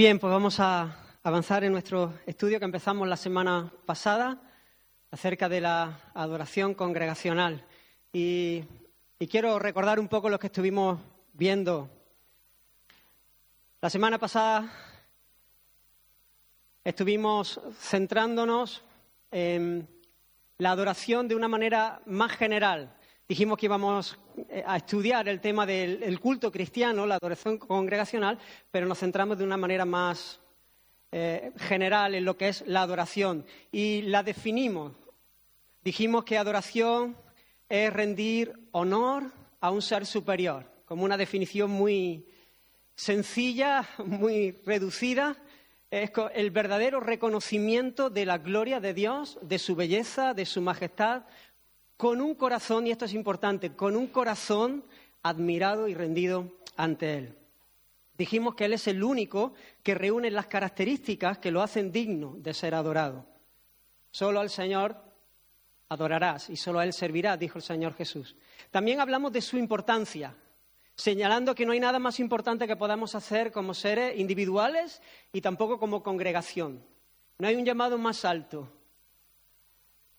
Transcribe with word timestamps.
Bien, 0.00 0.18
pues 0.18 0.32
vamos 0.32 0.58
a 0.60 0.96
avanzar 1.22 1.62
en 1.62 1.72
nuestro 1.72 2.14
estudio 2.24 2.58
que 2.58 2.64
empezamos 2.64 3.06
la 3.06 3.18
semana 3.18 3.70
pasada 3.84 4.40
acerca 5.10 5.46
de 5.46 5.60
la 5.60 6.10
adoración 6.14 6.72
congregacional. 6.72 7.66
Y, 8.10 8.64
quiero 9.28 9.58
recordar 9.58 10.00
un 10.00 10.08
poco 10.08 10.30
lo 10.30 10.38
que 10.38 10.46
estuvimos 10.46 10.98
viendo. 11.34 11.90
La 13.82 13.90
semana 13.90 14.16
pasada 14.18 14.72
estuvimos 16.82 17.60
centrándonos 17.78 18.82
en 19.30 19.86
la 20.56 20.70
adoración 20.70 21.28
de 21.28 21.34
una 21.34 21.48
manera 21.48 22.00
más 22.06 22.32
general, 22.32 22.90
dijimos 23.30 23.58
que 23.58 23.66
íbamos 23.66 24.18
eh, 24.48 24.64
a 24.66 24.78
estudiar 24.78 25.28
el 25.28 25.40
tema 25.40 25.64
del 25.64 26.18
culto 26.18 26.50
cristiano, 26.50 27.06
la 27.06 27.14
adoración 27.14 27.58
congregacional, 27.58 28.36
pero 28.72 28.86
nos 28.88 28.98
centramos 28.98 29.38
de 29.38 29.44
una 29.44 29.56
manera 29.56 29.84
más 29.84 30.40
eh, 31.12 31.52
general 31.56 32.16
en 32.16 32.24
lo 32.24 32.36
que 32.36 32.48
es 32.48 32.64
la 32.66 32.82
adoración 32.82 33.46
y 33.70 34.02
la 34.02 34.24
definimos. 34.24 34.94
Dijimos 35.84 36.24
que 36.24 36.38
adoración 36.38 37.16
es 37.68 37.92
rendir 37.92 38.52
honor 38.72 39.30
a 39.60 39.70
un 39.70 39.80
ser 39.80 40.06
superior, 40.06 40.68
como 40.84 41.04
una 41.04 41.16
definición 41.16 41.70
muy 41.70 42.26
sencilla, 42.96 43.88
muy 44.04 44.58
reducida. 44.66 45.36
Es 45.88 46.10
el 46.34 46.50
verdadero 46.50 46.98
reconocimiento 46.98 48.10
de 48.10 48.26
la 48.26 48.38
gloria 48.38 48.80
de 48.80 48.92
Dios, 48.92 49.38
de 49.42 49.60
su 49.60 49.76
belleza, 49.76 50.34
de 50.34 50.46
su 50.46 50.60
majestad, 50.60 51.24
con 52.00 52.22
un 52.22 52.34
corazón, 52.34 52.86
y 52.86 52.92
esto 52.92 53.04
es 53.04 53.12
importante, 53.12 53.76
con 53.76 53.94
un 53.94 54.06
corazón 54.06 54.82
admirado 55.22 55.86
y 55.86 55.92
rendido 55.92 56.50
ante 56.74 57.18
Él. 57.18 57.36
Dijimos 58.16 58.54
que 58.54 58.64
Él 58.64 58.72
es 58.72 58.86
el 58.86 59.04
único 59.04 59.52
que 59.82 59.94
reúne 59.94 60.30
las 60.30 60.46
características 60.46 61.36
que 61.36 61.50
lo 61.50 61.60
hacen 61.60 61.92
digno 61.92 62.36
de 62.38 62.54
ser 62.54 62.74
adorado. 62.74 63.26
Solo 64.10 64.40
al 64.40 64.48
Señor 64.48 64.96
adorarás 65.90 66.48
y 66.48 66.56
solo 66.56 66.78
a 66.78 66.84
Él 66.84 66.94
servirás, 66.94 67.38
dijo 67.38 67.58
el 67.58 67.64
Señor 67.64 67.92
Jesús. 67.92 68.34
También 68.70 68.98
hablamos 68.98 69.30
de 69.30 69.42
su 69.42 69.58
importancia, 69.58 70.34
señalando 70.94 71.54
que 71.54 71.66
no 71.66 71.72
hay 71.72 71.80
nada 71.80 71.98
más 71.98 72.18
importante 72.18 72.66
que 72.66 72.76
podamos 72.76 73.14
hacer 73.14 73.52
como 73.52 73.74
seres 73.74 74.18
individuales 74.18 75.02
y 75.34 75.42
tampoco 75.42 75.78
como 75.78 76.02
congregación. 76.02 76.82
No 77.36 77.46
hay 77.46 77.56
un 77.56 77.66
llamado 77.66 77.98
más 77.98 78.24
alto, 78.24 78.72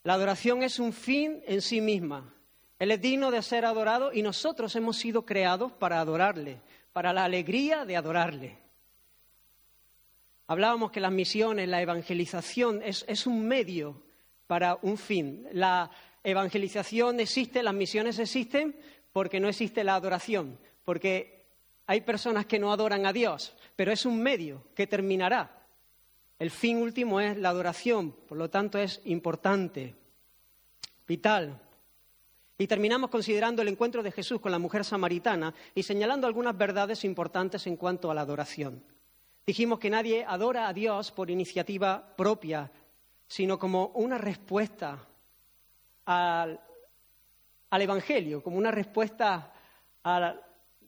la 0.03 0.13
adoración 0.13 0.63
es 0.63 0.79
un 0.79 0.93
fin 0.93 1.43
en 1.45 1.61
sí 1.61 1.81
misma. 1.81 2.33
Él 2.79 2.91
es 2.91 3.01
digno 3.01 3.29
de 3.29 3.41
ser 3.43 3.65
adorado 3.65 4.11
y 4.11 4.23
nosotros 4.23 4.75
hemos 4.75 4.97
sido 4.97 5.25
creados 5.25 5.71
para 5.71 5.99
adorarle, 5.99 6.59
para 6.93 7.13
la 7.13 7.25
alegría 7.25 7.85
de 7.85 7.95
adorarle. 7.95 8.57
Hablábamos 10.47 10.91
que 10.91 10.99
las 10.99 11.11
misiones, 11.11 11.69
la 11.69 11.81
evangelización 11.81 12.81
es, 12.83 13.05
es 13.07 13.27
un 13.27 13.47
medio 13.47 14.01
para 14.47 14.79
un 14.81 14.97
fin. 14.97 15.47
La 15.53 15.91
evangelización 16.23 17.19
existe, 17.19 17.61
las 17.61 17.73
misiones 17.73 18.17
existen 18.17 18.75
porque 19.13 19.39
no 19.39 19.47
existe 19.47 19.83
la 19.83 19.95
adoración, 19.95 20.57
porque 20.83 21.45
hay 21.85 22.01
personas 22.01 22.47
que 22.47 22.59
no 22.59 22.73
adoran 22.73 23.05
a 23.05 23.13
Dios, 23.13 23.55
pero 23.75 23.91
es 23.91 24.05
un 24.05 24.21
medio 24.21 24.65
que 24.75 24.87
terminará. 24.87 25.60
El 26.41 26.49
fin 26.49 26.77
último 26.77 27.21
es 27.21 27.37
la 27.37 27.49
adoración, 27.49 28.13
por 28.27 28.35
lo 28.35 28.49
tanto 28.49 28.79
es 28.79 28.99
importante, 29.05 29.93
vital. 31.07 31.61
Y 32.57 32.65
terminamos 32.65 33.11
considerando 33.11 33.61
el 33.61 33.67
encuentro 33.67 34.01
de 34.01 34.11
Jesús 34.11 34.41
con 34.41 34.51
la 34.51 34.57
mujer 34.57 34.83
samaritana 34.83 35.53
y 35.75 35.83
señalando 35.83 36.25
algunas 36.25 36.57
verdades 36.57 37.03
importantes 37.03 37.67
en 37.67 37.75
cuanto 37.75 38.09
a 38.09 38.15
la 38.15 38.21
adoración. 38.21 38.83
Dijimos 39.45 39.77
que 39.77 39.91
nadie 39.91 40.25
adora 40.27 40.67
a 40.67 40.73
Dios 40.73 41.11
por 41.11 41.29
iniciativa 41.29 42.15
propia, 42.17 42.71
sino 43.27 43.59
como 43.59 43.89
una 43.93 44.17
respuesta 44.17 44.97
al, 46.05 46.59
Evangelio, 47.69 48.41
como 48.41 48.57
una 48.57 48.71
respuesta 48.71 49.53
a 50.03 50.35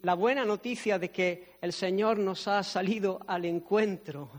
la 0.02 0.14
buena 0.16 0.46
noticia 0.46 0.98
de 0.98 1.12
que 1.12 1.58
el 1.62 1.74
Señor 1.74 2.18
nos 2.18 2.48
ha 2.48 2.64
salido 2.64 3.20
al 3.28 3.46
encuentro 3.46 4.32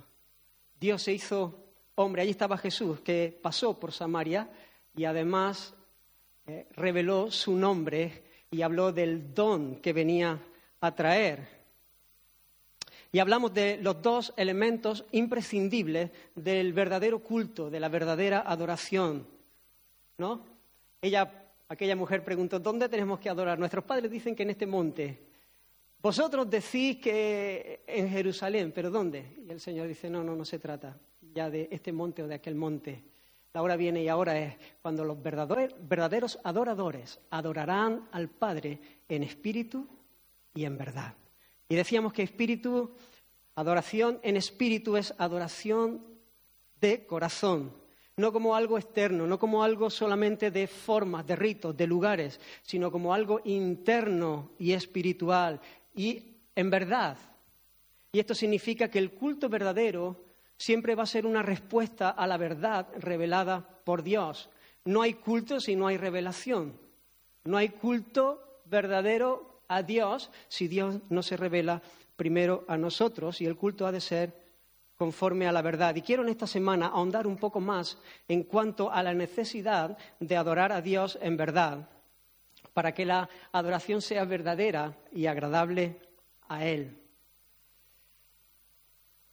Dios 0.85 1.01
se 1.01 1.15
hizo 1.15 1.65
hombre. 1.95 2.21
Allí 2.21 2.33
estaba 2.33 2.59
Jesús, 2.59 3.01
que 3.01 3.35
pasó 3.41 3.81
por 3.81 3.91
Samaria 3.91 4.51
y 4.95 5.07
además 5.07 5.73
eh, 6.47 6.67
reveló 6.77 7.31
su 7.31 7.57
nombre 7.57 8.23
y 8.51 8.61
habló 8.61 8.93
del 8.93 9.33
don 9.33 9.77
que 9.77 9.95
venía 9.95 10.39
a 10.83 10.95
traer. 10.95 11.49
Y 13.13 13.19
hablamos 13.19 13.55
de 13.55 13.79
los 13.79 14.03
dos 14.03 14.35
elementos 14.37 15.07
imprescindibles 15.13 16.11
del 16.35 16.75
verdadero 16.75 17.21
culto, 17.21 17.71
de 17.71 17.81
la 17.81 17.89
verdadera 17.89 18.45
adoración. 18.47 19.27
¿No? 20.19 20.45
Ella, 21.01 21.47
aquella 21.67 21.97
mujer 21.97 22.23
preguntó, 22.23 22.61
¿dónde 22.61 22.91
tenemos 22.91 23.21
que 23.21 23.31
adorar? 23.31 23.59
Nuestros 23.59 23.85
padres 23.85 24.11
dicen 24.11 24.37
que 24.37 24.43
en 24.43 24.51
este 24.51 24.67
monte. 24.67 25.34
Vosotros 26.05 26.51
decís 26.51 26.99
que 26.99 27.83
en 27.87 28.11
Jerusalén, 28.11 28.73
pero 28.75 28.91
¿dónde? 28.91 29.39
Y 29.49 29.51
el 29.51 29.59
Señor 29.59 29.89
dice, 29.89 30.11
no, 30.11 30.23
no, 30.23 30.37
no 30.37 30.45
se 30.45 30.59
trata 30.59 30.95
ya 31.33 31.49
de 31.49 31.67
este 31.71 31.93
monte 31.93 32.23
o 32.23 32.29
de 32.29 32.35
aquel 32.35 32.57
monte. 32.57 33.03
La 33.55 33.63
hora 33.63 33.75
viene 33.75 34.03
y 34.03 34.09
ahora 34.09 34.39
es 34.39 34.55
cuando 34.83 35.03
los 35.03 35.17
verdaderos 35.23 36.39
adoradores 36.45 37.19
adorarán 37.31 38.07
al 38.13 38.29
Padre 38.29 38.79
en 39.09 39.23
espíritu 39.23 39.89
y 40.53 40.67
en 40.67 40.77
verdad. 40.77 41.15
Y 41.71 41.75
decíamos 41.75 42.13
que 42.13 42.23
espíritu, 42.23 42.91
adoración 43.55 44.21
en 44.23 44.37
espíritu 44.37 44.99
es 44.99 45.15
adoración 45.17 46.05
de 46.83 47.07
corazón, 47.07 47.73
no 48.19 48.31
como 48.31 48.55
algo 48.55 48.77
externo, 48.77 49.27
no 49.27 49.39
como 49.39 49.65
algo 49.65 49.89
solamente 49.89 50.51
de 50.51 50.67
formas, 50.67 51.27
de 51.27 51.35
ritos, 51.35 51.75
de 51.75 51.87
lugares, 51.87 52.41
sino 52.63 52.93
como 52.93 53.15
algo 53.15 53.41
interno 53.45 54.51
y 54.59 54.73
espiritual, 54.73 55.63
y 55.95 56.37
en 56.55 56.71
verdad. 56.71 57.17
Y 58.13 58.21
esto 58.21 58.35
significa 58.35 58.89
que 58.89 58.99
el 58.99 59.13
culto 59.13 59.49
verdadero 59.49 60.25
siempre 60.57 60.95
va 60.95 61.03
a 61.03 61.07
ser 61.07 61.27
una 61.27 61.43
respuesta 61.43 62.11
a 62.11 62.27
la 62.27 62.37
verdad 62.37 62.89
revelada 62.99 63.67
por 63.85 64.03
Dios. 64.03 64.51
No 64.85 65.03
hay 65.03 65.15
culto 65.15 65.61
si 65.61 65.77
no 65.77 65.87
hay 65.87 65.97
revelación. 65.97 66.79
No 67.45 67.57
hay 67.57 67.71
culto 67.71 68.61
verdadero 68.67 69.63
a 69.69 69.83
Dios 69.83 70.31
si 70.49 70.69
Dios 70.69 71.01
no 71.11 71.23
se 71.23 71.37
revela 71.37 71.83
primero 72.17 72.65
a 72.69 72.77
nosotros 72.77 73.41
y 73.41 73.47
el 73.47 73.57
culto 73.57 73.87
ha 73.87 73.93
de 73.93 74.01
ser 74.01 74.45
conforme 74.97 75.49
a 75.49 75.53
la 75.53 75.63
verdad. 75.63 75.97
Y 75.97 76.03
quiero 76.03 76.23
en 76.23 76.29
esta 76.29 76.47
semana 76.47 76.87
ahondar 76.87 77.27
un 77.27 77.37
poco 77.37 77.61
más 77.61 77.99
en 78.29 78.45
cuanto 78.45 78.91
a 78.93 79.03
la 79.03 79.13
necesidad 79.13 79.99
de 80.21 80.37
adorar 80.37 80.71
a 80.71 80.81
Dios 80.81 81.19
en 81.21 81.37
verdad 81.37 81.89
para 82.75 82.93
que 82.93 83.07
la 83.07 83.29
adoración 83.53 84.03
sea 84.03 84.25
verdadera 84.25 84.95
y 85.13 85.27
agradable 85.27 85.97
a 86.49 86.67
Él. 86.67 86.99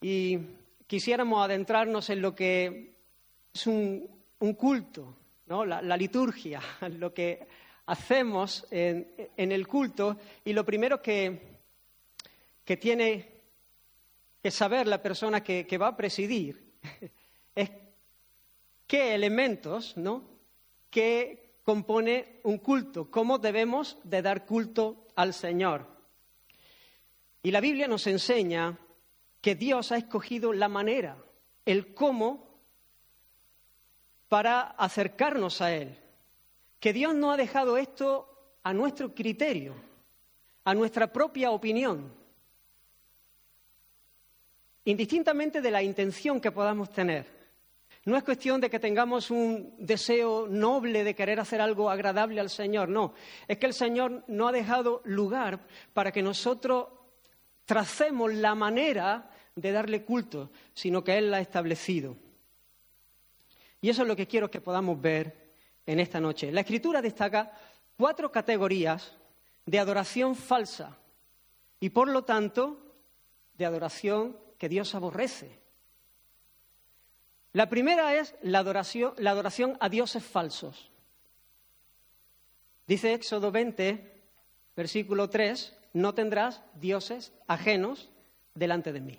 Y 0.00 0.38
quisiéramos 0.86 1.44
adentrarnos 1.44 2.08
en 2.10 2.22
lo 2.22 2.34
que 2.34 2.94
es 3.52 3.66
un, 3.66 4.08
culto, 4.56 5.16
¿no? 5.46 5.64
la, 5.64 5.96
liturgia, 5.96 6.60
lo 6.98 7.12
que 7.12 7.46
hacemos 7.86 8.66
en, 8.70 9.06
el 9.36 9.66
culto. 9.66 10.16
Y 10.44 10.52
lo 10.52 10.64
primero 10.64 11.02
que, 11.02 11.40
que, 12.64 12.76
tiene 12.76 13.28
que 14.40 14.50
saber 14.50 14.86
la 14.86 15.02
persona 15.02 15.42
que, 15.42 15.78
va 15.78 15.88
a 15.88 15.96
presidir 15.96 16.74
es 17.54 17.70
qué 18.86 19.14
elementos, 19.14 19.96
¿no? 19.96 20.22
qué 20.90 21.41
compone 21.62 22.40
un 22.44 22.58
culto, 22.58 23.10
cómo 23.10 23.38
debemos 23.38 23.98
de 24.04 24.22
dar 24.22 24.44
culto 24.46 25.06
al 25.14 25.32
Señor. 25.32 25.86
Y 27.42 27.50
la 27.50 27.60
Biblia 27.60 27.88
nos 27.88 28.06
enseña 28.06 28.78
que 29.40 29.54
Dios 29.54 29.92
ha 29.92 29.96
escogido 29.96 30.52
la 30.52 30.68
manera, 30.68 31.16
el 31.64 31.94
cómo, 31.94 32.52
para 34.28 34.62
acercarnos 34.62 35.60
a 35.60 35.74
Él. 35.74 35.98
Que 36.80 36.92
Dios 36.92 37.14
no 37.14 37.32
ha 37.32 37.36
dejado 37.36 37.76
esto 37.76 38.56
a 38.62 38.72
nuestro 38.72 39.14
criterio, 39.14 39.74
a 40.64 40.74
nuestra 40.74 41.12
propia 41.12 41.50
opinión, 41.50 42.12
indistintamente 44.84 45.60
de 45.60 45.70
la 45.70 45.82
intención 45.82 46.40
que 46.40 46.50
podamos 46.50 46.90
tener. 46.90 47.41
No 48.04 48.16
es 48.16 48.24
cuestión 48.24 48.60
de 48.60 48.68
que 48.68 48.80
tengamos 48.80 49.30
un 49.30 49.74
deseo 49.78 50.48
noble 50.48 51.04
de 51.04 51.14
querer 51.14 51.38
hacer 51.38 51.60
algo 51.60 51.88
agradable 51.88 52.40
al 52.40 52.50
Señor, 52.50 52.88
no. 52.88 53.14
Es 53.46 53.58
que 53.58 53.66
el 53.66 53.74
Señor 53.74 54.24
no 54.26 54.48
ha 54.48 54.52
dejado 54.52 55.02
lugar 55.04 55.60
para 55.92 56.10
que 56.10 56.22
nosotros 56.22 56.88
tracemos 57.64 58.34
la 58.34 58.56
manera 58.56 59.30
de 59.54 59.70
darle 59.70 60.04
culto, 60.04 60.50
sino 60.74 61.04
que 61.04 61.16
Él 61.16 61.30
la 61.30 61.36
ha 61.36 61.40
establecido. 61.40 62.16
Y 63.80 63.88
eso 63.88 64.02
es 64.02 64.08
lo 64.08 64.16
que 64.16 64.26
quiero 64.26 64.50
que 64.50 64.60
podamos 64.60 65.00
ver 65.00 65.52
en 65.86 66.00
esta 66.00 66.20
noche. 66.20 66.50
La 66.50 66.62
Escritura 66.62 67.00
destaca 67.00 67.52
cuatro 67.96 68.32
categorías 68.32 69.12
de 69.64 69.78
adoración 69.78 70.34
falsa 70.34 70.98
y, 71.78 71.90
por 71.90 72.08
lo 72.08 72.24
tanto, 72.24 72.78
de 73.54 73.64
adoración 73.64 74.36
que 74.58 74.68
Dios 74.68 74.92
aborrece. 74.96 75.61
La 77.52 77.68
primera 77.68 78.14
es 78.16 78.34
la 78.42 78.60
adoración, 78.60 79.12
la 79.18 79.30
adoración 79.30 79.76
a 79.80 79.88
dioses 79.88 80.24
falsos. 80.24 80.90
Dice 82.86 83.12
Éxodo 83.12 83.50
20, 83.52 84.12
versículo 84.74 85.28
3, 85.28 85.76
no 85.92 86.14
tendrás 86.14 86.62
dioses 86.80 87.32
ajenos 87.46 88.10
delante 88.54 88.92
de 88.92 89.00
mí. 89.00 89.18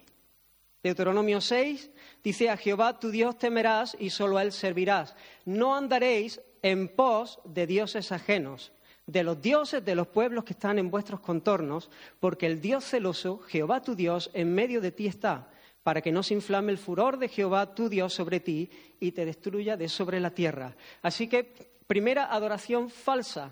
Deuteronomio 0.82 1.40
6 1.40 1.92
dice, 2.24 2.50
a 2.50 2.58
Jehová 2.58 3.00
tu 3.00 3.10
Dios 3.10 3.38
temerás 3.38 3.96
y 4.00 4.10
solo 4.10 4.38
a 4.38 4.44
él 4.44 4.52
servirás. 4.52 5.16
No 5.46 5.76
andaréis 5.76 6.42
en 6.62 6.90
pos 6.90 7.40
de 7.46 7.68
dioses 7.68 8.12
ajenos, 8.12 8.74
de 9.06 9.24
los 9.24 9.42
dioses 9.42 9.86
de 9.86 9.96
los 9.96 10.08
pueblos 10.08 10.44
que 10.44 10.54
están 10.54 10.80
en 10.80 10.92
vuestros 10.92 11.22
contornos, 11.22 11.90
porque 12.20 12.48
el 12.48 12.60
Dios 12.60 12.84
celoso, 12.84 13.40
Jehová 13.48 13.82
tu 13.82 13.96
Dios, 13.96 14.30
en 14.34 14.54
medio 14.54 14.82
de 14.82 14.92
ti 14.92 15.08
está, 15.08 15.48
para 15.84 16.02
que 16.02 16.12
no 16.12 16.24
se 16.24 16.34
inflame 16.34 16.72
el 16.72 16.78
furor 16.78 17.18
de 17.18 17.28
Jehová 17.28 17.76
tu 17.76 17.90
Dios 17.90 18.14
sobre 18.14 18.40
ti 18.40 18.70
y 19.00 19.12
te 19.12 19.26
destruya 19.26 19.76
de 19.78 19.90
sobre 19.90 20.20
la 20.20 20.32
tierra. 20.32 20.76
Así 21.02 21.28
que, 21.28 21.44
primera 21.86 22.34
adoración 22.34 22.90
falsa, 22.90 23.52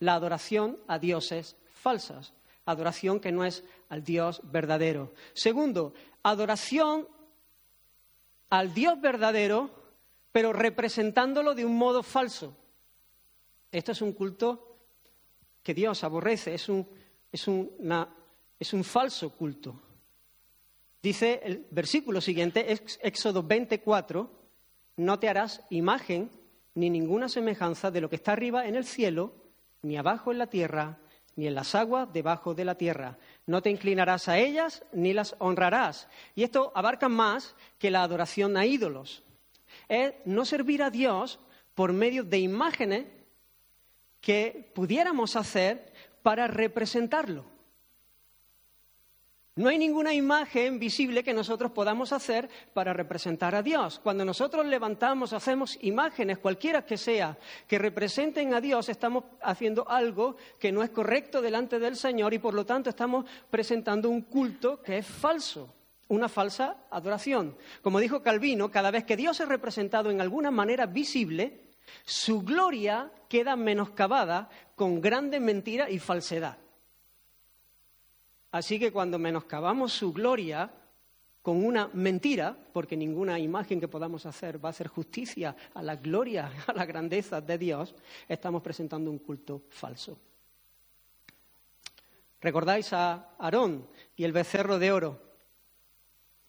la 0.00 0.14
adoración 0.14 0.78
a 0.88 0.98
dioses 0.98 1.56
falsas, 1.70 2.34
adoración 2.66 3.20
que 3.20 3.32
no 3.32 3.44
es 3.44 3.64
al 3.88 4.02
Dios 4.02 4.40
verdadero. 4.44 5.14
Segundo, 5.32 5.94
adoración 6.24 7.08
al 8.50 8.74
Dios 8.74 9.00
verdadero, 9.00 9.70
pero 10.32 10.52
representándolo 10.52 11.54
de 11.54 11.64
un 11.64 11.76
modo 11.76 12.02
falso. 12.02 12.56
Esto 13.70 13.92
es 13.92 14.02
un 14.02 14.12
culto 14.12 14.76
que 15.62 15.74
Dios 15.74 16.02
aborrece, 16.02 16.54
es 16.54 16.68
un, 16.68 16.88
es 17.30 17.46
es 18.58 18.72
un 18.72 18.84
falso 18.84 19.30
culto. 19.30 19.87
Dice 21.02 21.40
el 21.44 21.66
versículo 21.70 22.20
siguiente, 22.20 22.66
Éxodo 23.02 23.42
24, 23.42 24.30
no 24.96 25.18
te 25.18 25.28
harás 25.28 25.62
imagen 25.70 26.30
ni 26.74 26.90
ninguna 26.90 27.28
semejanza 27.28 27.90
de 27.90 28.00
lo 28.00 28.08
que 28.08 28.16
está 28.16 28.32
arriba 28.32 28.66
en 28.66 28.74
el 28.74 28.84
cielo, 28.84 29.32
ni 29.82 29.96
abajo 29.96 30.32
en 30.32 30.38
la 30.38 30.48
tierra, 30.48 30.98
ni 31.36 31.46
en 31.46 31.54
las 31.54 31.76
aguas 31.76 32.12
debajo 32.12 32.52
de 32.52 32.64
la 32.64 32.74
tierra. 32.74 33.16
No 33.46 33.62
te 33.62 33.70
inclinarás 33.70 34.28
a 34.28 34.38
ellas 34.38 34.84
ni 34.92 35.12
las 35.12 35.36
honrarás. 35.38 36.08
Y 36.34 36.42
esto 36.42 36.72
abarca 36.74 37.08
más 37.08 37.54
que 37.78 37.92
la 37.92 38.02
adoración 38.02 38.56
a 38.56 38.66
ídolos. 38.66 39.22
Es 39.88 40.14
no 40.24 40.44
servir 40.44 40.82
a 40.82 40.90
Dios 40.90 41.38
por 41.76 41.92
medio 41.92 42.24
de 42.24 42.40
imágenes 42.40 43.06
que 44.20 44.72
pudiéramos 44.74 45.36
hacer 45.36 45.92
para 46.22 46.48
representarlo. 46.48 47.57
No 49.58 49.70
hay 49.70 49.76
ninguna 49.76 50.14
imagen 50.14 50.78
visible 50.78 51.24
que 51.24 51.34
nosotros 51.34 51.72
podamos 51.72 52.12
hacer 52.12 52.48
para 52.72 52.92
representar 52.92 53.56
a 53.56 53.62
Dios. 53.62 53.98
Cuando 53.98 54.24
nosotros 54.24 54.64
levantamos, 54.64 55.32
hacemos 55.32 55.76
imágenes, 55.80 56.38
cualquiera 56.38 56.86
que 56.86 56.96
sea, 56.96 57.36
que 57.66 57.76
representen 57.76 58.54
a 58.54 58.60
Dios, 58.60 58.88
estamos 58.88 59.24
haciendo 59.42 59.90
algo 59.90 60.36
que 60.60 60.70
no 60.70 60.84
es 60.84 60.90
correcto 60.90 61.42
delante 61.42 61.80
del 61.80 61.96
Señor 61.96 62.32
y 62.34 62.38
por 62.38 62.54
lo 62.54 62.64
tanto 62.64 62.88
estamos 62.88 63.24
presentando 63.50 64.08
un 64.08 64.22
culto 64.22 64.80
que 64.80 64.98
es 64.98 65.06
falso, 65.08 65.74
una 66.06 66.28
falsa 66.28 66.76
adoración. 66.88 67.56
Como 67.82 67.98
dijo 67.98 68.22
Calvino, 68.22 68.70
cada 68.70 68.92
vez 68.92 69.02
que 69.02 69.16
Dios 69.16 69.40
es 69.40 69.48
representado 69.48 70.12
en 70.12 70.20
alguna 70.20 70.52
manera 70.52 70.86
visible, 70.86 71.72
su 72.04 72.42
gloria 72.42 73.10
queda 73.28 73.56
menoscabada 73.56 74.50
con 74.76 75.00
grande 75.00 75.40
mentira 75.40 75.90
y 75.90 75.98
falsedad. 75.98 76.58
Así 78.50 78.78
que 78.78 78.92
cuando 78.92 79.18
menoscabamos 79.18 79.92
su 79.92 80.12
gloria 80.12 80.70
con 81.42 81.64
una 81.64 81.88
mentira, 81.94 82.56
porque 82.72 82.96
ninguna 82.96 83.38
imagen 83.38 83.80
que 83.80 83.88
podamos 83.88 84.26
hacer 84.26 84.62
va 84.62 84.68
a 84.68 84.70
hacer 84.70 84.88
justicia 84.88 85.56
a 85.74 85.82
la 85.82 85.96
gloria, 85.96 86.50
a 86.66 86.72
la 86.72 86.84
grandeza 86.84 87.40
de 87.40 87.58
Dios, 87.58 87.94
estamos 88.28 88.62
presentando 88.62 89.10
un 89.10 89.18
culto 89.18 89.62
falso. 89.70 90.18
¿Recordáis 92.40 92.92
a 92.92 93.30
Aarón 93.38 93.88
y 94.16 94.24
el 94.24 94.32
becerro 94.32 94.78
de 94.78 94.92
oro? 94.92 95.20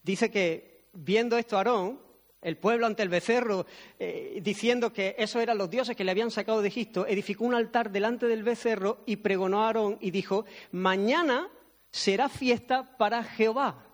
Dice 0.02 0.30
que 0.30 0.84
viendo 0.92 1.36
esto 1.36 1.56
Aarón, 1.56 2.00
el 2.42 2.56
pueblo 2.56 2.86
ante 2.86 3.02
el 3.02 3.08
becerro, 3.08 3.66
eh, 3.98 4.40
diciendo 4.42 4.92
que 4.92 5.14
esos 5.18 5.42
eran 5.42 5.58
los 5.58 5.68
dioses 5.68 5.96
que 5.96 6.04
le 6.04 6.10
habían 6.10 6.30
sacado 6.30 6.62
de 6.62 6.68
Egipto, 6.68 7.06
edificó 7.06 7.44
un 7.44 7.54
altar 7.54 7.90
delante 7.90 8.26
del 8.26 8.42
becerro 8.42 8.98
y 9.04 9.16
pregonó 9.16 9.62
a 9.62 9.66
Aarón 9.66 9.98
y 10.00 10.10
dijo, 10.10 10.46
mañana 10.72 11.48
será 11.90 12.28
fiesta 12.28 12.96
para 12.96 13.22
Jehová. 13.24 13.86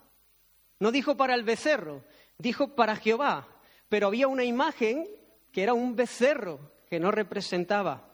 No 0.78 0.92
dijo 0.92 1.16
para 1.16 1.34
el 1.34 1.42
becerro, 1.42 2.04
dijo 2.38 2.74
para 2.74 2.96
Jehová. 2.96 3.48
Pero 3.88 4.08
había 4.08 4.28
una 4.28 4.44
imagen 4.44 5.06
que 5.52 5.62
era 5.62 5.74
un 5.74 5.96
becerro 5.96 6.72
que 6.88 7.00
no 7.00 7.10
representaba 7.10 8.06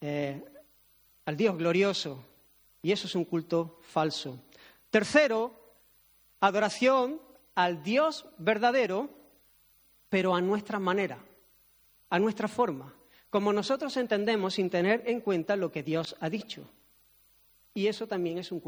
eh, 0.00 0.44
al 1.24 1.36
Dios 1.36 1.56
glorioso. 1.56 2.24
Y 2.82 2.92
eso 2.92 3.06
es 3.06 3.14
un 3.14 3.24
culto 3.24 3.78
falso. 3.82 4.38
Tercero, 4.90 5.52
adoración 6.40 7.20
al 7.54 7.82
Dios 7.82 8.26
verdadero, 8.38 9.10
pero 10.08 10.34
a 10.34 10.40
nuestra 10.40 10.78
manera, 10.78 11.18
a 12.08 12.18
nuestra 12.18 12.48
forma, 12.48 12.94
como 13.28 13.52
nosotros 13.52 13.96
entendemos 13.96 14.54
sin 14.54 14.70
tener 14.70 15.02
en 15.06 15.20
cuenta 15.20 15.56
lo 15.56 15.70
que 15.70 15.82
Dios 15.82 16.16
ha 16.20 16.28
dicho. 16.28 16.68
Y 17.74 17.86
eso 17.86 18.06
también 18.06 18.38
es 18.38 18.50
un 18.52 18.60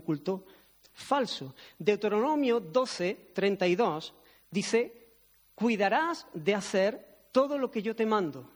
culto 0.00 0.44
falso. 0.92 1.54
Deuteronomio 1.78 2.60
12, 2.60 3.30
32 3.32 4.14
dice, 4.50 5.08
cuidarás 5.54 6.26
de 6.34 6.54
hacer 6.54 7.26
todo 7.32 7.58
lo 7.58 7.70
que 7.70 7.82
yo 7.82 7.94
te 7.94 8.06
mando. 8.06 8.50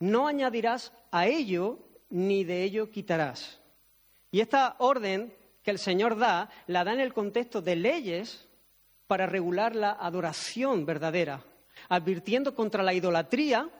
No 0.00 0.26
añadirás 0.26 0.92
a 1.10 1.26
ello 1.26 1.78
ni 2.10 2.44
de 2.44 2.62
ello 2.64 2.90
quitarás. 2.90 3.60
Y 4.30 4.40
esta 4.40 4.76
orden 4.78 5.32
que 5.62 5.70
el 5.70 5.78
Señor 5.78 6.16
da, 6.18 6.50
la 6.66 6.84
da 6.84 6.92
en 6.92 7.00
el 7.00 7.12
contexto 7.12 7.62
de 7.62 7.76
leyes 7.76 8.46
para 9.06 9.26
regular 9.26 9.74
la 9.74 9.92
adoración 9.92 10.84
verdadera, 10.84 11.42
advirtiendo 11.88 12.54
contra 12.54 12.82
la 12.82 12.94
idolatría 12.94 13.70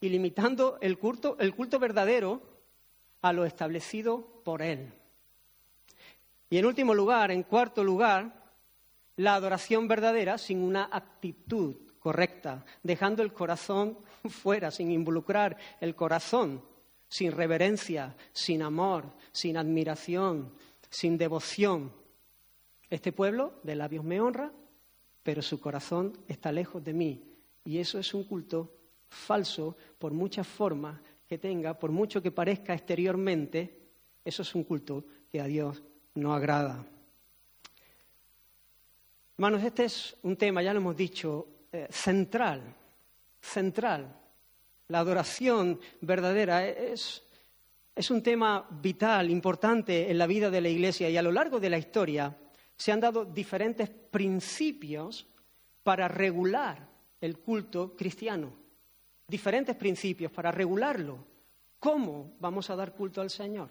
y 0.00 0.08
limitando 0.08 0.78
el 0.80 0.98
culto, 0.98 1.36
el 1.38 1.54
culto 1.54 1.78
verdadero 1.78 2.42
a 3.22 3.32
lo 3.32 3.44
establecido 3.44 4.42
por 4.44 4.62
Él. 4.62 4.92
Y 6.50 6.58
en 6.58 6.66
último 6.66 6.94
lugar, 6.94 7.30
en 7.30 7.42
cuarto 7.42 7.84
lugar, 7.84 8.52
la 9.16 9.34
adoración 9.34 9.88
verdadera 9.88 10.38
sin 10.38 10.62
una 10.62 10.88
actitud 10.90 11.76
correcta, 11.98 12.64
dejando 12.82 13.22
el 13.22 13.32
corazón 13.32 13.98
fuera, 14.28 14.70
sin 14.70 14.90
involucrar 14.90 15.56
el 15.80 15.94
corazón, 15.94 16.62
sin 17.08 17.32
reverencia, 17.32 18.14
sin 18.32 18.62
amor, 18.62 19.12
sin 19.32 19.56
admiración, 19.56 20.54
sin 20.88 21.18
devoción. 21.18 21.92
Este 22.88 23.12
pueblo 23.12 23.54
de 23.62 23.74
labios 23.74 24.04
me 24.04 24.20
honra, 24.20 24.52
pero 25.22 25.42
su 25.42 25.60
corazón 25.60 26.16
está 26.28 26.52
lejos 26.52 26.82
de 26.82 26.94
mí. 26.94 27.24
Y 27.64 27.78
eso 27.78 27.98
es 27.98 28.14
un 28.14 28.24
culto 28.24 28.72
falso 29.08 29.76
por 29.98 30.12
muchas 30.12 30.46
formas 30.46 31.00
que 31.28 31.38
tenga, 31.38 31.78
por 31.78 31.92
mucho 31.92 32.22
que 32.22 32.32
parezca 32.32 32.72
exteriormente, 32.72 33.90
eso 34.24 34.42
es 34.42 34.54
un 34.54 34.64
culto 34.64 35.04
que 35.30 35.40
a 35.40 35.44
Dios 35.44 35.82
no 36.14 36.32
agrada. 36.32 36.86
Hermanos, 39.36 39.62
este 39.62 39.84
es 39.84 40.16
un 40.22 40.36
tema, 40.36 40.62
ya 40.62 40.72
lo 40.72 40.80
hemos 40.80 40.96
dicho, 40.96 41.46
eh, 41.70 41.86
central, 41.90 42.74
central. 43.40 44.16
La 44.88 45.00
adoración 45.00 45.78
verdadera 46.00 46.66
es, 46.66 47.22
es 47.94 48.10
un 48.10 48.22
tema 48.22 48.66
vital, 48.70 49.30
importante 49.30 50.10
en 50.10 50.16
la 50.16 50.26
vida 50.26 50.50
de 50.50 50.62
la 50.62 50.70
Iglesia 50.70 51.10
y 51.10 51.18
a 51.18 51.22
lo 51.22 51.30
largo 51.30 51.60
de 51.60 51.70
la 51.70 51.78
historia 51.78 52.34
se 52.74 52.90
han 52.90 53.00
dado 53.00 53.26
diferentes 53.26 53.90
principios 53.90 55.26
para 55.82 56.08
regular 56.08 56.88
el 57.20 57.38
culto 57.38 57.94
cristiano 57.94 58.67
diferentes 59.28 59.76
principios 59.76 60.32
para 60.32 60.50
regularlo. 60.50 61.18
¿Cómo 61.78 62.32
vamos 62.40 62.70
a 62.70 62.76
dar 62.76 62.94
culto 62.94 63.20
al 63.20 63.30
Señor? 63.30 63.68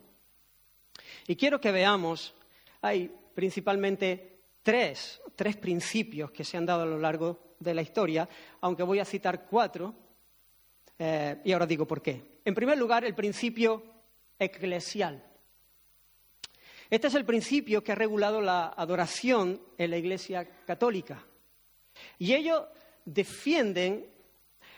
Y 1.28 1.36
quiero 1.36 1.60
que 1.60 1.72
veamos, 1.72 2.34
hay 2.82 3.12
principalmente 3.34 4.40
tres, 4.62 5.20
tres 5.36 5.58
principios 5.58 6.32
que 6.32 6.44
se 6.44 6.58
han 6.58 6.66
dado 6.66 6.84
a 6.84 6.86
lo 6.86 7.00
largo 7.00 7.56
de 7.60 7.74
la 7.74 7.82
historia, 7.82 8.30
aunque 8.62 8.84
voy 8.84 9.00
a 9.00 9.06
citar 9.06 9.46
cuatro, 9.46 9.94
eh, 10.98 11.42
y 11.44 11.52
ahora 11.52 11.66
digo 11.66 11.86
por 11.86 12.02
qué. 12.02 12.40
En 12.46 12.56
primer 12.56 12.78
lugar, 12.78 13.04
el 13.04 13.16
principio 13.16 13.84
eclesial. 14.40 15.24
Este 16.90 17.08
es 17.08 17.16
el 17.16 17.26
principio 17.26 17.84
que 17.84 17.92
ha 17.92 17.96
regulado 17.96 18.40
la 18.40 18.68
adoración 18.70 19.60
en 19.78 19.92
la 19.92 19.98
Iglesia 19.98 20.48
católica. 20.66 21.26
Y 22.20 22.34
ellos 22.34 22.64
defienden 23.04 24.06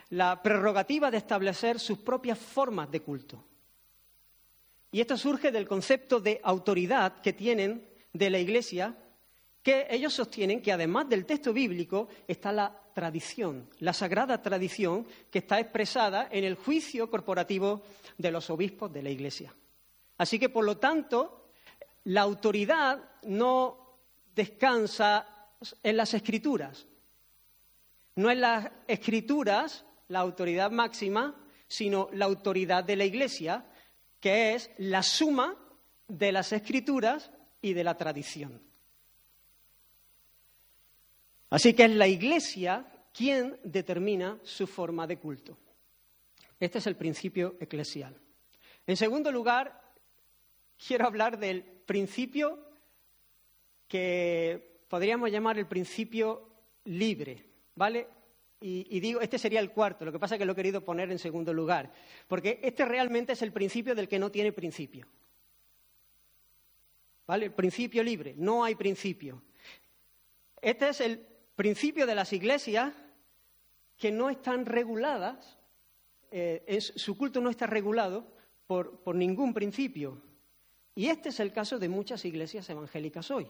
la 0.09 0.41
prerrogativa 0.41 1.11
de 1.11 1.17
establecer 1.17 1.79
sus 1.79 1.99
propias 1.99 2.37
formas 2.37 2.89
de 2.89 3.01
culto. 3.01 3.43
Y 4.91 5.01
esto 5.01 5.17
surge 5.17 5.51
del 5.51 5.67
concepto 5.67 6.19
de 6.19 6.41
autoridad 6.43 7.21
que 7.21 7.33
tienen 7.33 7.87
de 8.11 8.29
la 8.29 8.39
Iglesia 8.39 8.97
que 9.61 9.87
ellos 9.89 10.13
sostienen 10.13 10.61
que 10.61 10.71
además 10.71 11.09
del 11.09 11.25
texto 11.25 11.53
bíblico 11.53 12.07
está 12.27 12.51
la 12.51 12.75
tradición, 12.93 13.69
la 13.79 13.93
sagrada 13.93 14.41
tradición 14.41 15.05
que 15.29 15.39
está 15.39 15.59
expresada 15.59 16.29
en 16.31 16.43
el 16.43 16.55
juicio 16.55 17.09
corporativo 17.09 17.83
de 18.17 18.31
los 18.31 18.49
obispos 18.49 18.91
de 18.91 19.03
la 19.03 19.09
Iglesia. 19.09 19.53
Así 20.17 20.39
que, 20.39 20.49
por 20.49 20.65
lo 20.65 20.77
tanto, 20.77 21.49
la 22.05 22.21
autoridad 22.21 22.99
no 23.23 23.99
descansa 24.33 25.27
en 25.83 25.97
las 25.97 26.13
escrituras. 26.13 26.87
No 28.15 28.31
en 28.31 28.41
las 28.41 28.71
escrituras 28.87 29.85
la 30.09 30.19
autoridad 30.19 30.71
máxima, 30.71 31.35
sino 31.67 32.09
la 32.13 32.25
autoridad 32.25 32.83
de 32.83 32.95
la 32.95 33.05
Iglesia, 33.05 33.65
que 34.19 34.53
es 34.53 34.69
la 34.77 35.01
suma 35.01 35.55
de 36.07 36.31
las 36.31 36.51
escrituras 36.51 37.31
y 37.61 37.73
de 37.73 37.83
la 37.83 37.95
tradición. 37.95 38.61
Así 41.49 41.73
que 41.73 41.85
es 41.85 41.91
la 41.91 42.07
Iglesia 42.07 42.85
quien 43.13 43.59
determina 43.63 44.39
su 44.43 44.67
forma 44.67 45.07
de 45.07 45.17
culto. 45.17 45.57
Este 46.59 46.79
es 46.79 46.87
el 46.87 46.95
principio 46.95 47.55
eclesial. 47.59 48.15
En 48.85 48.97
segundo 48.97 49.31
lugar, 49.31 49.81
quiero 50.77 51.05
hablar 51.05 51.37
del 51.39 51.63
principio 51.63 52.59
que 53.87 54.83
podríamos 54.87 55.31
llamar 55.31 55.57
el 55.57 55.67
principio 55.67 56.49
libre, 56.85 57.45
¿vale? 57.75 58.07
Y, 58.61 58.99
digo, 58.99 59.21
este 59.21 59.39
sería 59.39 59.61
el 59.61 59.71
cuarto, 59.71 60.03
lo 60.03 60.11
que 60.11 60.19
pasa 60.19 60.35
es 60.35 60.39
que 60.39 60.45
lo 60.45 60.51
he 60.51 60.55
querido 60.55 60.83
poner 60.83 61.09
en 61.11 61.19
segundo 61.19 61.53
lugar, 61.53 61.93
porque 62.27 62.59
este 62.61 62.83
realmente 62.83 63.31
es 63.31 63.41
el 63.41 63.53
principio 63.53 63.95
del 63.95 64.09
que 64.09 64.19
no 64.19 64.31
tiene 64.31 64.51
principio. 64.51 65.07
¿Vale? 67.25 67.45
El 67.45 67.53
principio 67.53 68.03
libre, 68.03 68.35
no 68.37 68.65
hay 68.65 68.75
principio. 68.75 69.41
Este 70.61 70.89
es 70.89 70.99
el 70.99 71.25
principio 71.55 72.05
de 72.05 72.15
las 72.15 72.33
iglesias 72.33 72.93
que 73.95 74.11
no 74.11 74.29
están 74.29 74.65
reguladas, 74.65 75.57
eh, 76.31 76.81
su 76.81 77.17
culto 77.17 77.39
no 77.39 77.49
está 77.49 77.65
regulado 77.65 78.27
por, 78.67 78.99
por 79.03 79.15
ningún 79.15 79.53
principio. 79.53 80.21
Y 80.95 81.07
este 81.07 81.29
es 81.29 81.39
el 81.39 81.53
caso 81.53 81.79
de 81.79 81.87
muchas 81.87 82.25
iglesias 82.25 82.69
evangélicas 82.69 83.31
hoy, 83.31 83.47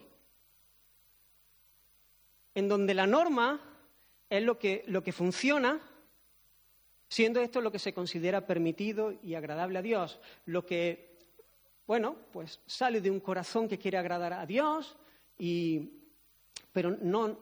en 2.54 2.68
donde 2.68 2.94
la 2.94 3.08
norma 3.08 3.69
es 4.30 4.44
lo 4.44 4.60
que, 4.60 4.84
lo 4.88 5.04
que 5.04 5.12
funciona, 5.12 5.80
siendo 7.08 7.42
esto 7.42 7.62
lo 7.62 7.72
que 7.72 7.80
se 7.80 7.94
considera 7.94 8.46
permitido 8.46 9.14
y 9.24 9.36
agradable 9.36 9.80
a 9.80 9.82
Dios, 9.82 10.20
lo 10.46 10.66
que, 10.66 11.18
bueno, 11.88 12.16
pues 12.32 12.60
sale 12.66 13.02
de 13.02 13.10
un 13.10 13.20
corazón 13.20 13.68
que 13.68 13.80
quiere 13.80 13.98
agradar 13.98 14.34
a 14.34 14.46
Dios, 14.46 14.96
y, 15.38 15.90
pero 16.72 16.92
no, 16.92 17.38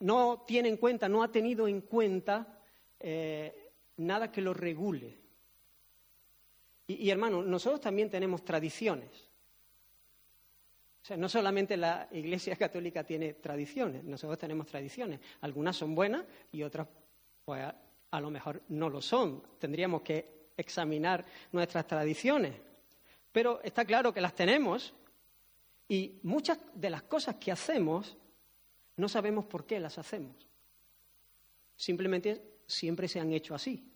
no 0.00 0.44
tiene 0.46 0.68
en 0.68 0.76
cuenta, 0.78 1.08
no 1.08 1.22
ha 1.22 1.30
tenido 1.30 1.68
en 1.68 1.82
cuenta 1.82 2.58
eh, 2.98 3.70
nada 3.98 4.30
que 4.30 4.40
lo 4.40 4.54
regule. 4.54 5.18
Y, 6.86 7.10
hermano, 7.10 7.42
nosotros 7.42 7.80
también 7.80 8.10
tenemos 8.10 8.44
tradiciones. 8.44 9.28
O 11.02 11.04
sea, 11.04 11.16
no 11.16 11.28
solamente 11.28 11.76
la 11.76 12.08
Iglesia 12.12 12.54
Católica 12.54 13.02
tiene 13.02 13.34
tradiciones, 13.34 14.04
nosotros 14.04 14.38
tenemos 14.38 14.68
tradiciones. 14.68 15.18
Algunas 15.40 15.76
son 15.76 15.96
buenas 15.96 16.24
y 16.52 16.62
otras, 16.62 16.86
pues, 17.44 17.64
a 18.10 18.20
lo 18.20 18.30
mejor 18.30 18.62
no 18.68 18.88
lo 18.88 19.02
son. 19.02 19.42
Tendríamos 19.58 20.02
que 20.02 20.50
examinar 20.56 21.24
nuestras 21.50 21.86
tradiciones. 21.88 22.54
Pero 23.32 23.60
está 23.64 23.84
claro 23.84 24.12
que 24.12 24.20
las 24.20 24.34
tenemos 24.34 24.94
y 25.88 26.20
muchas 26.22 26.58
de 26.74 26.90
las 26.90 27.02
cosas 27.02 27.36
que 27.36 27.50
hacemos 27.50 28.16
no 28.96 29.08
sabemos 29.08 29.46
por 29.46 29.66
qué 29.66 29.80
las 29.80 29.98
hacemos. 29.98 30.46
Simplemente 31.74 32.60
siempre 32.66 33.08
se 33.08 33.18
han 33.18 33.32
hecho 33.32 33.54
así. 33.54 33.88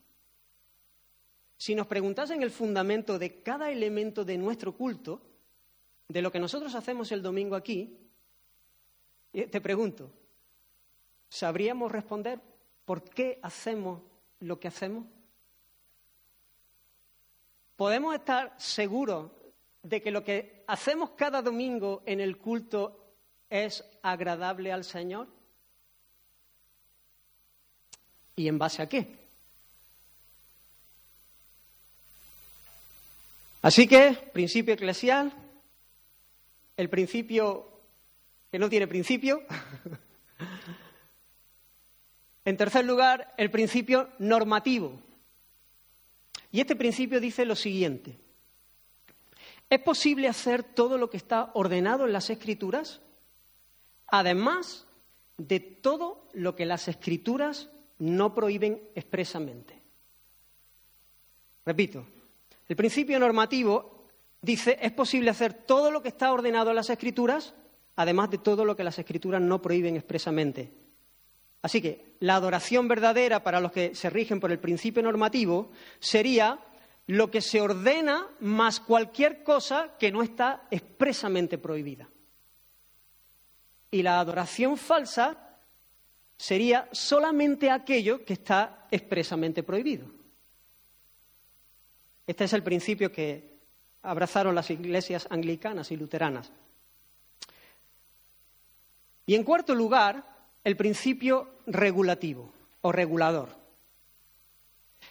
Si 1.57 1.75
nos 1.75 1.87
preguntasen 1.87 2.43
el 2.43 2.51
fundamento 2.51 3.19
de 3.19 3.43
cada 3.43 3.71
elemento 3.71 4.25
de 4.25 4.37
nuestro 4.39 4.77
culto, 4.77 5.23
de 6.09 6.23
lo 6.23 6.31
que 6.31 6.41
nosotros 6.41 6.75
hacemos 6.75 7.11
el 7.13 7.23
domingo 7.23 7.57
aquí, 7.57 7.99
eh, 9.33 9.47
te 9.47 9.61
pregunto, 9.61 10.11
¿sabríamos 11.29 11.91
responder 11.91 12.41
por 12.85 13.03
qué 13.03 13.39
hacemos 13.43 14.01
lo 14.41 14.61
que 14.61 14.69
hacemos? 14.69 15.07
¿Podemos 17.77 18.15
estar 18.15 18.55
seguros 18.59 19.31
de 19.83 20.01
que 20.01 20.11
lo 20.11 20.25
que 20.25 20.65
hacemos 20.67 21.11
cada 21.11 21.43
domingo 21.43 22.03
en 22.07 22.21
el 22.21 22.39
culto 22.39 23.15
es 23.51 23.85
agradable 24.03 24.73
al 24.73 24.85
Señor? 24.85 25.29
¿Y 28.37 28.49
en 28.49 28.59
base 28.59 28.83
a 28.83 28.89
qué? 28.89 29.17
Así 33.63 33.89
que, 33.89 34.13
principio 34.33 34.75
eclesial, 34.75 35.33
el 36.77 36.89
principio 36.89 37.69
que 38.51 38.59
no 38.59 38.69
tiene 38.69 38.87
principio. 38.87 39.43
en 42.45 42.57
tercer 42.57 42.85
lugar, 42.85 43.35
el 43.37 43.51
principio 43.51 44.09
normativo. 44.19 45.01
Y 46.53 46.61
este 46.61 46.77
principio 46.77 47.21
dice 47.21 47.45
lo 47.45 47.57
siguiente. 47.57 48.17
¿Es 49.69 49.81
posible 49.81 50.29
hacer 50.29 50.63
todo 50.63 50.97
lo 50.97 51.11
que 51.11 51.17
está 51.17 51.51
ordenado 51.55 52.07
en 52.07 52.13
las 52.13 52.31
Escrituras? 52.31 53.01
además 54.09 54.87
de 55.37 55.61
todo 55.61 56.29
lo 56.33 56.57
que 56.57 56.67
las 56.67 56.89
escrituras 56.89 57.69
no 57.99 58.35
prohíben 58.35 58.81
expresamente. 58.95 59.81
Repito, 61.65 62.07
el 62.69 62.77
principio 62.77 63.19
normativo 63.19 63.96
dice 64.47 64.79
es 64.81 64.93
posible 64.93 65.29
hacer 65.31 65.53
todo 65.53 65.91
lo 65.91 66.01
que 66.01 66.09
está 66.09 66.33
ordenado 66.33 66.71
en 66.71 66.77
las 66.77 66.89
escrituras, 66.89 67.53
además 67.97 68.31
de 68.31 68.39
todo 68.39 68.65
lo 68.65 68.77
que 68.77 68.85
las 68.85 68.99
escrituras 68.99 69.43
no 69.43 69.61
prohíben 69.61 69.97
expresamente. 69.97 70.73
Así 71.61 71.83
que 71.83 72.15
la 72.21 72.37
adoración 72.37 72.87
verdadera 72.87 73.43
para 73.43 73.61
los 73.61 73.73
que 73.73 73.95
se 73.95 74.09
rigen 74.09 74.39
por 74.39 74.53
el 74.53 74.61
principio 74.61 75.03
normativo 75.03 75.73
sería 75.99 76.61
lo 77.09 77.31
que 77.31 77.41
se 77.41 77.61
ordena 77.61 78.29
más 78.41 78.79
cualquier 78.79 79.43
cosa 79.43 79.97
que 79.99 80.13
no 80.13 80.23
está 80.23 80.67
expresamente 80.71 81.59
prohibida. 81.59 82.09
Y 83.91 84.03
la 84.03 84.21
adoración 84.21 84.77
falsa 84.77 85.59
sería 86.37 86.89
solamente 86.93 87.71
aquello 87.71 88.25
que 88.25 88.35
está 88.35 88.87
expresamente 88.91 89.63
prohibido. 89.63 90.07
Este 92.27 92.45
es 92.45 92.53
el 92.53 92.63
principio 92.63 93.11
que 93.11 93.56
abrazaron 94.07 94.55
las 94.55 94.71
iglesias 94.71 95.27
anglicanas 95.31 95.91
y 95.91 95.97
luteranas. 95.97 96.51
Y 99.27 99.35
en 99.35 99.43
cuarto 99.43 99.75
lugar, 99.75 100.25
el 100.63 100.77
principio 100.77 101.49
regulativo 101.67 102.53
o 102.83 102.93
regulador. 102.93 103.49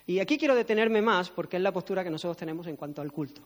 Y 0.08 0.20
aquí 0.20 0.38
quiero 0.38 0.56
detenerme 0.56 1.02
más 1.02 1.30
porque 1.30 1.58
es 1.58 1.64
la 1.64 1.74
postura 1.74 2.04
que 2.04 2.10
nosotros 2.10 2.38
tenemos 2.38 2.68
en 2.68 2.78
cuanto 2.78 3.02
al 3.02 3.12
culto. 3.12 3.42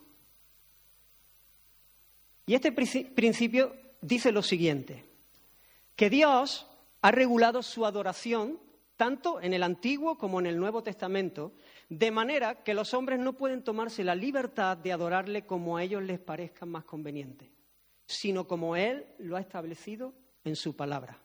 Y 2.46 2.54
este 2.54 2.72
principio 2.72 3.74
dice 4.00 4.32
lo 4.32 4.42
siguiente 4.42 5.04
que 5.96 6.10
Dios 6.10 6.66
ha 7.02 7.10
regulado 7.10 7.62
su 7.62 7.84
adoración 7.84 8.58
tanto 9.00 9.40
en 9.40 9.54
el 9.54 9.62
Antiguo 9.62 10.18
como 10.18 10.40
en 10.40 10.46
el 10.46 10.58
Nuevo 10.58 10.82
Testamento, 10.82 11.54
de 11.88 12.10
manera 12.10 12.62
que 12.62 12.74
los 12.74 12.92
hombres 12.92 13.18
no 13.18 13.32
pueden 13.32 13.64
tomarse 13.64 14.04
la 14.04 14.14
libertad 14.14 14.76
de 14.76 14.92
adorarle 14.92 15.46
como 15.46 15.78
a 15.78 15.82
ellos 15.82 16.02
les 16.02 16.18
parezca 16.18 16.66
más 16.66 16.84
conveniente, 16.84 17.50
sino 18.04 18.46
como 18.46 18.76
Él 18.76 19.06
lo 19.18 19.36
ha 19.36 19.40
establecido 19.40 20.12
en 20.44 20.54
su 20.54 20.76
palabra. 20.76 21.18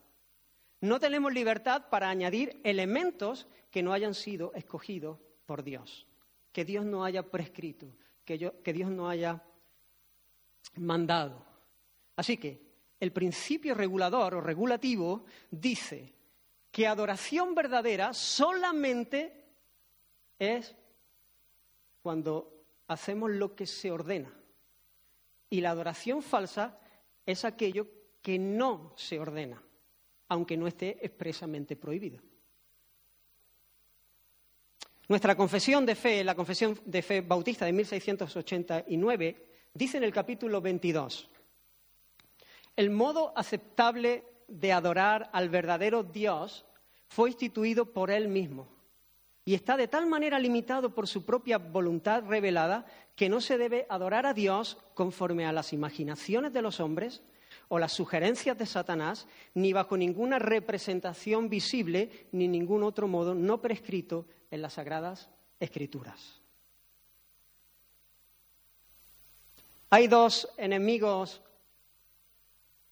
No 0.79 1.01
tenemos 1.01 1.33
libertad 1.33 1.89
para 1.89 2.07
añadir 2.07 2.61
elementos 2.63 3.45
que 3.69 3.83
no 3.83 3.91
hayan 3.91 4.13
sido 4.13 4.53
escogidos 4.53 5.19
por 5.45 5.61
Dios, 5.61 6.07
que 6.53 6.63
Dios 6.63 6.85
no 6.85 7.03
haya 7.03 7.23
prescrito, 7.23 7.93
que, 8.23 8.53
que 8.63 8.71
Dios 8.71 8.89
no 8.89 9.09
haya 9.09 9.43
mandado. 10.77 11.45
Así 12.15 12.37
que 12.37 12.61
el 13.01 13.11
principio 13.11 13.75
regulador 13.75 14.35
o 14.35 14.39
regulativo 14.39 15.25
dice 15.51 16.15
que 16.75 16.87
adoración 16.87 17.55
verdadera 17.55 18.13
solamente 18.13 19.45
es 20.37 20.75
cuando 22.01 22.65
hacemos 22.89 23.31
lo 23.31 23.55
que 23.55 23.65
se 23.65 23.91
ordena. 23.91 24.29
Y 25.49 25.61
la 25.61 25.69
adoración 25.69 26.21
falsa 26.21 26.77
es 27.25 27.45
aquello 27.45 27.87
que 28.21 28.37
no 28.37 28.91
se 28.97 29.17
ordena, 29.17 29.63
aunque 30.27 30.57
no 30.57 30.67
esté 30.67 30.97
expresamente 31.01 31.77
prohibido. 31.77 32.21
Nuestra 35.07 35.37
confesión 35.37 35.85
de 35.85 35.95
fe, 35.95 36.25
la 36.25 36.35
confesión 36.35 36.77
de 36.83 37.01
fe 37.01 37.21
bautista 37.21 37.63
de 37.63 37.71
1689, 37.71 39.47
dice 39.73 39.95
en 39.95 40.03
el 40.03 40.11
capítulo 40.11 40.59
22, 40.59 41.29
el 42.75 42.89
modo 42.89 43.31
aceptable 43.33 44.34
de 44.47 44.71
adorar 44.71 45.29
al 45.33 45.49
verdadero 45.49 46.03
Dios 46.03 46.65
fue 47.07 47.29
instituido 47.29 47.85
por 47.93 48.11
Él 48.11 48.27
mismo 48.27 48.67
y 49.45 49.53
está 49.53 49.77
de 49.77 49.87
tal 49.87 50.07
manera 50.07 50.39
limitado 50.39 50.95
por 50.95 51.07
su 51.07 51.23
propia 51.23 51.59
voluntad 51.59 52.23
revelada 52.23 52.85
que 53.15 53.29
no 53.29 53.39
se 53.41 53.59
debe 53.59 53.85
adorar 53.89 54.25
a 54.25 54.33
Dios 54.33 54.77
conforme 54.95 55.45
a 55.45 55.53
las 55.53 55.71
imaginaciones 55.71 56.51
de 56.51 56.63
los 56.63 56.79
hombres 56.79 57.21
o 57.67 57.79
las 57.79 57.93
sugerencias 57.93 58.57
de 58.57 58.65
Satanás, 58.65 59.27
ni 59.53 59.71
bajo 59.71 59.97
ninguna 59.97 60.39
representación 60.39 61.49
visible, 61.49 62.27
ni 62.31 62.47
ningún 62.47 62.83
otro 62.83 63.07
modo 63.07 63.33
no 63.33 63.61
prescrito 63.61 64.25
en 64.51 64.61
las 64.61 64.73
sagradas 64.73 65.29
escrituras. 65.59 66.41
Hay 69.89 70.07
dos 70.07 70.49
enemigos 70.57 71.41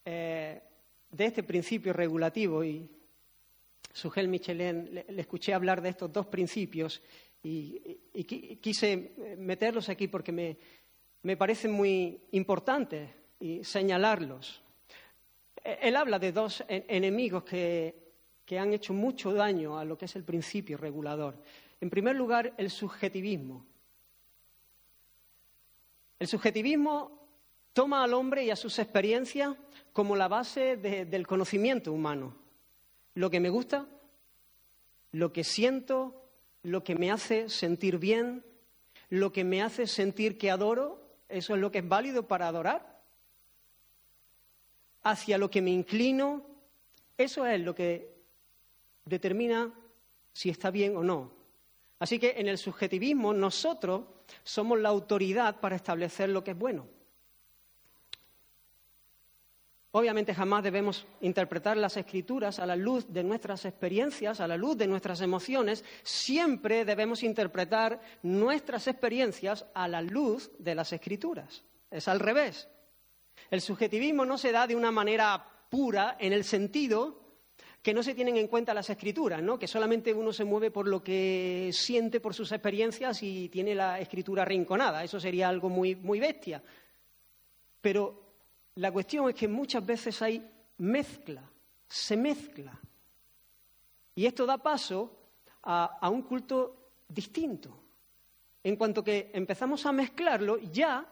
eh, 0.05 0.62
de 1.13 1.25
este 1.25 1.43
principio 1.43 1.93
regulativo 1.93 2.63
y 2.63 2.89
Sugel 3.93 4.27
Michelin 4.27 4.89
le, 4.93 5.22
escuché 5.22 5.53
hablar 5.53 5.82
de 5.82 5.89
estos 5.89 6.12
dos 6.12 6.25
principios 6.25 7.01
y, 7.43 8.00
quise 8.62 9.36
meterlos 9.38 9.89
aquí 9.89 10.08
porque 10.08 10.32
me, 10.32 10.58
me 11.22 11.38
parecen 11.38 11.72
muy 11.72 12.20
importantes 12.32 13.10
y 13.39 13.63
señalarlos. 13.63 14.62
E, 15.63 15.79
él 15.84 15.96
habla 15.96 16.17
de 16.17 16.32
dos 16.32 16.63
enemigos 16.67 17.43
que, 17.43 17.93
que 18.46 18.58
han 18.58 18.74
hecho 18.74 18.93
mucho 18.93 19.34
daño 19.34 19.77
a 19.77 19.86
lo 19.86 19.98
que 19.98 20.05
es 20.05 20.15
el 20.15 20.24
principio 20.24 20.77
regulador. 20.77 21.38
En 21.79 21.89
primer 21.89 22.15
lugar, 22.15 22.53
el 22.58 22.72
subjetivismo. 22.72 23.65
El 26.17 26.27
subjetivismo 26.27 27.27
toma 27.74 28.03
al 28.03 28.13
hombre 28.13 28.46
y 28.46 28.50
a 28.50 28.55
sus 28.55 28.79
experiencias 28.79 29.55
como 29.93 30.15
la 30.15 30.27
base 30.27 30.75
del 30.75 31.27
conocimiento 31.27 31.93
humano. 31.93 32.35
Lo 33.13 33.29
que 33.29 33.39
me 33.39 33.50
gusta, 33.50 33.85
lo 35.12 35.31
que 35.31 35.43
siento, 35.43 36.29
lo 36.63 36.83
que 36.83 36.95
me 36.95 37.12
hace 37.12 37.47
sentir 37.47 38.00
bien, 38.00 38.43
lo 39.09 39.31
que 39.31 39.43
me 39.43 39.62
hace 39.62 39.85
sentir 39.85 40.39
que 40.39 40.50
adoro, 40.50 41.00
eso 41.29 41.53
es 41.53 41.62
lo 41.62 41.71
que 41.71 41.77
es 41.79 41.88
válido 41.88 42.27
para 42.27 42.47
adorar. 42.47 43.01
Hacia 45.03 45.38
lo 45.38 45.51
que 45.51 45.62
me 45.62 45.69
inclino, 45.69 46.43
eso 47.17 47.45
es 47.45 47.62
lo 47.62 47.75
que 47.75 48.12
determina 49.05 49.71
si 50.33 50.50
está 50.50 50.71
bien 50.71 50.97
o 50.97 51.03
no. 51.03 51.31
Así 52.00 52.17
que 52.17 52.33
en 52.38 52.47
el 52.47 52.57
subjetivismo 52.57 53.33
nosotros 53.33 54.05
somos 54.43 54.79
la 54.79 54.89
autoridad 54.89 55.59
para 55.59 55.75
establecer 55.75 56.29
lo 56.29 56.43
que 56.43 56.51
es 56.51 56.57
bueno. 56.57 56.88
Obviamente 59.95 60.33
jamás 60.33 60.63
debemos 60.63 61.05
interpretar 61.21 61.77
las 61.77 61.97
escrituras 61.97 62.57
a 62.57 62.65
la 62.65 62.75
luz 62.75 63.05
de 63.13 63.23
nuestras 63.23 63.63
experiencias, 63.65 64.39
a 64.39 64.47
la 64.47 64.57
luz 64.57 64.75
de 64.75 64.88
nuestras 64.88 65.21
emociones. 65.21 65.85
Siempre 66.01 66.83
debemos 66.83 67.21
interpretar 67.21 68.01
nuestras 68.23 68.88
experiencias 68.88 69.67
a 69.75 69.88
la 69.88 70.01
luz 70.01 70.50
de 70.57 70.73
las 70.73 70.91
escrituras. 70.93 71.63
Es 71.91 72.07
al 72.07 72.19
revés. 72.19 72.67
El 73.51 73.62
subjetivismo 73.62 74.25
no 74.25 74.39
se 74.39 74.51
da 74.51 74.65
de 74.65 74.75
una 74.75 74.89
manera 74.89 75.45
pura 75.69 76.17
en 76.19 76.33
el 76.33 76.43
sentido 76.43 77.19
que 77.84 77.93
no 77.93 78.01
se 78.01 78.15
tienen 78.15 78.38
en 78.38 78.47
cuenta 78.47 78.73
las 78.73 78.89
escrituras, 78.89 79.43
¿no? 79.43 79.60
que 79.60 79.67
solamente 79.67 80.12
uno 80.12 80.34
se 80.34 80.43
mueve 80.43 80.71
por 80.71 80.88
lo 80.88 81.03
que 81.03 81.69
siente, 81.71 82.19
por 82.19 82.34
sus 82.34 82.51
experiencias 82.51 83.21
y 83.21 83.47
tiene 83.49 83.75
la 83.75 83.99
escritura 83.99 84.41
arrinconada. 84.41 85.03
Eso 85.03 85.19
sería 85.19 85.49
algo 85.49 85.69
muy, 85.69 85.95
muy 85.95 86.19
bestia. 86.19 86.63
Pero 87.79 88.22
la 88.75 88.91
cuestión 88.91 89.29
es 89.29 89.36
que 89.36 89.47
muchas 89.47 89.86
veces 89.86 90.21
hay 90.21 90.49
mezcla, 90.77 91.43
se 91.88 92.17
mezcla. 92.17 92.79
Y 94.15 94.25
esto 94.25 94.45
da 94.45 94.57
paso 94.57 95.12
a, 95.63 96.09
un 96.09 96.23
culto 96.23 96.91
distinto. 97.07 97.69
En 98.63 98.75
cuanto 98.75 99.03
que 99.03 99.31
empezamos 99.33 99.86
a 99.86 99.91
mezclarlo, 99.91 100.57
ya, 100.57 101.05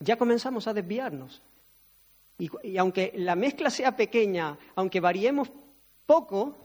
ya 0.00 0.16
comenzamos 0.16 0.66
a 0.66 0.74
desviarnos. 0.74 1.42
Y, 2.38 2.50
y, 2.62 2.76
aunque 2.78 3.12
la 3.16 3.36
mezcla 3.36 3.70
sea 3.70 3.96
pequeña, 3.96 4.58
aunque 4.74 5.00
variemos 5.00 5.50
poco, 6.06 6.56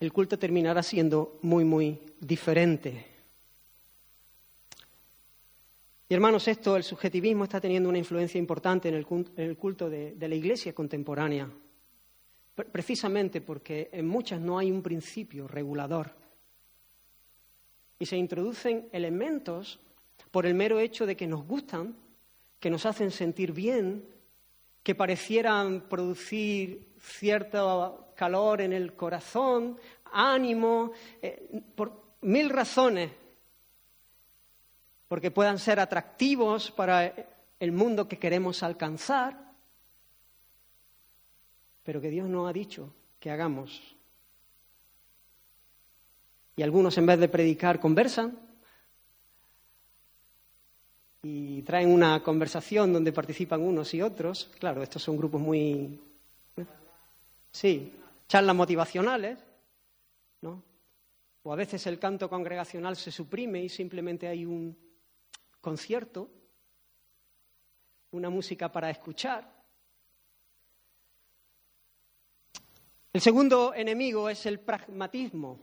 el 0.00 0.12
culto 0.12 0.38
terminará 0.38 0.82
siendo 0.82 1.38
muy, 1.42 1.64
muy 1.64 2.00
diferente. 2.20 3.13
Y 6.06 6.12
hermanos, 6.12 6.46
esto, 6.48 6.76
el 6.76 6.84
subjetivismo 6.84 7.44
está 7.44 7.60
teniendo 7.60 7.88
una 7.88 7.98
influencia 7.98 8.38
importante 8.38 8.88
en 8.88 8.94
el 8.94 9.56
culto 9.56 9.88
de, 9.88 10.14
la 10.20 10.34
Iglesia 10.34 10.74
contemporánea, 10.74 11.48
precisamente 12.70 13.40
porque 13.40 13.88
en 13.90 14.06
muchas 14.06 14.38
no 14.40 14.58
hay 14.58 14.70
un 14.70 14.82
principio 14.82 15.48
regulador. 15.48 16.12
Y 17.98 18.04
se 18.04 18.18
introducen 18.18 18.88
elementos 18.92 19.80
por 20.30 20.44
el 20.44 20.54
mero 20.54 20.78
hecho 20.78 21.06
de 21.06 21.16
que 21.16 21.26
nos 21.26 21.46
gustan, 21.46 21.96
que 22.60 22.68
nos 22.68 22.84
hacen 22.84 23.10
sentir 23.10 23.52
bien, 23.52 24.04
que 24.82 24.94
parecieran 24.94 25.88
producir 25.88 26.86
cierto 27.00 28.08
calor 28.14 28.60
en 28.60 28.74
el 28.74 28.92
corazón, 28.92 29.78
ánimo, 30.12 30.92
eh, 31.22 31.62
por 31.74 32.04
mil 32.20 32.50
razones 32.50 33.10
porque 35.14 35.30
puedan 35.30 35.60
ser 35.60 35.78
atractivos 35.78 36.72
para 36.72 37.14
el 37.60 37.70
mundo 37.70 38.08
que 38.08 38.18
queremos 38.18 38.64
alcanzar, 38.64 39.38
pero 41.84 42.00
que 42.00 42.10
Dios 42.10 42.28
no 42.28 42.48
ha 42.48 42.52
dicho 42.52 42.92
que 43.20 43.30
hagamos. 43.30 43.80
Y 46.56 46.64
algunos 46.64 46.98
en 46.98 47.06
vez 47.06 47.20
de 47.20 47.28
predicar 47.28 47.78
conversan 47.78 48.36
y 51.22 51.62
traen 51.62 51.90
una 51.90 52.20
conversación 52.20 52.92
donde 52.92 53.12
participan 53.12 53.62
unos 53.62 53.94
y 53.94 54.02
otros. 54.02 54.50
Claro, 54.58 54.82
estos 54.82 55.00
son 55.00 55.16
grupos 55.16 55.40
muy... 55.40 55.96
¿eh? 56.56 56.66
Sí, 57.52 57.92
charlas 58.26 58.56
motivacionales, 58.56 59.38
¿no? 60.40 60.60
O 61.44 61.52
a 61.52 61.56
veces 61.56 61.86
el 61.86 62.00
canto 62.00 62.28
congregacional 62.28 62.96
se 62.96 63.12
suprime 63.12 63.62
y 63.62 63.68
simplemente 63.68 64.26
hay 64.26 64.44
un 64.44 64.82
concierto, 65.64 66.30
una 68.10 68.28
música 68.28 68.70
para 68.70 68.90
escuchar. 68.90 69.50
El 73.10 73.20
segundo 73.22 73.72
enemigo 73.72 74.28
es 74.28 74.44
el 74.44 74.60
pragmatismo. 74.60 75.58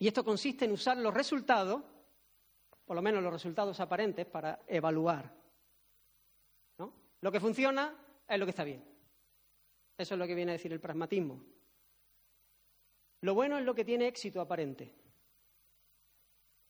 Y 0.00 0.08
esto 0.08 0.24
consiste 0.24 0.64
en 0.64 0.72
usar 0.72 0.96
los 0.96 1.14
resultados, 1.14 1.80
por 2.84 2.96
lo 2.96 3.02
menos 3.02 3.22
los 3.22 3.32
resultados 3.32 3.78
aparentes, 3.78 4.26
para 4.26 4.64
evaluar. 4.66 5.32
Lo 7.20 7.32
que 7.32 7.40
funciona 7.40 7.96
es 8.28 8.38
lo 8.38 8.44
que 8.44 8.50
está 8.50 8.64
bien. 8.64 8.84
Eso 9.96 10.14
es 10.14 10.18
lo 10.18 10.26
que 10.26 10.34
viene 10.34 10.50
a 10.50 10.58
decir 10.58 10.72
el 10.72 10.80
pragmatismo. 10.80 11.40
Lo 13.20 13.34
bueno 13.34 13.58
es 13.58 13.64
lo 13.64 13.74
que 13.74 13.84
tiene 13.84 14.08
éxito 14.08 14.40
aparente. 14.40 15.03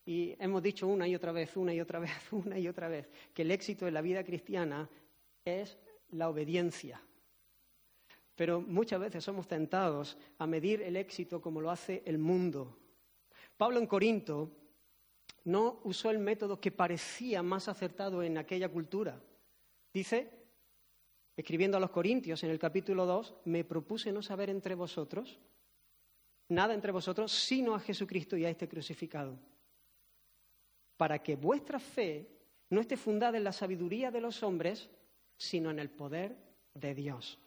Y 0.07 0.35
hemos 0.39 0.63
dicho 0.63 0.87
una 0.87 1.09
y 1.09 1.15
otra 1.15 1.33
vez, 1.33 1.57
una 1.57 1.73
y 1.73 1.81
otra 1.81 1.99
vez, 2.01 2.33
una 2.33 2.59
y 2.59 2.69
otra 2.69 2.89
vez, 2.89 3.09
que 3.33 3.43
el 3.43 3.51
éxito 3.51 3.89
en 3.89 3.95
la 3.95 4.03
vida 4.03 4.25
cristiana 4.25 4.89
es 5.45 5.79
la 6.11 6.29
obediencia. 6.29 7.01
Pero 8.35 8.61
muchas 8.61 9.01
veces 9.01 9.23
somos 9.23 9.47
tentados 9.47 10.19
a 10.39 10.47
medir 10.47 10.83
el 10.83 10.97
éxito 10.97 11.41
como 11.41 11.61
lo 11.61 11.71
hace 11.71 12.03
el 12.05 12.19
mundo. 12.19 12.77
Pablo 13.57 13.79
en 13.79 13.87
Corinto 13.87 14.51
no 15.45 15.81
usó 15.85 16.11
el 16.11 16.19
método 16.19 16.61
que 16.61 16.73
parecía 16.73 17.43
más 17.43 17.69
acertado 17.69 18.23
en 18.23 18.37
aquella 18.39 18.69
cultura. 18.69 19.21
Dice, 19.93 20.29
escribiendo 21.37 21.77
a 21.77 21.81
los 21.81 21.91
Corintios 21.91 22.43
en 22.43 22.51
el 22.51 22.59
capítulo 22.59 23.07
2, 23.07 23.35
me 23.45 23.63
propuse 23.63 24.11
no 24.11 24.23
saber 24.23 24.51
entre 24.51 24.75
vosotros 24.75 25.39
nada 26.49 26.75
entre 26.75 26.93
vosotros, 26.93 27.33
sino 27.33 27.75
a 27.75 27.81
Jesucristo 27.81 28.37
y 28.37 28.45
a 28.45 28.51
este 28.51 28.69
crucificado 28.69 29.39
para 31.05 31.23
que 31.23 31.37
vuestra 31.37 31.79
fe 31.79 32.27
no 32.71 32.81
esté 32.81 32.97
fundada 32.97 33.37
en 33.37 33.45
la 33.45 33.53
sabiduría 33.53 34.11
de 34.11 34.23
los 34.23 34.43
hombres, 34.43 34.89
sino 35.37 35.71
en 35.71 35.79
el 35.79 35.91
poder 35.91 36.35
de 36.73 36.95
Dios. 36.95 37.39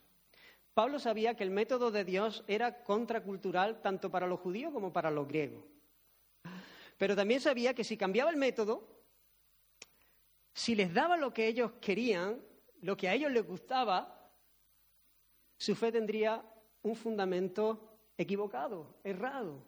Pablo 0.76 1.00
sabía 1.00 1.36
que 1.36 1.44
el 1.44 1.50
método 1.50 1.90
de 1.90 2.06
Dios 2.06 2.44
era 2.48 2.84
contracultural 2.84 3.82
tanto 3.82 4.12
para 4.12 4.28
los 4.28 4.42
judíos 4.42 4.72
como 4.72 4.94
para 4.94 5.10
los 5.10 5.28
griegos. 5.28 5.64
Pero 7.00 7.16
también 7.16 7.42
sabía 7.42 7.74
que 7.74 7.84
si 7.84 7.98
cambiaba 7.98 8.30
el 8.30 8.38
método, 8.38 8.88
si 10.54 10.76
les 10.76 10.94
daba 10.94 11.18
lo 11.18 11.34
que 11.34 11.48
ellos 11.48 11.72
querían, 11.82 12.40
lo 12.82 12.96
que 12.96 13.10
a 13.10 13.16
ellos 13.16 13.32
les 13.32 13.44
gustaba, 13.44 14.32
su 15.58 15.74
fe 15.74 15.92
tendría 15.92 16.46
un 16.84 16.96
fundamento 16.96 17.98
equivocado, 18.20 19.00
errado. 19.04 19.64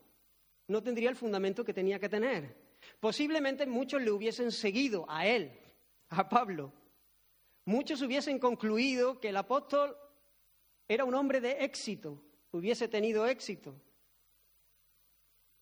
No 0.67 0.83
tendría 0.83 1.09
el 1.09 1.15
fundamento 1.15 1.65
que 1.65 1.73
tenía 1.73 1.99
que 1.99 2.07
tener. 2.07 2.58
Posiblemente 2.99 3.65
muchos 3.65 4.01
le 4.01 4.11
hubiesen 4.11 4.51
seguido 4.51 5.05
a 5.09 5.25
él, 5.25 5.51
a 6.09 6.27
Pablo. 6.27 6.73
Muchos 7.65 8.01
hubiesen 8.01 8.39
concluido 8.39 9.19
que 9.19 9.29
el 9.29 9.37
apóstol 9.37 9.95
era 10.87 11.05
un 11.05 11.13
hombre 11.13 11.39
de 11.39 11.63
éxito, 11.63 12.21
hubiese 12.51 12.87
tenido 12.87 13.27
éxito. 13.27 13.75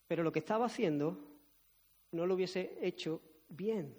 Pero 0.08 0.24
lo 0.24 0.32
que 0.32 0.40
estaba 0.40 0.66
haciendo 0.66 1.18
no 2.12 2.26
lo 2.26 2.36
hubiese 2.36 2.78
hecho 2.82 3.22
bien. 3.50 3.96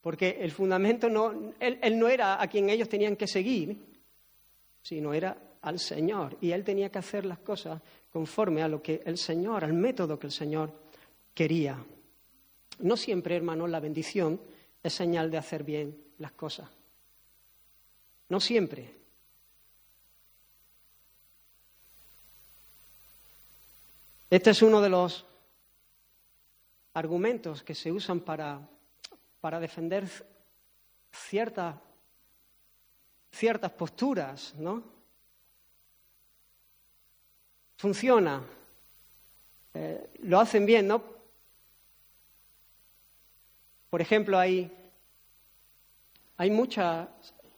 Porque 0.00 0.38
el 0.40 0.50
fundamento 0.50 1.08
no, 1.08 1.52
él, 1.60 1.78
él, 1.82 1.98
no 1.98 2.08
era 2.08 2.42
a 2.42 2.48
quien 2.48 2.70
ellos 2.70 2.88
tenían 2.88 3.16
que 3.16 3.28
seguir, 3.28 3.76
sino 4.82 5.12
era 5.12 5.36
al 5.60 5.78
Señor. 5.78 6.36
Y 6.40 6.52
él 6.52 6.64
tenía 6.64 6.90
que 6.90 6.98
hacer 6.98 7.26
las 7.26 7.38
cosas 7.38 7.80
conforme 8.12 8.62
a 8.62 8.68
lo 8.68 8.82
que 8.82 9.02
el 9.04 9.18
Señor, 9.18 9.64
al 9.64 9.72
método 9.72 10.18
que 10.18 10.26
el 10.26 10.32
Señor 10.32 10.72
quería. 11.34 11.82
No 12.80 12.96
siempre, 12.96 13.36
hermanos, 13.36 13.70
la 13.70 13.80
bendición 13.80 14.40
es 14.82 14.92
señal 14.92 15.30
de 15.30 15.38
hacer 15.38 15.64
bien 15.64 15.96
las 16.18 16.32
cosas. 16.32 16.68
No 18.28 18.40
siempre. 18.40 18.94
Este 24.30 24.50
es 24.50 24.62
uno 24.62 24.80
de 24.80 24.88
los 24.88 25.26
argumentos 26.94 27.62
que 27.62 27.74
se 27.74 27.90
usan 27.90 28.20
para, 28.20 28.68
para 29.40 29.58
defender 29.58 30.08
ciertas, 31.12 31.76
ciertas 33.32 33.72
posturas, 33.72 34.54
¿no? 34.56 34.99
Funciona, 37.80 38.42
eh, 39.72 40.10
lo 40.24 40.38
hacen 40.38 40.66
bien, 40.66 40.86
¿no? 40.86 41.02
Por 43.88 44.02
ejemplo, 44.02 44.38
hay, 44.38 44.70
hay 46.36 46.50
muchas 46.50 47.08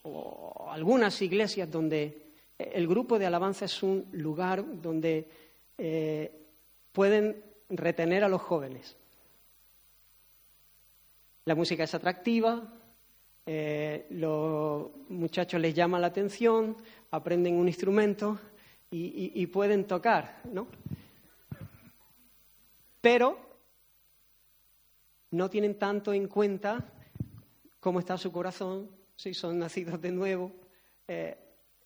o 0.05 0.69
algunas 0.71 1.21
iglesias 1.23 1.69
donde 1.69 2.23
el 2.57 2.87
grupo 2.87 3.19
de 3.19 3.27
alabanza 3.27 3.65
es 3.65 3.83
un 3.83 4.07
lugar 4.13 4.65
donde 4.81 5.29
eh, 5.77 6.31
pueden 6.93 7.43
retener 7.69 8.23
a 8.23 8.29
los 8.29 8.43
jóvenes. 8.43 8.95
La 11.47 11.57
música 11.57 11.83
es 11.83 11.95
atractiva, 11.97 12.63
eh, 13.45 14.07
los 14.11 14.87
muchachos 15.09 15.61
les 15.61 15.75
llama 15.75 15.99
la 15.99 16.07
atención, 16.07 16.77
aprenden 17.11 17.57
un 17.57 17.67
instrumento 17.67 18.39
y, 18.94 19.46
pueden 19.46 19.87
tocar, 19.87 20.42
¿no? 20.52 20.66
Pero 23.00 23.38
no 25.31 25.48
tienen 25.48 25.78
tanto 25.78 26.12
en 26.12 26.28
cuenta 26.28 26.92
cómo 27.81 28.00
está 28.00 28.18
su 28.18 28.31
corazón, 28.31 28.90
si 29.16 29.33
son 29.33 29.59
nacidos 29.59 30.00
de 30.00 30.12
nuevo. 30.12 30.52
Eh, 31.09 31.37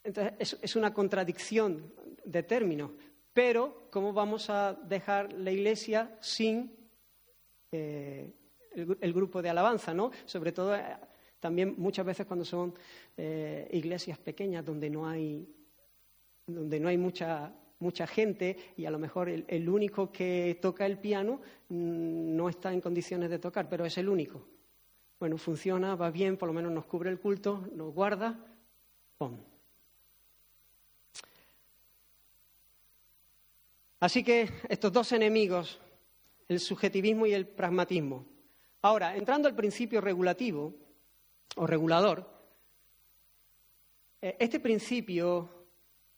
entonces, 0.03 0.59
es, 0.61 0.77
una 0.77 0.93
contradicción 0.93 1.93
de 2.25 2.43
términos. 2.43 2.91
Pero, 3.33 3.89
¿cómo 3.91 4.13
vamos 4.13 4.51
a 4.51 4.75
dejar 4.75 5.33
la 5.33 5.53
iglesia 5.53 6.19
sin 6.21 6.77
eh, 7.71 8.33
el, 8.75 9.13
grupo 9.13 9.41
de 9.43 9.51
alabanza, 9.51 9.95
¿no? 9.95 10.11
Sobre 10.25 10.51
todo 10.51 10.75
eh, 10.75 10.83
también 11.39 11.75
muchas 11.79 12.05
veces 12.05 12.27
cuando 12.27 12.45
son 12.45 12.75
iglesias 13.17 14.19
pequeñas 14.19 14.65
donde 14.65 14.91
no 14.91 15.09
hay, 15.09 15.49
donde 16.47 16.81
no 16.81 16.89
hay 16.89 16.99
mucha 16.99 17.53
mucha 17.79 18.07
gente 18.07 18.57
y 18.77 18.87
a 18.87 18.91
lo 18.91 18.99
mejor 18.99 19.29
el, 19.29 19.69
único 19.69 20.11
que 20.11 20.59
toca 20.61 20.87
el 20.87 20.99
piano 20.99 21.41
mm, 21.69 22.37
no 22.37 22.49
está 22.49 22.73
en 22.73 22.81
condiciones 22.81 23.31
de 23.31 23.39
tocar, 23.39 23.69
pero 23.69 23.85
es 23.85 23.99
el 23.99 24.09
único. 24.09 24.43
Bueno, 25.19 25.39
funciona, 25.39 25.95
va 25.95 26.11
bien, 26.11 26.37
por 26.37 26.49
lo 26.49 26.53
menos 26.53 26.73
nos 26.73 26.87
cubre 26.87 27.11
el 27.11 27.19
culto, 27.19 27.69
nos 27.75 27.93
guarda, 27.95 28.39
¡pum! 29.19 29.37
Así 33.99 34.23
que 34.23 34.49
estos 34.69 34.93
dos 34.93 35.13
enemigos, 35.13 35.81
el 36.49 36.61
subjetivismo 36.61 37.27
y 37.27 37.33
el 37.33 37.47
pragmatismo. 37.47 38.27
Ahora, 38.83 39.17
entrando 39.17 39.49
al 39.49 39.57
principio 39.57 40.03
regulativo 40.03 40.75
o 41.57 41.67
regulador, 41.67 42.29
eh, 44.21 44.37
este 44.39 44.61
principio 44.61 45.56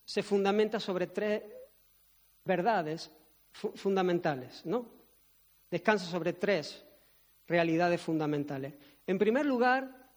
se 0.09 0.23
fundamenta 0.23 0.81
sobre 0.81 1.09
tres 1.09 1.43
verdades 2.43 3.11
fundamentales, 3.53 4.65
¿no? 4.65 4.87
Descansa 5.71 6.07
sobre 6.07 6.33
tres 6.33 6.83
realidades 7.47 8.01
fundamentales. 8.01 8.73
En 9.07 9.19
primer 9.19 9.45
lugar, 9.45 10.11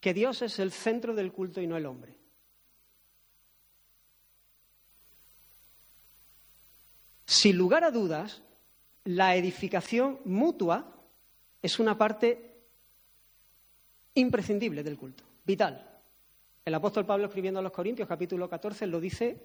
que 0.00 0.14
Dios 0.14 0.40
es 0.40 0.58
el 0.58 0.72
centro 0.72 1.14
del 1.14 1.32
culto 1.32 1.60
y 1.60 1.66
no 1.66 1.76
el 1.76 1.84
hombre. 1.84 2.16
Sin 7.26 7.58
lugar 7.58 7.84
a 7.84 7.90
dudas, 7.90 8.40
la 9.04 9.36
edificación 9.36 10.18
mutua 10.24 10.96
es 11.60 11.78
una 11.78 11.98
parte 11.98 12.56
imprescindible 14.14 14.82
del 14.82 14.96
culto, 14.96 15.24
vital. 15.44 15.85
El 16.66 16.74
apóstol 16.74 17.06
Pablo 17.06 17.26
escribiendo 17.26 17.60
a 17.60 17.62
los 17.62 17.70
Corintios, 17.70 18.08
capítulo 18.08 18.50
14, 18.50 18.88
lo 18.88 18.98
dice 18.98 19.38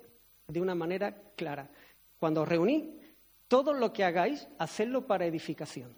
de 0.47 0.59
una 0.59 0.73
manera 0.73 1.15
clara. 1.35 1.69
Cuando 2.19 2.41
os 2.41 2.47
reuní, 2.47 2.99
todo 3.47 3.73
lo 3.73 3.93
que 3.93 4.03
hagáis, 4.03 4.47
hacedlo 4.57 5.05
para 5.05 5.27
edificación. 5.27 5.95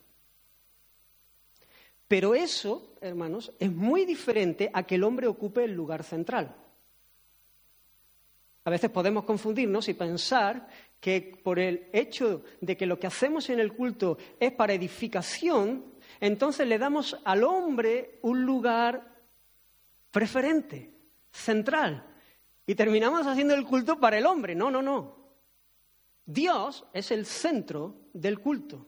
Pero 2.10 2.36
eso, 2.36 2.96
hermanos, 3.00 3.54
es 3.58 3.72
muy 3.72 4.04
diferente 4.04 4.70
a 4.74 4.84
que 4.84 4.96
el 4.96 5.06
hombre 5.06 5.28
ocupe 5.28 5.64
el 5.64 5.72
lugar 5.72 6.04
central. 6.04 6.58
A 8.66 8.70
veces 8.70 8.90
podemos 8.90 9.24
confundirnos 9.24 9.88
y 9.88 9.94
pensar 9.94 10.68
que 11.00 11.40
por 11.42 11.58
el 11.58 11.88
hecho 11.94 12.44
de 12.60 12.76
que 12.76 12.86
lo 12.86 13.00
que 13.00 13.08
hacemos 13.08 13.50
en 13.50 13.62
el 13.62 13.72
culto 13.72 14.18
es 14.42 14.52
para 14.52 14.74
edificación, 14.74 15.86
entonces 16.20 16.68
le 16.68 16.78
damos 16.78 17.18
al 17.24 17.46
hombre 17.46 18.20
un 18.24 18.46
lugar 18.46 19.08
preferente 20.12 20.93
central. 21.34 22.06
Y 22.66 22.76
terminamos 22.76 23.28
haciendo 23.28 23.54
el 23.56 23.66
culto 23.66 24.00
para 24.00 24.18
el 24.18 24.26
hombre. 24.26 24.56
No, 24.56 24.72
no, 24.72 24.82
no. 24.82 25.18
Dios 26.26 26.86
es 26.94 27.12
el 27.12 27.26
centro 27.26 27.96
del 28.14 28.40
culto. 28.40 28.88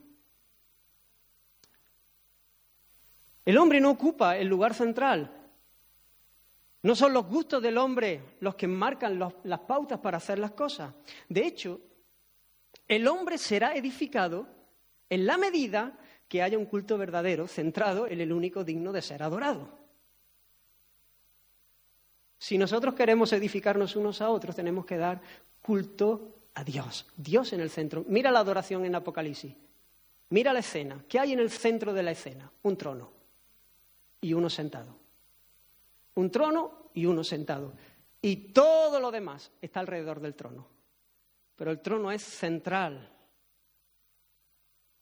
El 3.43 3.57
hombre 3.57 3.81
no 3.81 3.91
ocupa 3.91 4.37
el 4.37 4.47
lugar 4.47 4.73
central. 4.73 5.31
No 6.83 6.95
son 6.95 7.13
los 7.13 7.25
gustos 7.25 7.61
del 7.61 7.77
hombre 7.77 8.37
los 8.39 8.55
que 8.55 8.67
marcan 8.67 9.19
las 9.19 9.59
pautas 9.61 9.99
para 9.99 10.17
hacer 10.17 10.39
las 10.39 10.51
cosas. 10.51 10.93
De 11.27 11.45
hecho, 11.45 11.81
el 12.87 13.07
hombre 13.07 13.37
será 13.37 13.75
edificado 13.75 14.47
en 15.09 15.25
la 15.25 15.37
medida 15.37 15.97
que 16.27 16.41
haya 16.41 16.57
un 16.57 16.65
culto 16.65 16.97
verdadero 16.97 17.47
centrado 17.47 18.07
en 18.07 18.21
el 18.21 18.31
único 18.31 18.63
digno 18.63 18.91
de 18.91 19.01
ser 19.01 19.23
adorado. 19.23 19.84
Si 22.45 22.59
nosotros 22.59 22.93
queremos 22.93 23.33
edificarnos 23.33 23.95
unos 23.95 24.21
a 24.21 24.29
otros, 24.29 24.55
tenemos 24.55 24.85
que 24.85 24.97
dar 24.97 25.19
culto 25.63 26.35
a 26.53 26.63
Dios. 26.63 27.07
Dios 27.17 27.51
en 27.53 27.59
el 27.59 27.71
centro. 27.71 28.05
Mira 28.07 28.29
la 28.29 28.41
adoración 28.41 28.85
en 28.85 28.93
Apocalipsis. 28.93 29.55
Mira 30.29 30.53
la 30.53 30.59
escena. 30.59 31.03
¿Qué 31.09 31.17
hay 31.17 31.33
en 31.33 31.39
el 31.39 31.49
centro 31.49 31.91
de 31.91 32.03
la 32.03 32.11
escena? 32.11 32.51
Un 32.61 32.77
trono 32.77 33.11
y 34.21 34.35
uno 34.35 34.47
sentado. 34.47 34.95
Un 36.13 36.29
trono 36.29 36.91
y 36.93 37.07
uno 37.07 37.23
sentado. 37.23 37.73
Y 38.21 38.35
todo 38.53 38.99
lo 38.99 39.09
demás 39.09 39.51
está 39.59 39.79
alrededor 39.79 40.19
del 40.19 40.35
trono. 40.35 40.67
Pero 41.55 41.71
el 41.71 41.79
trono 41.79 42.11
es 42.11 42.21
central. 42.21 43.09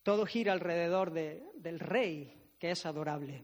Todo 0.02 0.26
gira 0.26 0.54
alrededor 0.54 1.12
del 1.12 1.80
rey, 1.82 2.38
que 2.58 2.72
es 2.72 2.86
adorable. 2.86 3.44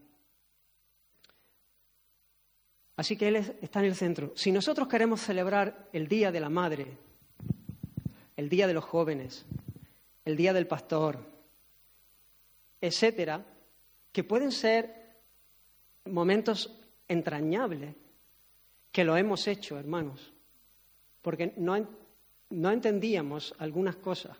Así 3.00 3.16
que 3.16 3.28
Él 3.28 3.36
está 3.36 3.78
en 3.78 3.86
el 3.86 3.94
centro. 3.94 4.34
Si 4.36 4.52
nosotros 4.52 4.86
queremos 4.86 5.22
celebrar 5.22 5.88
el 5.90 6.06
Día 6.06 6.30
de 6.30 6.38
la 6.38 6.50
Madre, 6.50 6.98
el 8.36 8.50
Día 8.50 8.66
de 8.66 8.74
los 8.74 8.84
Jóvenes, 8.84 9.46
el 10.26 10.36
Día 10.36 10.52
del 10.52 10.66
Pastor, 10.66 11.18
etcétera, 12.78 13.42
que 14.12 14.22
pueden 14.22 14.52
ser 14.52 15.14
momentos 16.10 16.76
entrañables, 17.08 17.94
que 18.92 19.04
lo 19.04 19.16
hemos 19.16 19.48
hecho, 19.48 19.78
hermanos, 19.78 20.30
porque 21.22 21.54
no, 21.56 21.88
no 22.50 22.70
entendíamos 22.70 23.54
algunas 23.56 23.96
cosas. 23.96 24.36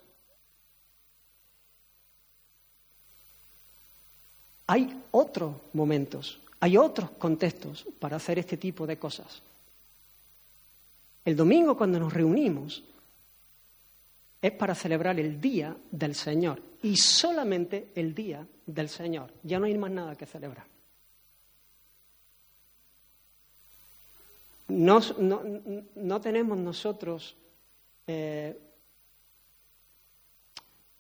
Hay 4.67 5.03
otros 5.13 5.57
momentos 5.73 6.43
hay 6.61 6.77
otros 6.77 7.11
contextos 7.13 7.87
para 7.99 8.17
hacer 8.17 8.39
este 8.39 8.59
tipo 8.59 8.87
de 8.87 8.99
cosas. 8.99 9.43
El 11.25 11.35
domingo 11.35 11.77
cuando 11.77 11.99
nos 11.99 12.13
reunimos 12.13 12.83
es 14.43 14.53
para 14.53 14.75
celebrar 14.75 15.19
el 15.19 15.41
día 15.41 15.75
del 15.91 16.15
Señor 16.15 16.63
y 16.83 16.97
solamente 16.97 17.93
el 17.95 18.15
día 18.15 18.47
del 18.67 18.89
Señor. 18.89 19.33
Ya 19.43 19.59
no 19.59 19.67
hay 19.67 19.77
más 19.77 19.91
nada 19.91 20.17
que 20.17 20.27
celebrar. 20.27 20.67
No, 24.69 26.21
tenemos 26.21 26.57
nosotros 26.57 27.35
eh, 28.07 28.57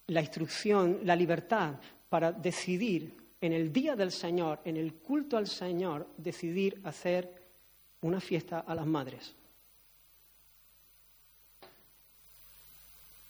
la 0.09 0.21
instrucción, 0.21 1.01
la 1.05 1.15
libertad 1.15 1.75
para 2.09 2.33
decidir 2.33 3.20
en 3.41 3.53
el 3.53 3.73
día 3.73 3.97
del 3.97 4.13
Señor, 4.13 4.61
en 4.65 4.77
el 4.77 4.95
culto 4.95 5.37
al 5.37 5.47
Señor, 5.47 6.07
decidir 6.17 6.81
hacer 6.85 7.33
una 8.03 8.21
fiesta 8.21 8.61
a 8.61 8.75
las 8.75 8.87
madres. 8.87 9.35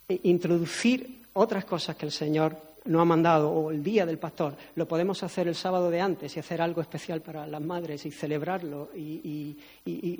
E 0.09 0.21
introducir 0.25 1.23
otras 1.35 1.65
cosas 1.65 1.97
que 1.97 2.07
el 2.07 2.13
Señor 2.13 2.71
no 2.87 3.01
ha 3.01 3.05
mandado, 3.05 3.51
o 3.51 3.71
el 3.71 3.83
día 3.83 4.07
del 4.07 4.19
pastor, 4.19 4.57
lo 4.75 4.89
podemos 4.89 5.23
hacer 5.23 5.47
el 5.47 5.55
sábado 5.55 5.91
de 5.91 6.01
antes 6.01 6.35
y 6.35 6.41
hacer 6.41 6.63
algo 6.63 6.81
especial 6.81 7.21
para 7.21 7.47
las 7.47 7.61
madres 7.61 8.05
y 8.07 8.11
celebrarlo. 8.11 8.91
Y, 8.97 9.57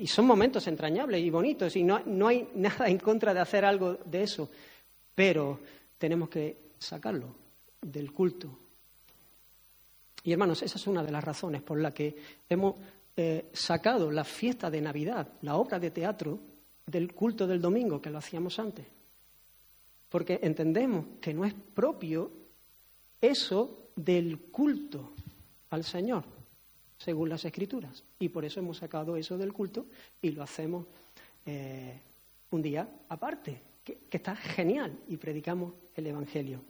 son 0.05 0.25
momentos 0.25 0.67
entrañables 0.67 1.21
y 1.21 1.29
bonitos, 1.29 1.75
y 1.75 1.83
no, 1.83 2.01
no 2.05 2.27
hay 2.27 2.47
nada 2.55 2.87
en 2.87 2.99
contra 2.99 3.33
de 3.33 3.39
hacer 3.39 3.65
algo 3.65 3.97
de 4.05 4.23
eso, 4.23 4.49
pero 5.15 5.59
tenemos 5.97 6.29
que 6.29 6.55
sacarlo 6.77 7.35
del 7.81 8.11
culto. 8.13 8.57
Y 10.23 10.31
hermanos, 10.31 10.61
esa 10.61 10.77
es 10.77 10.87
una 10.87 11.03
de 11.03 11.11
las 11.11 11.23
razones 11.23 11.61
por 11.61 11.79
la 11.79 11.93
que 11.93 12.15
hemos 12.49 12.75
eh, 13.15 13.45
sacado 13.53 14.11
la 14.11 14.23
fiesta 14.23 14.69
de 14.69 14.81
Navidad, 14.81 15.27
la 15.41 15.55
obra 15.55 15.79
de 15.79 15.91
teatro, 15.91 16.39
del 16.85 17.13
culto 17.13 17.47
del 17.47 17.61
domingo, 17.61 18.01
que 18.01 18.09
lo 18.09 18.19
hacíamos 18.19 18.59
antes. 18.59 18.85
Porque 20.09 20.39
entendemos 20.43 21.05
que 21.19 21.33
no 21.33 21.45
es 21.45 21.53
propio 21.53 22.31
eso 23.19 23.89
del 23.95 24.37
culto 24.39 25.13
al 25.71 25.83
Señor, 25.83 26.23
según 26.97 27.29
las 27.29 27.45
Escrituras. 27.45 28.03
Y 28.19 28.29
por 28.29 28.45
eso 28.45 28.59
hemos 28.59 28.77
sacado 28.77 29.15
eso 29.15 29.37
del 29.37 29.53
culto 29.53 29.85
y 30.21 30.31
lo 30.31 30.43
hacemos 30.43 30.85
eh, 31.45 31.99
un 32.51 32.61
día 32.61 32.87
aparte, 33.09 33.61
que 33.83 34.17
está 34.17 34.35
genial, 34.35 34.95
y 35.07 35.17
predicamos 35.17 35.73
el 35.95 36.07
Evangelio. 36.07 36.61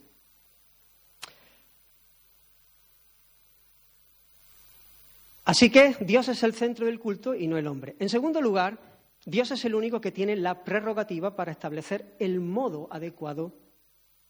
Así 5.44 5.70
que 5.70 5.96
Dios 6.00 6.28
es 6.28 6.42
el 6.42 6.54
centro 6.54 6.86
del 6.86 7.00
culto 7.00 7.34
y 7.34 7.46
no 7.46 7.58
el 7.58 7.66
hombre. 7.66 7.96
En 7.98 8.08
segundo 8.08 8.40
lugar, 8.40 8.78
Dios 9.24 9.50
es 9.50 9.64
el 9.64 9.74
único 9.74 10.00
que 10.00 10.12
tiene 10.12 10.36
la 10.36 10.62
prerrogativa 10.64 11.34
para 11.34 11.52
establecer 11.52 12.14
el 12.18 12.40
modo 12.40 12.88
adecuado 12.90 13.52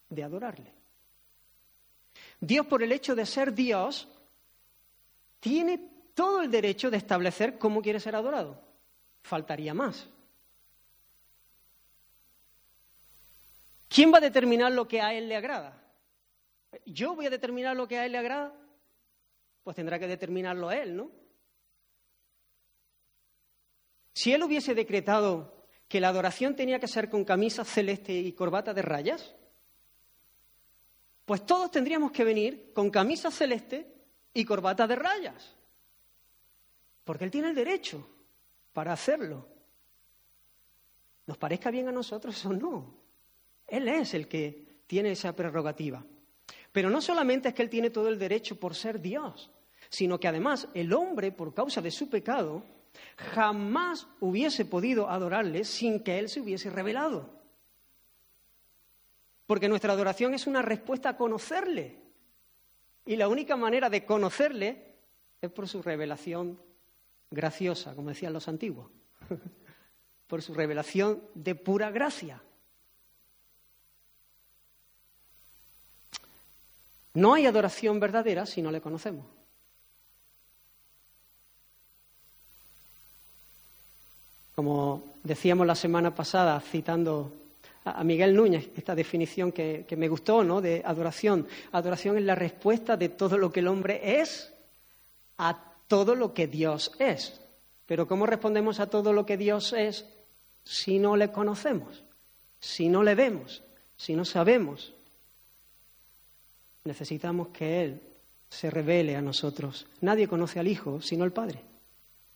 de 0.08 0.24
adorarle. 0.24 0.72
Dios, 2.40 2.66
por 2.66 2.82
el 2.82 2.92
hecho 2.92 3.14
de 3.14 3.26
ser 3.26 3.52
Dios, 3.52 4.08
tiene 5.40 5.90
todo 6.14 6.42
el 6.42 6.50
derecho 6.50 6.90
de 6.90 6.96
establecer 6.96 7.58
cómo 7.58 7.82
quiere 7.82 8.00
ser 8.00 8.16
adorado. 8.16 8.60
Faltaría 9.22 9.74
más. 9.74 10.08
¿Quién 13.88 14.12
va 14.12 14.18
a 14.18 14.22
determinar 14.22 14.72
lo 14.72 14.88
que 14.88 15.00
a 15.00 15.14
Él 15.14 15.28
le 15.28 15.36
agrada? 15.36 15.78
¿Yo 16.86 17.14
voy 17.14 17.26
a 17.26 17.30
determinar 17.30 17.76
lo 17.76 17.86
que 17.86 17.98
a 17.98 18.06
Él 18.06 18.12
le 18.12 18.18
agrada? 18.18 18.52
Pues 19.62 19.76
tendrá 19.76 19.98
que 19.98 20.08
determinarlo 20.08 20.70
él, 20.70 20.96
¿no? 20.96 21.10
Si 24.14 24.32
él 24.32 24.42
hubiese 24.42 24.74
decretado 24.74 25.66
que 25.88 26.00
la 26.00 26.08
adoración 26.08 26.56
tenía 26.56 26.78
que 26.78 26.88
ser 26.88 27.08
con 27.08 27.24
camisa 27.24 27.64
celeste 27.64 28.12
y 28.12 28.32
corbata 28.32 28.74
de 28.74 28.82
rayas, 28.82 29.34
pues 31.24 31.46
todos 31.46 31.70
tendríamos 31.70 32.12
que 32.12 32.24
venir 32.24 32.72
con 32.74 32.90
camisa 32.90 33.30
celeste 33.30 33.92
y 34.34 34.44
corbata 34.44 34.86
de 34.86 34.96
rayas, 34.96 35.54
porque 37.04 37.24
él 37.24 37.30
tiene 37.30 37.50
el 37.50 37.54
derecho 37.54 38.08
para 38.72 38.92
hacerlo. 38.92 39.48
Nos 41.26 41.38
parezca 41.38 41.70
bien 41.70 41.88
a 41.88 41.92
nosotros 41.92 42.44
o 42.46 42.52
no, 42.52 42.94
él 43.66 43.88
es 43.88 44.14
el 44.14 44.28
que 44.28 44.82
tiene 44.86 45.12
esa 45.12 45.34
prerrogativa. 45.34 46.04
Pero 46.72 46.88
no 46.88 47.00
solamente 47.00 47.48
es 47.48 47.54
que 47.54 47.62
Él 47.62 47.70
tiene 47.70 47.90
todo 47.90 48.08
el 48.08 48.18
derecho 48.18 48.58
por 48.58 48.74
ser 48.74 49.00
Dios, 49.00 49.50
sino 49.90 50.18
que 50.18 50.28
además 50.28 50.68
el 50.74 50.92
hombre, 50.92 51.30
por 51.30 51.54
causa 51.54 51.82
de 51.82 51.90
su 51.90 52.08
pecado, 52.08 52.64
jamás 53.16 54.08
hubiese 54.20 54.64
podido 54.64 55.08
adorarle 55.08 55.64
sin 55.64 56.00
que 56.00 56.18
Él 56.18 56.28
se 56.28 56.40
hubiese 56.40 56.70
revelado. 56.70 57.42
Porque 59.46 59.68
nuestra 59.68 59.92
adoración 59.92 60.32
es 60.32 60.46
una 60.46 60.62
respuesta 60.62 61.10
a 61.10 61.16
conocerle. 61.16 62.00
Y 63.04 63.16
la 63.16 63.28
única 63.28 63.56
manera 63.56 63.90
de 63.90 64.06
conocerle 64.06 64.96
es 65.42 65.50
por 65.50 65.68
su 65.68 65.82
revelación 65.82 66.58
graciosa, 67.30 67.94
como 67.94 68.10
decían 68.10 68.32
los 68.32 68.48
antiguos, 68.48 68.90
por 70.26 70.40
su 70.40 70.54
revelación 70.54 71.22
de 71.34 71.54
pura 71.54 71.90
gracia. 71.90 72.42
No 77.14 77.34
hay 77.34 77.46
adoración 77.46 78.00
verdadera 78.00 78.46
si 78.46 78.62
no 78.62 78.70
le 78.70 78.80
conocemos. 78.80 79.26
Como 84.54 85.02
decíamos 85.22 85.66
la 85.66 85.74
semana 85.74 86.14
pasada, 86.14 86.60
citando 86.60 87.32
a 87.84 88.04
Miguel 88.04 88.34
Núñez, 88.34 88.70
esta 88.76 88.94
definición 88.94 89.50
que, 89.50 89.86
me 89.96 90.08
gustó, 90.08 90.44
¿no? 90.44 90.60
De 90.60 90.82
adoración. 90.84 91.48
Adoración 91.72 92.16
es 92.16 92.24
la 92.24 92.34
respuesta 92.34 92.96
de 92.96 93.08
todo 93.08 93.38
lo 93.38 93.50
que 93.50 93.60
el 93.60 93.68
hombre 93.68 94.20
es 94.20 94.52
a 95.38 95.58
todo 95.88 96.14
lo 96.14 96.32
que 96.32 96.46
Dios 96.46 96.92
es. 96.98 97.40
Pero 97.86 98.06
¿cómo 98.06 98.26
respondemos 98.26 98.78
a 98.80 98.86
todo 98.86 99.12
lo 99.12 99.26
que 99.26 99.36
Dios 99.36 99.72
es 99.72 100.06
si 100.64 100.98
no 100.98 101.16
le 101.16 101.32
conocemos? 101.32 102.02
Si 102.60 102.88
no 102.88 103.02
le 103.02 103.14
vemos, 103.14 103.62
si 103.96 104.14
no 104.14 104.24
sabemos 104.24 104.92
necesitamos 106.84 107.48
que 107.48 107.82
Él 107.82 108.02
se 108.48 108.70
revele 108.70 109.16
a 109.16 109.22
nosotros. 109.22 109.86
Nadie 110.00 110.28
conoce 110.28 110.58
al 110.58 110.68
Hijo 110.68 111.00
sino 111.00 111.24
el 111.24 111.32
Padre. 111.32 111.60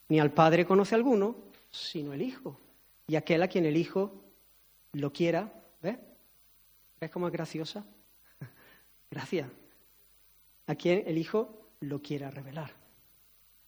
Ni 0.09 0.21
al 0.21 0.33
Padre 0.33 0.65
conoce 0.65 0.95
a 0.95 0.99
alguno 0.99 1.37
sino 1.71 2.13
el 2.13 2.23
Hijo. 2.23 2.59
Y 3.07 3.17
aquel 3.17 3.43
a 3.43 3.49
quien 3.49 3.67
el 3.67 3.77
Hijo 3.77 4.13
lo 4.93 5.13
quiera, 5.13 5.53
¿ves? 5.83 5.99
¿Ves 7.01 7.11
cómo 7.11 7.27
es 7.27 7.33
graciosa? 7.33 7.85
Gracias. 9.11 9.49
A 10.67 10.75
quien 10.75 11.05
el 11.07 11.19
Hijo 11.19 11.69
lo 11.81 12.01
quiera 12.01 12.31
revelar. 12.31 12.73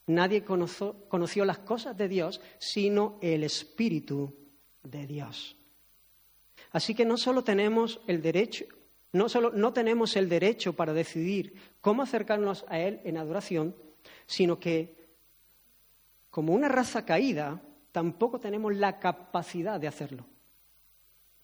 Nadie 0.07 0.43
conoció, 0.43 0.97
conoció 1.09 1.45
las 1.45 1.59
cosas 1.59 1.97
de 1.97 2.09
Dios 2.09 2.41
sino 2.59 3.19
el 3.21 3.45
Espíritu 3.45 4.35
de 4.83 5.07
Dios. 5.07 5.55
Así 6.73 6.95
que 6.95 7.05
no 7.05 7.17
solo 7.17 7.45
tenemos 7.45 8.01
el 8.07 8.23
derecho, 8.23 8.65
no 9.13 9.29
solo 9.29 9.51
no 9.51 9.73
tenemos 9.73 10.17
el 10.17 10.29
derecho 10.29 10.75
para 10.75 10.93
decidir 10.93 11.55
cómo 11.81 12.03
acercarnos 12.03 12.65
a 12.69 12.79
Él 12.79 13.01
en 13.05 13.17
adoración, 13.17 13.75
sino 14.27 14.59
que, 14.59 14.95
como 16.31 16.53
una 16.53 16.69
raza 16.69 17.05
caída, 17.05 17.61
tampoco 17.93 18.39
tenemos 18.39 18.75
la 18.77 18.99
capacidad 18.99 19.81
de 19.81 19.89
hacerlo. 19.89 20.25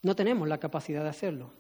No 0.03 0.15
tenemos 0.15 0.47
la 0.47 0.59
capacidad 0.59 1.03
de 1.03 1.09
hacerlo. 1.09 1.51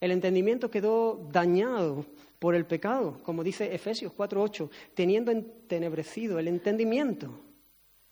El 0.00 0.10
entendimiento 0.10 0.68
quedó 0.68 1.28
dañado 1.30 2.04
por 2.40 2.56
el 2.56 2.66
pecado, 2.66 3.20
como 3.22 3.44
dice 3.44 3.72
Efesios 3.72 4.12
4:8, 4.12 4.68
teniendo 4.94 5.30
entenebrecido 5.30 6.40
el 6.40 6.48
entendimiento, 6.48 7.38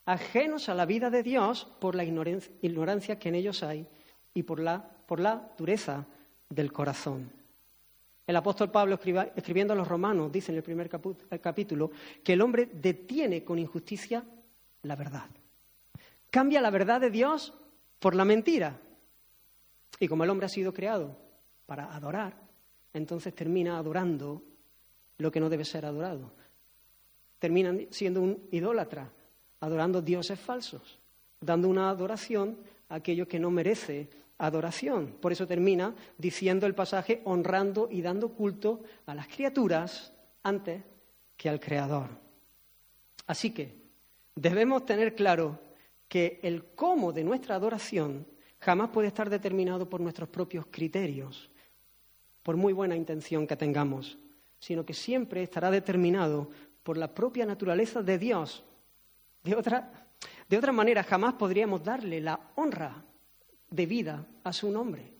ajenos 0.04 0.68
a 0.68 0.74
la 0.74 0.86
vida 0.86 1.10
de 1.10 1.24
Dios 1.24 1.66
por 1.80 1.96
la 1.96 2.04
ignorancia 2.04 3.18
que 3.18 3.28
en 3.28 3.34
ellos 3.34 3.64
hay 3.64 3.88
y 4.32 4.44
por 4.44 4.60
la, 4.60 4.88
por 5.06 5.18
la 5.18 5.50
dureza 5.58 6.06
del 6.48 6.72
corazón. 6.72 7.39
El 8.26 8.36
apóstol 8.36 8.70
Pablo, 8.70 8.98
escribiendo 9.34 9.72
a 9.72 9.76
los 9.76 9.88
romanos, 9.88 10.30
dice 10.30 10.52
en 10.52 10.58
el 10.58 10.62
primer 10.62 10.88
capítulo 10.88 11.90
que 12.22 12.34
el 12.34 12.40
hombre 12.40 12.68
detiene 12.72 13.42
con 13.42 13.58
injusticia 13.58 14.24
la 14.82 14.96
verdad. 14.96 15.26
Cambia 16.30 16.60
la 16.60 16.70
verdad 16.70 17.00
de 17.00 17.10
Dios 17.10 17.52
por 17.98 18.14
la 18.14 18.24
mentira. 18.24 18.78
Y 19.98 20.08
como 20.08 20.24
el 20.24 20.30
hombre 20.30 20.46
ha 20.46 20.50
sido 20.50 20.72
creado 20.72 21.16
para 21.66 21.94
adorar, 21.94 22.34
entonces 22.94 23.34
termina 23.34 23.78
adorando 23.78 24.42
lo 25.18 25.30
que 25.30 25.40
no 25.40 25.48
debe 25.48 25.64
ser 25.64 25.84
adorado. 25.84 26.32
Termina 27.38 27.74
siendo 27.90 28.20
un 28.20 28.48
idólatra, 28.50 29.10
adorando 29.60 30.00
dioses 30.00 30.38
falsos, 30.38 30.98
dando 31.40 31.68
una 31.68 31.90
adoración 31.90 32.56
a 32.88 32.96
aquello 32.96 33.28
que 33.28 33.38
no 33.38 33.50
merece 33.50 34.08
adoración. 34.40 35.16
Por 35.20 35.32
eso 35.32 35.46
termina 35.46 35.94
diciendo 36.18 36.66
el 36.66 36.74
pasaje 36.74 37.20
honrando 37.24 37.88
y 37.90 38.02
dando 38.02 38.30
culto 38.30 38.82
a 39.06 39.14
las 39.14 39.28
criaturas 39.28 40.12
antes 40.42 40.82
que 41.36 41.48
al 41.48 41.60
Creador. 41.60 42.08
Así 43.26 43.50
que 43.50 43.76
debemos 44.34 44.84
tener 44.84 45.14
claro 45.14 45.60
que 46.08 46.40
el 46.42 46.64
cómo 46.74 47.12
de 47.12 47.22
nuestra 47.22 47.54
adoración 47.54 48.26
jamás 48.58 48.90
puede 48.90 49.08
estar 49.08 49.30
determinado 49.30 49.88
por 49.88 50.00
nuestros 50.00 50.28
propios 50.28 50.66
criterios, 50.70 51.50
por 52.42 52.56
muy 52.56 52.72
buena 52.72 52.96
intención 52.96 53.46
que 53.46 53.56
tengamos, 53.56 54.18
sino 54.58 54.84
que 54.84 54.94
siempre 54.94 55.42
estará 55.42 55.70
determinado 55.70 56.50
por 56.82 56.96
la 56.96 57.14
propia 57.14 57.46
naturaleza 57.46 58.02
de 58.02 58.18
Dios. 58.18 58.64
De 59.44 59.54
otra, 59.54 60.08
de 60.48 60.58
otra 60.58 60.72
manera, 60.72 61.02
jamás 61.02 61.34
podríamos 61.34 61.82
darle 61.84 62.20
la 62.20 62.38
honra 62.56 63.04
debida 63.70 64.26
a 64.44 64.52
su 64.52 64.70
nombre. 64.70 65.12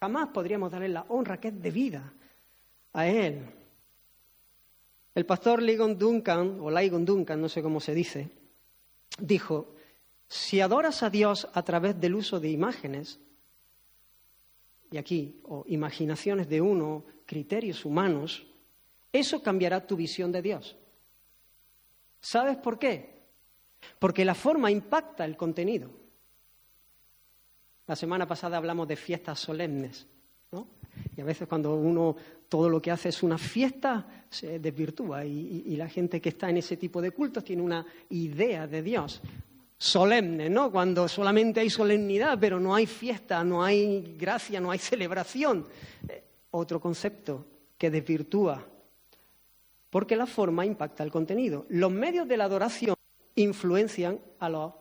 Jamás 0.00 0.28
podríamos 0.28 0.70
darle 0.70 0.88
la 0.88 1.06
honra 1.08 1.40
que 1.40 1.48
es 1.48 1.62
debida 1.62 2.12
a 2.92 3.06
Él. 3.08 3.40
El 5.14 5.26
pastor 5.26 5.62
Ligon 5.62 5.96
Duncan, 5.96 6.58
o 6.60 6.70
Ligon 6.70 7.04
Duncan, 7.04 7.40
no 7.40 7.48
sé 7.48 7.62
cómo 7.62 7.80
se 7.80 7.94
dice, 7.94 8.28
dijo, 9.18 9.74
si 10.28 10.60
adoras 10.60 11.02
a 11.02 11.10
Dios 11.10 11.48
a 11.52 11.62
través 11.62 12.00
del 12.00 12.16
uso 12.16 12.40
de 12.40 12.50
imágenes, 12.50 13.20
y 14.90 14.96
aquí, 14.96 15.40
o 15.44 15.64
imaginaciones 15.68 16.48
de 16.48 16.60
uno, 16.60 17.04
criterios 17.26 17.84
humanos, 17.84 18.46
eso 19.12 19.42
cambiará 19.42 19.86
tu 19.86 19.96
visión 19.96 20.32
de 20.32 20.42
Dios. 20.42 20.76
¿Sabes 22.20 22.56
por 22.56 22.78
qué? 22.78 23.22
Porque 23.98 24.24
la 24.24 24.34
forma 24.34 24.70
impacta 24.70 25.24
el 25.24 25.36
contenido. 25.36 25.90
La 27.86 27.96
semana 27.96 28.26
pasada 28.26 28.56
hablamos 28.56 28.88
de 28.88 28.96
fiestas 28.96 29.38
solemnes, 29.38 30.06
¿no? 30.52 30.66
Y 31.16 31.20
a 31.20 31.24
veces 31.24 31.46
cuando 31.46 31.74
uno 31.74 32.16
todo 32.48 32.68
lo 32.68 32.80
que 32.80 32.90
hace 32.90 33.08
es 33.08 33.22
una 33.22 33.36
fiesta, 33.36 34.24
se 34.30 34.58
desvirtúa 34.58 35.24
y, 35.24 35.76
la 35.76 35.88
gente 35.88 36.20
que 36.20 36.30
está 36.30 36.48
en 36.48 36.58
ese 36.58 36.76
tipo 36.76 37.02
de 37.02 37.10
cultos 37.10 37.44
tiene 37.44 37.62
una 37.62 37.84
idea 38.10 38.66
de 38.66 38.82
Dios 38.82 39.20
solemne, 39.76 40.48
¿no? 40.48 40.70
Cuando 40.70 41.08
solamente 41.08 41.60
hay 41.60 41.68
solemnidad, 41.68 42.38
pero 42.40 42.60
no 42.60 42.74
hay 42.74 42.86
fiesta, 42.86 43.42
no 43.44 43.62
hay 43.62 44.14
gracia, 44.16 44.60
no 44.60 44.70
hay 44.70 44.78
celebración. 44.78 45.66
Eh, 46.08 46.22
otro 46.52 46.80
concepto 46.80 47.44
que 47.76 47.90
desvirtúa, 47.90 48.64
porque 49.90 50.16
la 50.16 50.26
forma 50.26 50.64
impacta 50.64 51.02
el 51.02 51.10
contenido. 51.10 51.66
Los 51.68 51.90
medios 51.90 52.26
de 52.28 52.36
la 52.36 52.44
adoración 52.44 52.94
influencian 53.34 54.20
a 54.38 54.48
los 54.48 54.72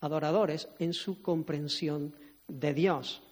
adoradores 0.00 0.68
en 0.78 0.92
su 0.92 1.20
comprensión 1.20 2.14
de 2.48 2.74
Dios. 2.74 3.22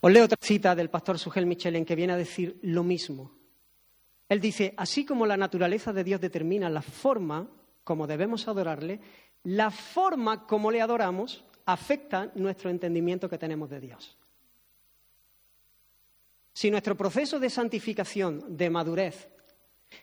Os 0.00 0.10
leo 0.10 0.24
otra 0.24 0.38
cita 0.40 0.74
del 0.74 0.88
pastor 0.88 1.18
Sugel 1.18 1.44
Michelin 1.44 1.84
que 1.84 1.94
viene 1.94 2.14
a 2.14 2.16
decir 2.16 2.58
lo 2.62 2.82
mismo. 2.82 3.32
Él 4.28 4.40
dice, 4.40 4.72
así 4.76 5.04
como 5.04 5.26
la 5.26 5.36
naturaleza 5.36 5.92
de 5.92 6.04
Dios 6.04 6.20
determina 6.20 6.70
la 6.70 6.82
forma 6.82 7.48
como 7.84 8.06
debemos 8.06 8.48
adorarle, 8.48 9.00
la 9.44 9.70
forma 9.70 10.46
como 10.46 10.70
le 10.70 10.80
adoramos 10.80 11.44
afecta 11.66 12.30
nuestro 12.34 12.70
entendimiento 12.70 13.28
que 13.28 13.38
tenemos 13.38 13.68
de 13.68 13.80
Dios. 13.80 14.16
Si 16.52 16.70
nuestro 16.70 16.96
proceso 16.96 17.38
de 17.38 17.50
santificación, 17.50 18.56
de 18.56 18.70
madurez, 18.70 19.28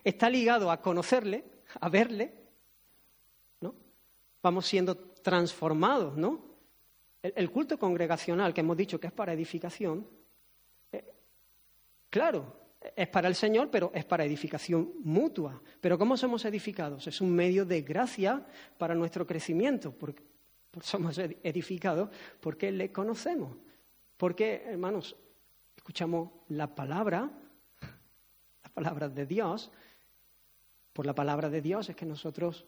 está 0.03 0.29
ligado 0.29 0.71
a 0.71 0.81
conocerle, 0.81 1.43
a 1.79 1.89
verle. 1.89 2.33
Vamos 4.41 4.65
siendo 4.65 4.95
transformados, 4.95 6.17
¿no? 6.17 6.45
El, 7.21 7.52
culto 7.52 7.78
congregacional 7.78 8.54
que 8.54 8.62
hemos 8.62 8.78
dicho 8.78 9.00
que 9.00 9.08
es 9.08 9.13
para 9.13 9.34
edificación, 9.34 10.08
eh, 10.91 11.13
claro, 12.10 12.56
es 12.95 13.08
para 13.08 13.28
el 13.28 13.36
Señor, 13.36 13.69
pero 13.69 13.91
es 13.93 14.06
para 14.06 14.23
edificación 14.23 14.93
mutua. 15.04 15.62
Pero 15.82 15.97
¿cómo 15.97 16.15
somos 16.15 16.45
edificados? 16.45 17.08
Es 17.08 17.21
un 17.21 17.34
medio 17.34 17.65
de 17.65 17.82
gracia 17.82 18.45
para 18.78 18.95
nuestro 18.95 19.26
crecimiento. 19.26 19.91
Porque 19.91 20.23
somos 20.82 21.17
edificados 21.17 22.10
porque 22.39 22.71
le 22.71 22.91
conocemos. 22.91 23.58
Porque, 24.15 24.63
hermanos, 24.65 25.15
escuchamos 25.76 26.30
la 26.50 26.73
palabra, 26.73 27.30
la 28.63 28.69
palabra 28.69 29.10
de 29.10 29.26
Dios. 29.26 29.71
Por 30.93 31.06
la 31.06 31.13
palabra 31.13 31.50
de 31.50 31.62
Dios 31.62 31.89
es 31.89 31.95
que 31.95 32.06
nosotros 32.06 32.65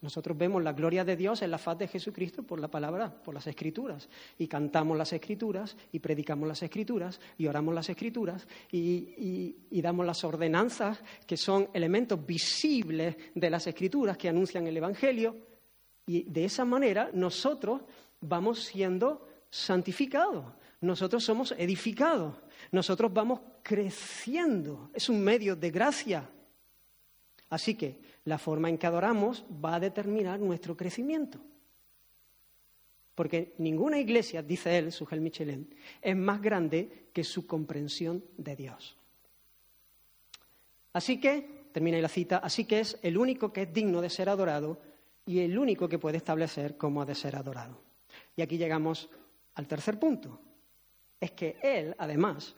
nosotros 0.00 0.36
vemos 0.36 0.62
la 0.62 0.72
gloria 0.72 1.04
de 1.04 1.16
Dios 1.16 1.42
en 1.42 1.50
la 1.50 1.58
faz 1.58 1.78
de 1.78 1.88
Jesucristo 1.88 2.42
por 2.42 2.60
la 2.60 2.68
palabra, 2.68 3.10
por 3.10 3.34
las 3.34 3.46
escrituras. 3.46 4.08
Y 4.38 4.46
cantamos 4.46 4.98
las 4.98 5.12
escrituras, 5.12 5.76
y 5.92 5.98
predicamos 5.98 6.46
las 6.46 6.62
escrituras, 6.62 7.20
y 7.38 7.46
oramos 7.46 7.74
las 7.74 7.88
escrituras, 7.88 8.46
y, 8.70 9.56
damos 9.80 10.04
las 10.04 10.24
ordenanzas, 10.24 11.02
que 11.26 11.36
son 11.36 11.68
elementos 11.72 12.24
visibles 12.24 13.16
de 13.34 13.50
las 13.50 13.66
escrituras 13.66 14.16
que 14.16 14.28
anuncian 14.28 14.66
el 14.66 14.76
Evangelio. 14.76 15.36
Y 16.06 16.24
de 16.24 16.44
esa 16.44 16.64
manera 16.64 17.10
nosotros 17.12 17.82
vamos 18.20 18.64
siendo 18.64 19.26
santificados, 19.48 20.44
nosotros 20.80 21.24
somos 21.24 21.52
edificados, 21.56 22.34
nosotros 22.72 23.12
vamos 23.12 23.40
creciendo. 23.62 24.90
Es 24.92 25.08
un 25.08 25.22
medio 25.22 25.56
de 25.56 25.70
gracia. 25.70 26.28
Así 27.54 27.76
que 27.76 28.00
la 28.24 28.36
forma 28.36 28.68
en 28.68 28.76
que 28.76 28.88
adoramos 28.88 29.44
va 29.64 29.76
a 29.76 29.80
determinar 29.80 30.40
nuestro 30.40 30.76
crecimiento. 30.76 31.38
Porque 33.14 33.54
ninguna 33.58 34.00
iglesia, 34.00 34.42
dice 34.42 34.76
él, 34.76 34.90
Sugel 34.90 35.20
Michelin, 35.20 35.72
es 36.02 36.16
más 36.16 36.42
grande 36.42 37.10
que 37.12 37.22
su 37.22 37.46
comprensión 37.46 38.24
de 38.36 38.56
Dios. 38.56 38.96
Así 40.94 41.20
que, 41.20 41.68
termina 41.70 41.96
la 42.00 42.08
cita, 42.08 42.38
así 42.38 42.64
que 42.64 42.80
es 42.80 42.98
el 43.02 43.16
único 43.16 43.52
que 43.52 43.62
es 43.62 43.72
digno 43.72 44.00
de 44.00 44.10
ser 44.10 44.28
adorado 44.28 44.80
y 45.24 45.38
el 45.38 45.56
único 45.56 45.88
que 45.88 46.00
puede 46.00 46.16
establecer 46.16 46.76
cómo 46.76 47.02
ha 47.02 47.06
de 47.06 47.14
ser 47.14 47.36
adorado. 47.36 47.80
Y 48.34 48.42
aquí 48.42 48.58
llegamos 48.58 49.08
al 49.54 49.68
tercer 49.68 50.00
punto. 50.00 50.40
Es 51.20 51.30
que 51.30 51.56
Él, 51.62 51.94
además, 51.98 52.56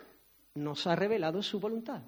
nos 0.55 0.87
ha 0.87 0.97
revelado 0.97 1.43
su 1.43 1.61
voluntad 1.61 2.01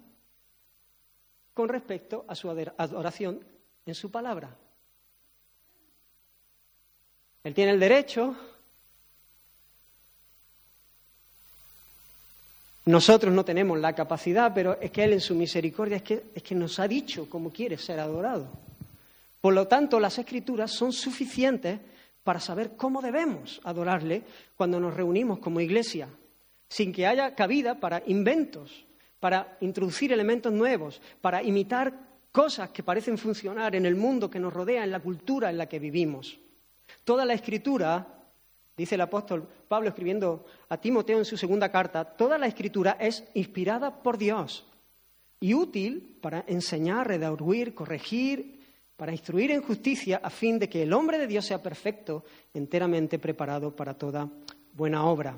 con 1.59 1.69
respecto 1.69 2.25
a 2.29 2.37
su 2.37 2.49
adoración 2.49 3.41
en 3.85 3.93
su 3.93 4.13
palabra. 4.13 4.49
Él 7.43 7.53
tiene 7.53 7.73
el 7.73 7.81
derecho, 7.81 8.37
nosotros 12.85 13.35
no 13.35 13.45
tenemos 13.45 13.77
la 13.81 13.93
capacidad, 13.93 14.55
pero 14.55 14.81
es 14.81 14.93
que 14.93 15.03
Él 15.03 15.15
en 15.15 15.21
su 15.21 15.35
misericordia 15.35 15.97
es 15.97 16.05
que, 16.05 16.27
es 16.33 16.45
que 16.45 16.55
nos 16.55 16.79
ha 16.79 16.87
dicho 16.87 17.29
cómo 17.29 17.51
quiere 17.51 17.77
ser 17.77 17.99
adorado. 17.99 18.47
Por 19.41 19.53
lo 19.53 19.67
tanto, 19.67 19.99
las 19.99 20.17
escrituras 20.17 20.71
son 20.71 20.93
suficientes 20.93 21.81
para 22.23 22.39
saber 22.39 22.77
cómo 22.77 23.03
debemos 23.03 23.61
adorarle 23.65 24.23
cuando 24.57 24.79
nos 24.79 24.95
reunimos 24.95 25.41
como 25.41 25.61
iglesia, 25.61 26.09
sin 26.69 26.93
que 26.93 27.09
haya 27.09 27.35
cabida 27.35 27.81
para 27.81 28.01
inventos 28.07 28.85
para 29.21 29.57
introducir 29.61 30.13
elementos 30.13 30.53
nuevos, 30.53 31.01
para 31.21 31.43
imitar 31.43 31.93
cosas 32.33 32.71
que 32.71 32.83
parecen 32.83 33.19
funcionar 33.19 33.75
en 33.75 33.87
el 33.87 33.97
mundo 33.97 34.31
que 34.31 34.39
nos 34.39 34.53
rodea, 34.53 34.85
en 34.85 34.93
la 34.93 35.01
cultura 35.01 35.51
en 35.51 35.59
la 35.59 35.67
que 35.67 35.79
vivimos. 35.79 36.39
Toda 37.05 37.25
la 37.25 37.35
escritura, 37.35 38.07
dice 38.77 38.95
el 38.95 39.01
apóstol 39.01 39.49
Pablo 39.67 39.89
escribiendo 39.89 40.47
a 40.69 40.77
Timoteo 40.79 41.19
en 41.19 41.25
su 41.25 41.37
segunda 41.37 41.71
carta, 41.71 42.05
toda 42.05 42.39
la 42.39 42.47
escritura 42.47 42.97
es 43.01 43.25
inspirada 43.35 44.03
por 44.03 44.19
Dios 44.19 44.65
y 45.41 45.55
útil 45.55 46.17
para 46.21 46.45
enseñar, 46.47 47.09
redarguir, 47.09 47.75
corregir, 47.75 48.59
para 48.97 49.13
instruir 49.13 49.53
en 49.53 49.63
justicia, 49.63 50.21
a 50.23 50.31
fin 50.31 50.59
de 50.59 50.69
que 50.69 50.83
el 50.83 50.93
hombre 50.93 51.19
de 51.19 51.29
Dios 51.29 51.45
sea 51.45 51.63
perfecto, 51.63 52.25
enteramente 52.53 53.21
preparado 53.21 53.75
para 53.75 53.95
toda 53.95 54.29
buena 54.73 55.05
obra. 55.05 55.37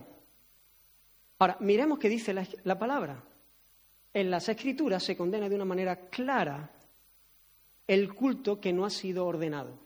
Ahora, 1.38 1.58
miremos 1.60 1.98
qué 1.98 2.08
dice 2.08 2.32
la, 2.32 2.46
la 2.64 2.78
palabra 2.78 3.22
en 4.12 4.30
las 4.30 4.48
escrituras 4.48 5.02
se 5.02 5.16
condena 5.16 5.48
de 5.48 5.54
una 5.54 5.64
manera 5.64 5.96
clara 6.08 6.70
el 7.86 8.12
culto 8.14 8.60
que 8.60 8.72
no 8.72 8.84
ha 8.84 8.90
sido 8.90 9.26
ordenado. 9.26 9.78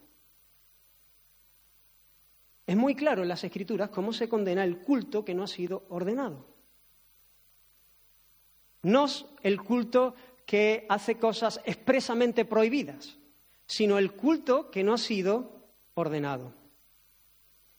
Es 2.67 2.75
muy 2.75 2.95
claro 2.95 3.21
en 3.21 3.27
las 3.27 3.43
escrituras 3.43 3.89
cómo 3.89 4.11
se 4.13 4.27
condena 4.27 4.63
el 4.63 4.79
culto 4.79 5.23
que 5.23 5.35
no 5.35 5.43
ha 5.43 5.47
sido 5.47 5.83
ordenado. 5.89 6.45
No 8.81 9.05
el 9.41 9.61
culto 9.61 10.15
que 10.45 10.85
hace 10.89 11.17
cosas 11.17 11.59
expresamente 11.65 12.45
prohibidas, 12.45 13.17
sino 13.67 13.97
el 13.97 14.13
culto 14.13 14.69
que 14.69 14.83
no 14.83 14.93
ha 14.93 14.97
sido 14.97 15.51
ordenado. 15.93 16.53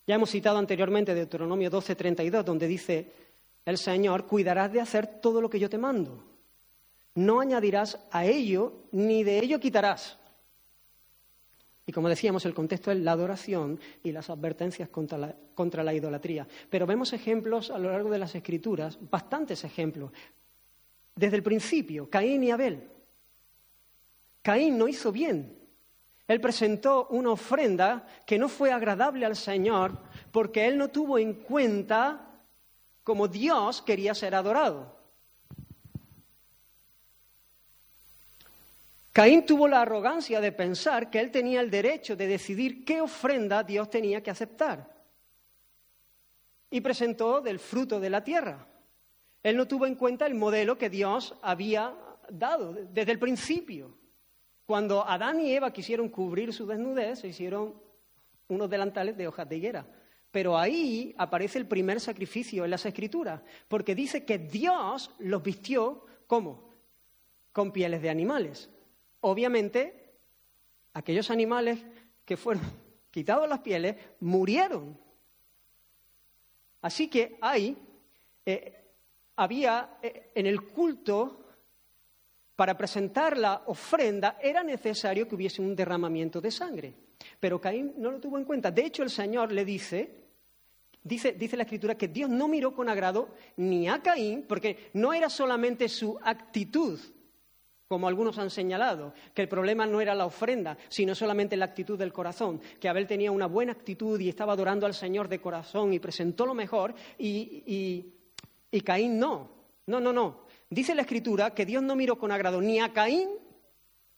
Ya 0.07 0.17
hemos 0.17 0.31
citado 0.31 0.59
anteriormente 0.59 1.15
Deuteronomio 1.15 1.71
12:32, 1.71 2.45
donde 2.45 2.69
dice 2.69 3.13
el 3.65 3.79
Señor, 3.79 4.27
cuidarás 4.27 4.73
de 4.73 4.81
hacer 4.81 5.21
todo 5.21 5.41
lo 5.41 5.51
que 5.51 5.59
yo 5.59 5.69
te 5.69 5.79
mando 5.79 6.36
no 7.17 7.41
añadirás 7.41 7.99
a 8.13 8.25
ello 8.25 8.85
ni 8.93 9.25
de 9.25 9.39
ello 9.39 9.59
quitarás. 9.59 10.19
Y 11.85 11.93
como 11.93 12.09
decíamos, 12.09 12.45
el 12.45 12.55
contexto 12.55 12.91
es 12.91 12.99
la 12.99 13.13
adoración 13.13 13.79
y 14.03 14.11
las 14.11 14.29
advertencias 14.29 14.89
contra 14.89 15.19
la, 15.19 15.35
contra 15.55 15.85
la, 15.85 15.95
idolatría. 15.95 16.47
Pero 16.69 16.87
vemos 16.87 17.13
ejemplos 17.13 17.71
a 17.71 17.79
lo 17.79 17.91
largo 17.91 18.11
de 18.11 18.19
las 18.19 18.35
Escrituras, 18.35 18.99
bastantes 19.01 19.63
ejemplos. 19.63 20.11
Desde 21.15 21.37
el 21.37 21.43
principio, 21.45 22.11
Caín 22.11 22.43
y 22.43 22.51
Abel. 22.51 22.89
Caín 24.43 24.77
no 24.77 24.89
hizo 24.89 25.13
bien. 25.13 25.57
Él 26.27 26.41
presentó 26.41 27.07
una 27.11 27.31
ofrenda 27.31 28.05
que 28.27 28.39
no 28.39 28.49
fue 28.49 28.73
agradable 28.73 29.25
al 29.25 29.37
Señor 29.37 29.97
porque 30.33 30.67
él 30.67 30.77
no 30.77 30.89
tuvo 30.89 31.19
en 31.19 31.35
cuenta 31.35 32.33
como 33.05 33.29
Dios 33.29 33.81
quería 33.83 34.13
ser 34.13 34.35
adorado. 34.35 34.96
Caín 39.17 39.47
tuvo 39.47 39.67
la 39.67 39.81
arrogancia 39.81 40.43
de 40.43 40.53
pensar 40.53 41.09
que 41.09 41.19
él 41.19 41.31
tenía 41.31 41.63
el 41.63 41.71
derecho 41.71 42.17
de 42.17 42.27
decidir 42.27 42.85
qué 42.85 43.01
ofrenda 43.01 43.63
Dios 43.63 43.89
tenía 43.89 44.23
que 44.23 44.31
aceptar. 44.31 44.95
Y 46.69 46.83
presentó 46.83 47.41
del 47.41 47.59
fruto 47.59 47.99
de 47.99 48.11
la 48.11 48.23
tierra. 48.23 48.69
Él 49.43 49.57
no 49.57 49.67
tuvo 49.67 49.87
en 49.87 49.95
cuenta 49.95 50.27
el 50.27 50.35
modelo 50.35 50.77
que 50.77 50.91
Dios 50.91 51.35
había 51.41 51.95
dado 52.29 52.75
desde 52.75 53.13
el 53.13 53.19
principio. 53.19 53.97
Cuando 54.67 55.09
Adán 55.09 55.41
y 55.41 55.51
Eva 55.51 55.73
quisieron 55.73 56.11
cubrir 56.11 56.53
su 56.53 56.67
desnudez, 56.67 57.21
se 57.21 57.29
hicieron 57.29 57.75
unos 58.49 58.69
delantales 58.69 59.17
de 59.17 59.29
hojas 59.29 59.49
de 59.49 59.57
higuera. 59.57 59.87
Pero 60.31 60.59
ahí 60.59 61.15
aparece 61.17 61.57
el 61.57 61.67
primer 61.67 62.01
sacrificio 62.01 62.67
en 62.67 62.71
las 62.71 62.85
Escrituras, 62.85 63.41
porque 63.67 63.95
dice 63.95 64.27
que 64.27 64.37
Dios 64.37 65.11
los 65.21 65.43
vistió, 65.43 66.05
¿cómo? 66.27 66.69
Con 67.51 67.73
pieles 67.73 68.03
de 68.03 68.11
animales. 68.11 68.69
Obviamente, 69.29 70.13
aquellos 70.93 71.33
animales 71.33 71.81
que 72.25 72.37
fueron 72.37 72.63
quitados 73.11 73.49
las 73.49 73.59
pieles 73.59 73.97
murieron. 74.21 74.97
Así 76.83 77.09
que 77.09 77.37
ahí 77.41 77.77
eh, 78.45 78.85
había 79.35 79.99
eh, 80.01 80.31
en 80.33 80.47
el 80.47 80.63
culto 80.63 81.45
para 82.55 82.79
presentar 82.79 83.37
la 83.37 83.65
ofrenda 83.67 84.39
era 84.41 84.63
necesario 84.63 85.27
que 85.27 85.35
hubiese 85.35 85.61
un 85.61 85.75
derramamiento 85.75 86.41
de 86.41 86.53
sangre. 86.53 86.95
Pero 87.41 87.61
Caín 87.61 87.95
no 87.99 88.13
lo 88.13 88.21
tuvo 88.21 88.39
en 88.39 88.45
cuenta. 88.45 88.71
De 88.71 88.87
hecho, 88.87 89.03
el 89.03 89.11
Señor 89.11 89.51
le 89.51 89.65
dice, 89.65 90.09
dice 91.03 91.57
la 91.57 91.65
Escritura, 91.65 91.99
que 91.99 92.07
Dios 92.07 92.31
no 92.31 92.47
miró 92.47 92.73
con 92.73 92.89
agrado 92.89 93.31
ni 93.57 93.89
a 93.89 94.01
Caín, 94.01 94.45
porque 94.47 94.91
no 94.93 95.13
era 95.13 95.29
solamente 95.29 95.89
su 95.89 96.17
actitud, 96.23 97.01
como 97.89 98.09
algunos 98.09 98.39
han 98.39 98.51
señalado, 98.51 99.15
que 99.33 99.43
el 99.43 99.49
problema 99.49 99.87
no 99.87 100.01
era 100.01 100.15
la 100.15 100.27
ofrenda, 100.27 100.77
sino 100.89 101.15
solamente 101.15 101.57
la 101.57 101.67
actitud 101.67 101.99
del 101.99 102.13
corazón, 102.13 102.61
que 102.81 102.89
Abel 102.89 103.07
tenía 103.07 103.31
una 103.31 103.47
buena 103.47 103.73
actitud 103.73 104.19
y 104.19 104.29
estaba 104.29 104.55
adorando 104.55 104.87
al 104.87 104.95
Señor 104.95 105.29
de 105.29 105.41
corazón 105.41 105.93
y 105.93 106.01
presentó 106.01 106.47
lo 106.47 106.55
mejor, 106.55 106.95
y, 107.19 108.13
y 108.71 108.81
Caín 108.81 109.19
no. 109.19 109.51
No, 109.87 110.01
no, 110.01 110.13
no. 110.13 110.47
Dice 110.69 110.95
la 110.95 111.03
Escritura 111.03 111.55
que 111.55 111.65
Dios 111.65 111.83
no 111.83 111.95
miró 111.95 112.19
con 112.19 112.33
agrado 112.33 112.61
ni 112.61 112.81
a 112.81 112.93
Caín 112.93 113.31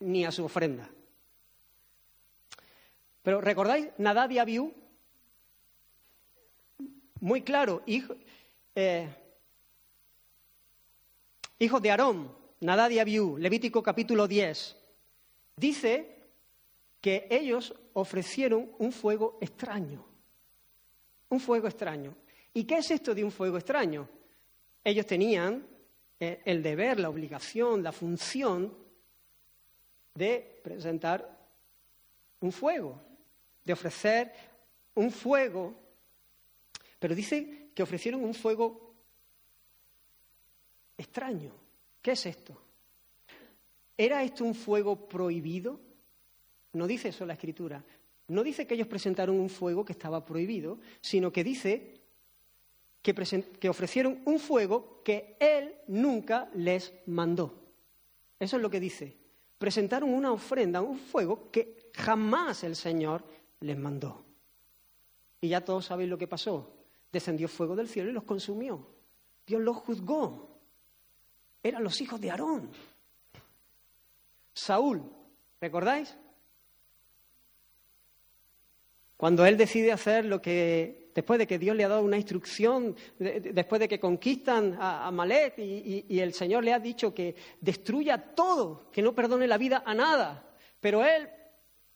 ni 0.01 0.25
a 0.25 0.33
su 0.33 0.45
ofrenda. 0.45 0.89
Pero 3.23 3.41
¿recordáis? 3.43 3.89
Nadab 3.99 4.31
y 4.31 4.39
Abiú, 4.39 4.73
muy 7.21 7.43
claro, 7.43 7.83
eh, 8.75 9.09
hijos 11.59 11.83
de 11.83 11.91
Aarón, 11.91 12.33
Nadab 12.61 12.91
y 12.91 12.99
Abiú, 12.99 13.39
Levítico 13.39 13.83
capítulo 13.83 14.27
10, 14.27 14.77
dice 15.57 16.17
que 17.01 17.29
ellos 17.31 17.73
ofrecieron 17.93 18.73
un 18.79 18.91
fuego 18.91 19.39
extraño, 19.41 20.05
un 21.29 21.39
fuego 21.39 21.69
extraño. 21.69 22.17
¿Y 22.53 22.65
qué 22.65 22.79
es 22.79 22.91
esto 22.91 23.15
de 23.15 23.23
un 23.23 23.31
fuego 23.31 23.59
extraño? 23.59 24.09
Ellos 24.83 25.07
tenían 25.07 25.65
eh, 26.19 26.43
el 26.45 26.61
deber, 26.61 26.99
la 26.99 27.11
obligación, 27.11 27.83
la 27.83 27.93
función 27.93 28.77
de 30.15 30.61
presentar 30.65 31.39
un 32.41 32.51
fuego, 32.51 33.01
de 33.65 33.73
ofrecer 33.73 34.33
un 34.97 35.13
fuego. 35.13 35.75
Pero 36.99 37.15
dice 37.15 37.71
que 37.73 37.85
ofrecieron 37.85 38.25
un 38.25 38.35
fuego 38.35 38.97
extraño. 40.97 41.68
¿Qué 42.09 42.13
es 42.13 42.25
esto? 42.25 42.59
¿Era 43.95 44.23
esto 44.23 44.43
un 44.43 44.55
fuego 44.55 44.97
prohibido? 45.11 45.79
No 46.73 46.87
dice 46.87 47.11
eso 47.11 47.27
la 47.27 47.35
escritura. 47.35 47.85
No 48.29 48.43
dice 48.43 48.67
que 48.67 48.73
ellos 48.73 48.87
presentaron 48.87 49.39
un 49.39 49.51
fuego 49.51 49.85
que 49.85 49.93
estaba 49.93 50.25
prohibido, 50.25 50.79
sino 51.03 51.31
que 51.31 51.45
dice 51.45 52.01
que, 53.03 53.69
ofrecieron 53.69 54.23
un 54.25 54.39
fuego 54.39 55.03
que 55.05 55.37
Él 55.39 55.75
nunca 55.89 56.49
les 56.55 56.95
mandó. 57.05 57.53
Eso 58.41 58.57
es 58.57 58.63
lo 58.63 58.71
que 58.71 58.81
dice. 58.81 59.15
Presentaron 59.59 60.09
una 60.09 60.33
ofrenda, 60.33 60.81
un 60.81 60.97
fuego 60.97 61.51
que 61.51 61.91
jamás 61.95 62.65
el 62.65 62.75
Señor 62.75 63.23
les 63.61 63.77
mandó. 63.77 64.25
Y 65.43 65.49
ya 65.49 65.63
todos 65.63 65.85
sabéis 65.85 66.09
lo 66.09 66.17
que 66.17 66.27
pasó. 66.27 66.73
Descendió 67.13 67.49
fuego 67.49 67.77
del 67.77 67.87
cielo 67.87 68.09
y 68.09 68.15
los 68.15 68.25
consumió. 68.25 68.87
Dios 69.47 69.61
los 69.61 69.77
juzgó. 69.77 70.58
Eran 71.69 71.85
los 71.85 72.01
hijos 72.01 72.21
de 72.21 72.31
Aarón. 72.31 72.71
Saúl, 74.55 75.03
¿recordáis? 75.61 76.17
Cuando 79.17 79.45
él 79.45 79.57
decide 79.57 79.93
hacer 79.93 80.25
lo 80.25 80.41
que 80.41 81.11
después 81.15 81.39
de 81.39 81.47
que 81.49 81.59
Dios 81.59 81.75
le 81.77 81.85
ha 81.85 81.89
dado 81.89 82.03
una 82.03 82.17
instrucción, 82.17 82.95
después 83.19 83.81
de 83.81 83.89
que 83.89 83.99
conquistan 83.99 84.79
a, 84.81 85.11
Malek 85.11 85.59
y, 85.59 86.21
el 86.21 86.33
Señor 86.33 86.63
le 86.63 86.73
ha 86.73 86.79
dicho 86.79 87.13
que 87.13 87.35
destruya 87.61 88.17
todo, 88.35 88.89
que 88.93 89.03
no 89.03 89.15
perdone 89.15 89.49
la 89.49 89.59
vida 89.59 89.83
a 89.85 89.95
nada. 89.95 90.45
Pero 90.81 91.05
él, 91.05 91.29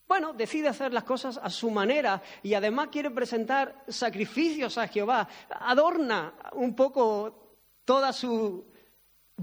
bueno, 0.08 0.32
decide 0.32 0.68
hacer 0.68 0.92
las 0.92 1.04
cosas 1.04 1.38
a 1.40 1.48
su 1.50 1.70
manera 1.70 2.20
y 2.42 2.54
además 2.54 2.88
quiere 2.90 3.12
presentar 3.12 3.84
sacrificios 3.86 4.76
a 4.76 4.88
Jehová. 4.88 5.28
Adorna 5.48 6.34
un 6.54 6.74
poco 6.74 7.56
toda 7.84 8.12
su 8.12 8.71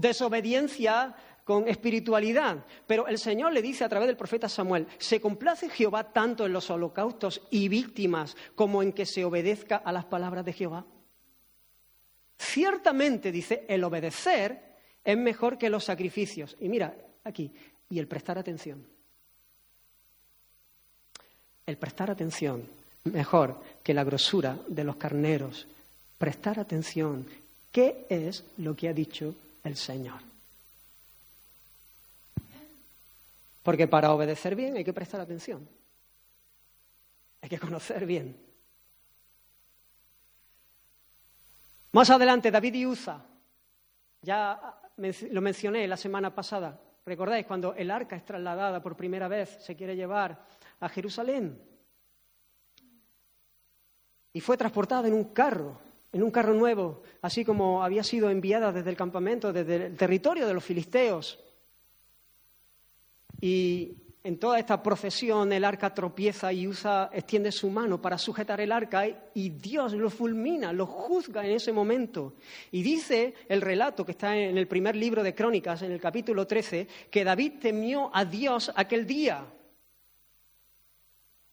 desobediencia 0.00 1.14
con 1.44 1.68
espiritualidad. 1.68 2.64
Pero 2.86 3.08
el 3.08 3.18
Señor 3.18 3.52
le 3.52 3.62
dice 3.62 3.84
a 3.84 3.88
través 3.88 4.06
del 4.06 4.16
profeta 4.16 4.48
Samuel, 4.48 4.86
¿se 4.98 5.20
complace 5.20 5.68
Jehová 5.68 6.12
tanto 6.12 6.46
en 6.46 6.52
los 6.52 6.70
holocaustos 6.70 7.42
y 7.50 7.68
víctimas 7.68 8.36
como 8.54 8.82
en 8.82 8.92
que 8.92 9.06
se 9.06 9.24
obedezca 9.24 9.76
a 9.76 9.92
las 9.92 10.04
palabras 10.04 10.44
de 10.44 10.52
Jehová? 10.52 10.84
Ciertamente, 12.38 13.32
dice, 13.32 13.64
el 13.68 13.84
obedecer 13.84 14.62
es 15.04 15.16
mejor 15.16 15.58
que 15.58 15.70
los 15.70 15.84
sacrificios. 15.84 16.56
Y 16.60 16.68
mira, 16.68 16.94
aquí, 17.24 17.52
y 17.90 17.98
el 17.98 18.06
prestar 18.06 18.38
atención. 18.38 18.86
El 21.66 21.76
prestar 21.76 22.10
atención, 22.10 22.64
mejor 23.04 23.60
que 23.82 23.94
la 23.94 24.04
grosura 24.04 24.58
de 24.68 24.84
los 24.84 24.96
carneros. 24.96 25.66
Prestar 26.18 26.58
atención. 26.58 27.26
¿Qué 27.72 28.06
es 28.08 28.44
lo 28.56 28.74
que 28.74 28.88
ha 28.88 28.92
dicho 28.92 29.34
el 29.64 29.76
Señor? 29.76 30.20
Porque 33.62 33.86
para 33.86 34.12
obedecer 34.12 34.54
bien 34.56 34.76
hay 34.76 34.84
que 34.84 34.92
prestar 34.92 35.20
atención. 35.20 35.68
Hay 37.42 37.48
que 37.48 37.58
conocer 37.58 38.06
bien. 38.06 38.36
Más 41.92 42.08
adelante, 42.10 42.50
David 42.50 42.74
y 42.74 42.86
Uza. 42.86 43.24
Ya 44.22 44.80
lo 45.30 45.40
mencioné 45.40 45.86
la 45.88 45.96
semana 45.96 46.34
pasada. 46.34 46.80
¿Recordáis 47.04 47.46
cuando 47.46 47.74
el 47.74 47.90
arca 47.90 48.16
es 48.16 48.24
trasladada 48.24 48.82
por 48.82 48.96
primera 48.96 49.28
vez, 49.28 49.58
se 49.62 49.74
quiere 49.74 49.96
llevar 49.96 50.44
a 50.78 50.88
Jerusalén? 50.88 51.60
Y 54.32 54.40
fue 54.40 54.56
transportada 54.56 55.08
en 55.08 55.14
un 55.14 55.24
carro, 55.32 55.80
en 56.12 56.22
un 56.22 56.30
carro 56.30 56.54
nuevo, 56.54 57.02
así 57.22 57.44
como 57.44 57.82
había 57.82 58.02
sido 58.02 58.30
enviada 58.30 58.72
desde 58.72 58.90
el 58.90 58.96
campamento, 58.96 59.52
desde 59.52 59.86
el 59.86 59.96
territorio 59.96 60.46
de 60.46 60.54
los 60.54 60.64
filisteos. 60.64 61.38
Y 63.40 63.96
en 64.22 64.38
toda 64.38 64.58
esta 64.58 64.82
procesión 64.82 65.52
el 65.52 65.64
arca 65.64 65.94
tropieza 65.94 66.52
y 66.52 66.66
usa, 66.66 67.10
extiende 67.12 67.50
su 67.52 67.70
mano 67.70 68.02
para 68.02 68.18
sujetar 68.18 68.60
el 68.60 68.72
arca 68.72 69.06
y 69.32 69.50
Dios 69.50 69.94
lo 69.94 70.10
fulmina, 70.10 70.72
lo 70.72 70.86
juzga 70.86 71.44
en 71.44 71.52
ese 71.52 71.72
momento. 71.72 72.34
Y 72.70 72.82
dice 72.82 73.34
el 73.48 73.62
relato 73.62 74.04
que 74.04 74.12
está 74.12 74.36
en 74.36 74.58
el 74.58 74.66
primer 74.68 74.96
libro 74.96 75.22
de 75.22 75.34
Crónicas, 75.34 75.82
en 75.82 75.92
el 75.92 76.00
capítulo 76.00 76.46
13, 76.46 76.86
que 77.10 77.24
David 77.24 77.54
temió 77.60 78.10
a 78.12 78.24
Dios 78.24 78.70
aquel 78.74 79.06
día. 79.06 79.44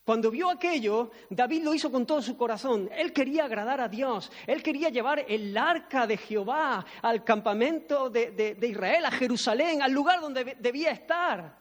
Cuando 0.08 0.32
vio 0.32 0.50
aquello, 0.50 1.12
David 1.30 1.66
lo 1.66 1.74
hizo 1.74 1.92
con 1.92 2.06
todo 2.06 2.22
su 2.22 2.38
corazón. 2.38 2.90
Él 2.96 3.12
quería 3.12 3.44
agradar 3.44 3.82
a 3.82 3.90
Dios. 3.90 4.32
Él 4.46 4.64
quería 4.64 4.88
llevar 4.88 5.26
el 5.28 5.58
arca 5.58 6.08
de 6.08 6.16
Jehová 6.16 6.86
al 7.02 7.26
campamento 7.26 8.10
de, 8.10 8.32
de 8.32 8.68
Israel, 8.70 9.04
a 9.04 9.12
Jerusalén, 9.12 9.82
al 9.82 9.92
lugar 9.92 10.22
donde 10.22 10.56
debía 10.62 10.92
estar. 10.92 11.58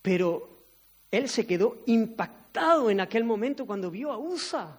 Pero 0.00 0.62
él 1.10 1.28
se 1.28 1.44
quedó 1.44 1.82
impactado 1.86 2.88
en 2.88 3.00
aquel 3.00 3.24
momento 3.24 3.66
cuando 3.66 3.90
vio 3.90 4.12
a 4.12 4.18
Usa, 4.18 4.78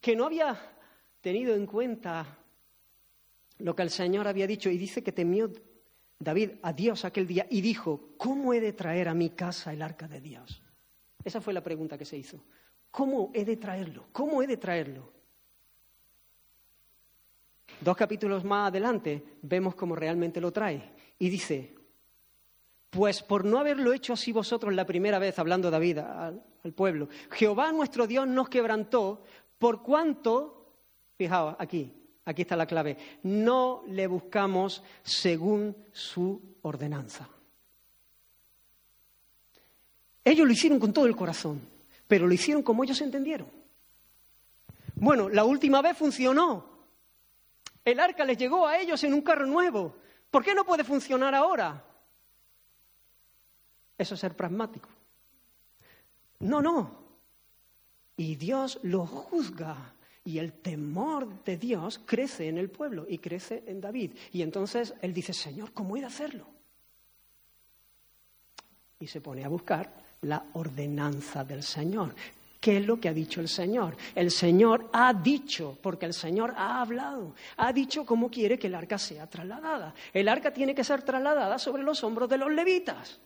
que 0.00 0.16
no 0.16 0.24
había 0.24 0.58
tenido 1.20 1.54
en 1.54 1.66
cuenta 1.66 2.38
lo 3.58 3.76
que 3.76 3.82
el 3.82 3.90
Señor 3.90 4.26
había 4.26 4.46
dicho 4.46 4.70
y 4.70 4.78
dice 4.78 5.02
que 5.02 5.12
temió 5.12 5.52
David 6.22 6.52
a 6.62 6.72
Dios 6.72 7.04
aquel 7.04 7.26
día 7.26 7.46
y 7.50 7.60
dijo, 7.60 8.14
¿cómo 8.16 8.54
he 8.54 8.60
de 8.60 8.72
traer 8.72 9.08
a 9.08 9.14
mi 9.14 9.30
casa 9.30 9.72
el 9.72 9.82
arca 9.82 10.06
de 10.06 10.20
Dios? 10.20 10.62
Esa 11.24 11.40
fue 11.40 11.52
la 11.52 11.62
pregunta 11.62 11.98
que 11.98 12.04
se 12.04 12.16
hizo. 12.16 12.44
¿Cómo 12.90 13.30
he 13.34 13.44
de 13.44 13.56
traerlo? 13.56 14.06
¿Cómo 14.12 14.42
he 14.42 14.46
de 14.46 14.56
traerlo? 14.56 15.12
Dos 17.80 17.96
capítulos 17.96 18.44
más 18.44 18.68
adelante 18.68 19.38
vemos 19.42 19.74
cómo 19.74 19.96
realmente 19.96 20.40
lo 20.40 20.52
trae. 20.52 20.92
Y 21.18 21.28
dice, 21.28 21.74
pues 22.90 23.22
por 23.22 23.44
no 23.44 23.58
haberlo 23.58 23.92
hecho 23.92 24.12
así 24.12 24.32
vosotros 24.32 24.74
la 24.74 24.86
primera 24.86 25.18
vez, 25.18 25.38
hablando 25.38 25.70
David 25.70 25.98
al, 25.98 26.42
pueblo, 26.76 27.08
Jehová 27.30 27.72
nuestro 27.72 28.06
Dios 28.06 28.28
nos 28.28 28.48
quebrantó 28.48 29.24
por 29.58 29.82
cuanto, 29.82 30.76
fijaos 31.16 31.56
aquí, 31.58 31.92
aquí 32.24 32.42
está 32.42 32.56
la 32.56 32.66
clave, 32.66 32.96
no 33.22 33.82
le 33.88 34.06
buscamos 34.06 34.82
según 35.02 35.76
su 35.92 36.56
ordenanza. 36.62 37.28
Ellos 40.24 40.46
lo 40.46 40.52
hicieron 40.52 40.78
con 40.78 40.92
todo 40.92 41.06
el 41.06 41.16
corazón, 41.16 41.60
pero 42.06 42.26
lo 42.26 42.32
hicieron 42.32 42.62
como 42.62 42.84
ellos 42.84 43.00
entendieron. 43.00 43.48
Bueno, 44.94 45.28
la 45.28 45.44
última 45.44 45.82
vez 45.82 45.96
funcionó. 45.96 46.64
El 47.84 47.98
arca 47.98 48.24
les 48.24 48.38
llegó 48.38 48.66
a 48.66 48.78
ellos 48.78 49.02
en 49.02 49.14
un 49.14 49.22
carro 49.22 49.46
nuevo. 49.46 49.96
¿Por 50.30 50.44
qué 50.44 50.54
no 50.54 50.64
puede 50.64 50.84
funcionar 50.84 51.34
ahora? 51.34 51.84
Eso 53.98 54.14
es 54.14 54.20
ser 54.20 54.36
pragmático. 54.36 54.88
No, 56.38 56.62
no. 56.62 57.02
Y 58.16 58.36
Dios 58.36 58.78
lo 58.82 59.06
juzga. 59.06 59.76
Y 60.24 60.38
el 60.38 60.52
temor 60.52 61.42
de 61.44 61.56
Dios 61.56 62.00
crece 62.04 62.48
en 62.48 62.58
el 62.58 62.70
pueblo 62.70 63.06
y 63.08 63.18
crece 63.18 63.64
en 63.66 63.80
David. 63.80 64.12
Y 64.32 64.42
entonces 64.42 64.94
él 65.02 65.12
dice, 65.12 65.32
Señor, 65.32 65.72
¿cómo 65.72 65.96
he 65.96 66.00
de 66.00 66.06
hacerlo? 66.06 66.46
Y 69.00 69.08
se 69.08 69.20
pone 69.20 69.44
a 69.44 69.48
buscar 69.48 69.92
la 70.20 70.44
ordenanza 70.52 71.44
del 71.44 71.64
Señor. 71.64 72.14
¿Qué 72.60 72.76
es 72.76 72.86
lo 72.86 73.00
que 73.00 73.08
ha 73.08 73.12
dicho 73.12 73.40
el 73.40 73.48
Señor? 73.48 73.96
El 74.14 74.30
Señor 74.30 74.88
ha 74.92 75.12
dicho, 75.12 75.76
porque 75.82 76.06
el 76.06 76.14
Señor 76.14 76.54
ha 76.56 76.80
hablado, 76.80 77.34
ha 77.56 77.72
dicho 77.72 78.06
cómo 78.06 78.30
quiere 78.30 78.56
que 78.56 78.68
el 78.68 78.76
arca 78.76 78.98
sea 78.98 79.26
trasladada. 79.26 79.92
El 80.12 80.28
arca 80.28 80.52
tiene 80.52 80.72
que 80.72 80.84
ser 80.84 81.02
trasladada 81.02 81.58
sobre 81.58 81.82
los 81.82 82.04
hombros 82.04 82.28
de 82.28 82.38
los 82.38 82.52
levitas. 82.52 83.18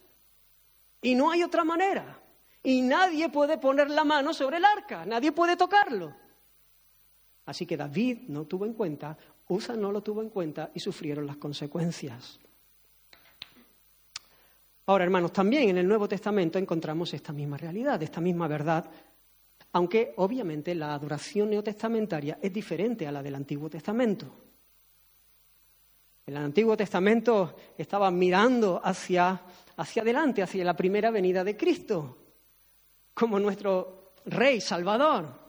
Y 1.02 1.14
no 1.14 1.30
hay 1.30 1.42
otra 1.42 1.64
manera. 1.64 2.18
Y 2.62 2.80
nadie 2.80 3.28
puede 3.28 3.58
poner 3.58 3.90
la 3.90 4.04
mano 4.04 4.32
sobre 4.32 4.56
el 4.56 4.64
arca, 4.64 5.04
nadie 5.04 5.32
puede 5.32 5.56
tocarlo. 5.58 6.25
Así 7.46 7.64
que 7.64 7.76
David 7.76 8.28
no 8.28 8.44
tuvo 8.44 8.66
en 8.66 8.74
cuenta, 8.74 9.16
Usa 9.48 9.76
no 9.76 9.92
lo 9.92 10.02
tuvo 10.02 10.22
en 10.22 10.30
cuenta 10.30 10.70
y 10.74 10.80
sufrieron 10.80 11.26
las 11.26 11.36
consecuencias. 11.36 12.40
Ahora, 14.86 15.04
hermanos, 15.04 15.32
también 15.32 15.68
en 15.68 15.78
el 15.78 15.88
Nuevo 15.88 16.08
Testamento 16.08 16.58
encontramos 16.58 17.12
esta 17.14 17.32
misma 17.32 17.56
realidad, 17.56 18.00
esta 18.02 18.20
misma 18.20 18.46
verdad, 18.46 18.88
aunque 19.72 20.14
obviamente 20.16 20.74
la 20.74 20.94
adoración 20.94 21.50
neotestamentaria 21.50 22.38
es 22.40 22.52
diferente 22.52 23.06
a 23.06 23.12
la 23.12 23.22
del 23.22 23.34
Antiguo 23.34 23.68
Testamento. 23.68 24.26
En 26.26 26.36
el 26.36 26.42
Antiguo 26.42 26.76
Testamento 26.76 27.56
estaban 27.78 28.18
mirando 28.18 28.80
hacia, 28.82 29.40
hacia 29.76 30.02
adelante, 30.02 30.42
hacia 30.42 30.64
la 30.64 30.76
primera 30.76 31.10
venida 31.10 31.44
de 31.44 31.56
Cristo, 31.56 32.18
como 33.14 33.38
nuestro 33.38 34.12
Rey 34.24 34.60
Salvador. 34.60 35.45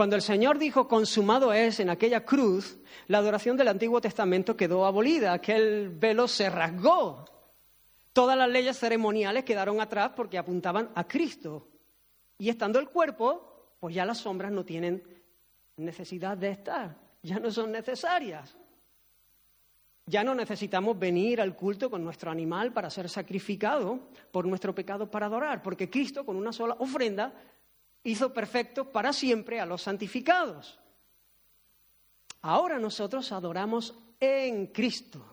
Cuando 0.00 0.16
el 0.16 0.22
Señor 0.22 0.58
dijo 0.58 0.88
consumado 0.88 1.52
es 1.52 1.78
en 1.78 1.90
aquella 1.90 2.24
cruz, 2.24 2.78
la 3.08 3.18
adoración 3.18 3.58
del 3.58 3.68
Antiguo 3.68 4.00
Testamento 4.00 4.56
quedó 4.56 4.86
abolida, 4.86 5.34
aquel 5.34 5.90
velo 5.90 6.26
se 6.26 6.48
rasgó 6.48 7.26
Todas 8.14 8.34
las 8.38 8.48
leyes 8.48 8.78
ceremoniales 8.78 9.44
quedaron 9.44 9.78
atrás 9.78 10.12
porque 10.16 10.38
apuntaban 10.38 10.88
a 10.94 11.06
Cristo. 11.06 11.68
Y 12.38 12.48
estando 12.48 12.78
el 12.78 12.88
cuerpo, 12.88 13.74
pues 13.78 13.94
ya 13.94 14.06
las 14.06 14.16
sombras 14.16 14.50
no 14.50 14.64
tienen 14.64 15.02
necesidad 15.76 16.34
de 16.34 16.48
estar, 16.48 16.96
ya 17.22 17.38
no 17.38 17.50
son 17.50 17.70
necesarias. 17.70 18.56
Ya 20.06 20.24
no 20.24 20.34
necesitamos 20.34 20.98
venir 20.98 21.42
al 21.42 21.54
culto 21.54 21.90
con 21.90 22.02
nuestro 22.02 22.30
animal 22.30 22.72
para 22.72 22.88
ser 22.88 23.06
sacrificado 23.10 24.08
por 24.32 24.46
nuestro 24.46 24.74
pecado 24.74 25.10
para 25.10 25.26
adorar, 25.26 25.60
porque 25.60 25.90
Cristo 25.90 26.24
con 26.24 26.36
una 26.36 26.54
sola 26.54 26.74
ofrenda 26.78 27.34
hizo 28.04 28.32
perfecto 28.32 28.90
para 28.90 29.12
siempre 29.12 29.60
a 29.60 29.66
los 29.66 29.82
santificados. 29.82 30.78
Ahora 32.42 32.78
nosotros 32.78 33.30
adoramos 33.32 33.94
en 34.18 34.68
Cristo. 34.68 35.24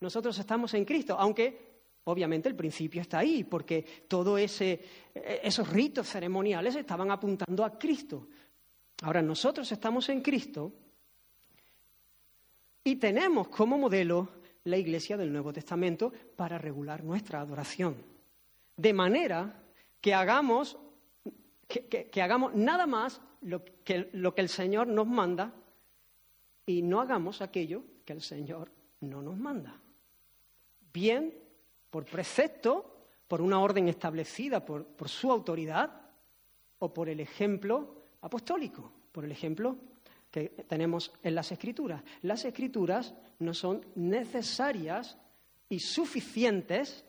Nosotros 0.00 0.38
estamos 0.38 0.74
en 0.74 0.84
Cristo, 0.84 1.16
aunque 1.18 1.66
Obviamente 2.08 2.48
el 2.48 2.54
principio 2.54 3.02
está 3.02 3.18
ahí, 3.18 3.42
porque 3.42 3.84
todos 4.06 4.38
esos 4.40 5.68
ritos 5.70 6.08
ceremoniales 6.08 6.76
estaban 6.76 7.10
apuntando 7.10 7.64
a 7.64 7.76
Cristo. 7.76 8.28
Ahora 9.02 9.20
nosotros 9.20 9.70
estamos 9.72 10.08
en 10.08 10.20
Cristo 10.20 10.72
y 12.84 12.94
tenemos 12.94 13.48
como 13.48 13.76
modelo 13.76 14.28
la 14.62 14.76
Iglesia 14.76 15.16
del 15.16 15.32
Nuevo 15.32 15.52
Testamento 15.52 16.12
para 16.36 16.58
regular 16.58 17.02
nuestra 17.02 17.40
adoración. 17.40 17.96
De 18.76 18.92
manera 18.92 19.64
que 20.00 20.14
hagamos, 20.14 20.78
que, 21.82 22.22
hagamos 22.22 22.54
nada 22.54 22.86
más 22.86 23.20
lo 23.42 23.64
que, 23.84 24.10
lo 24.12 24.34
que 24.34 24.40
el 24.40 24.48
Señor 24.48 24.86
nos 24.86 25.06
manda 25.06 25.52
y 26.64 26.82
no 26.82 27.00
hagamos 27.00 27.42
aquello 27.42 27.82
que 28.04 28.12
el 28.12 28.22
Señor 28.22 28.70
no 29.00 29.22
nos 29.22 29.36
manda. 29.36 29.80
Bien 30.92 31.34
por 31.90 32.04
precepto, 32.04 32.96
por 33.28 33.40
una 33.40 33.60
orden 33.60 33.88
establecida 33.88 34.64
por, 34.64 34.84
por 34.84 35.08
su 35.08 35.30
autoridad 35.30 36.02
o 36.78 36.92
por 36.92 37.08
el 37.08 37.20
ejemplo 37.20 38.02
apostólico, 38.20 38.92
por 39.12 39.24
el 39.24 39.32
ejemplo 39.32 39.76
que 40.30 40.48
tenemos 40.68 41.12
en 41.22 41.34
las 41.34 41.50
escrituras. 41.52 42.02
Las 42.22 42.44
escrituras 42.44 43.14
no 43.38 43.54
son 43.54 43.84
necesarias 43.94 45.16
y 45.68 45.78
suficientes 45.80 47.04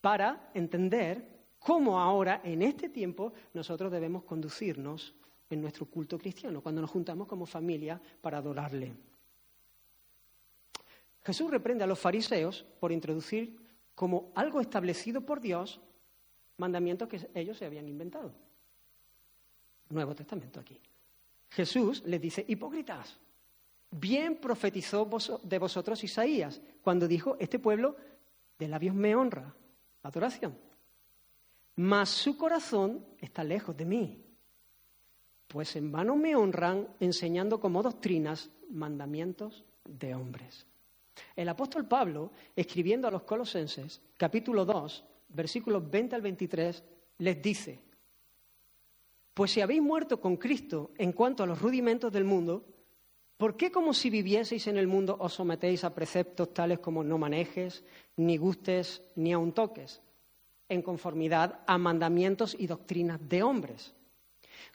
para 0.00 0.50
entender 0.54 1.35
cómo 1.66 1.98
ahora, 1.98 2.42
en 2.44 2.62
este 2.62 2.88
tiempo, 2.88 3.32
nosotros 3.52 3.90
debemos 3.90 4.22
conducirnos 4.22 5.12
en 5.50 5.60
nuestro 5.60 5.86
culto 5.86 6.16
cristiano, 6.16 6.60
cuando 6.60 6.80
nos 6.80 6.88
juntamos 6.88 7.26
como 7.26 7.44
familia 7.44 8.00
para 8.20 8.38
adorarle. 8.38 8.94
Jesús 11.24 11.50
reprende 11.50 11.82
a 11.82 11.88
los 11.88 11.98
fariseos 11.98 12.64
por 12.78 12.92
introducir 12.92 13.56
como 13.96 14.30
algo 14.36 14.60
establecido 14.60 15.22
por 15.22 15.40
Dios 15.40 15.80
mandamientos 16.56 17.08
que 17.08 17.28
ellos 17.34 17.58
se 17.58 17.64
habían 17.64 17.88
inventado. 17.88 18.32
Nuevo 19.88 20.14
Testamento 20.14 20.60
aquí. 20.60 20.80
Jesús 21.48 22.04
les 22.06 22.20
dice, 22.20 22.44
hipócritas, 22.46 23.18
bien 23.90 24.36
profetizó 24.36 25.10
de 25.42 25.58
vosotros 25.58 26.04
Isaías 26.04 26.60
cuando 26.80 27.08
dijo, 27.08 27.36
este 27.40 27.58
pueblo 27.58 27.96
de 28.56 28.68
labios 28.68 28.94
me 28.94 29.16
honra, 29.16 29.52
adoración, 30.04 30.56
mas 31.76 32.08
su 32.08 32.36
corazón 32.36 33.04
está 33.18 33.44
lejos 33.44 33.76
de 33.76 33.84
mí, 33.84 34.24
pues 35.46 35.76
en 35.76 35.92
vano 35.92 36.16
me 36.16 36.34
honran 36.34 36.88
enseñando 37.00 37.60
como 37.60 37.82
doctrinas 37.82 38.50
mandamientos 38.70 39.64
de 39.84 40.14
hombres. 40.14 40.66
El 41.34 41.48
apóstol 41.48 41.86
Pablo, 41.86 42.32
escribiendo 42.54 43.08
a 43.08 43.10
los 43.10 43.22
colosenses, 43.22 44.00
capítulo 44.16 44.64
2, 44.64 45.04
versículos 45.28 45.88
20 45.88 46.16
al 46.16 46.22
23, 46.22 46.84
les 47.18 47.42
dice, 47.42 47.82
pues 49.32 49.50
si 49.50 49.60
habéis 49.60 49.82
muerto 49.82 50.20
con 50.20 50.36
Cristo 50.36 50.92
en 50.96 51.12
cuanto 51.12 51.42
a 51.42 51.46
los 51.46 51.60
rudimentos 51.60 52.10
del 52.10 52.24
mundo, 52.24 52.64
¿por 53.36 53.56
qué 53.56 53.70
como 53.70 53.92
si 53.92 54.08
vivieseis 54.08 54.66
en 54.66 54.78
el 54.78 54.86
mundo 54.86 55.16
os 55.20 55.34
sometéis 55.34 55.84
a 55.84 55.94
preceptos 55.94 56.54
tales 56.54 56.78
como 56.78 57.04
no 57.04 57.18
manejes, 57.18 57.84
ni 58.16 58.38
gustes, 58.38 59.02
ni 59.14 59.32
aun 59.32 59.52
toques, 59.52 60.00
en 60.68 60.82
conformidad 60.82 61.60
a 61.66 61.78
mandamientos 61.78 62.56
y 62.58 62.66
doctrinas 62.66 63.20
de 63.28 63.42
hombres? 63.42 63.94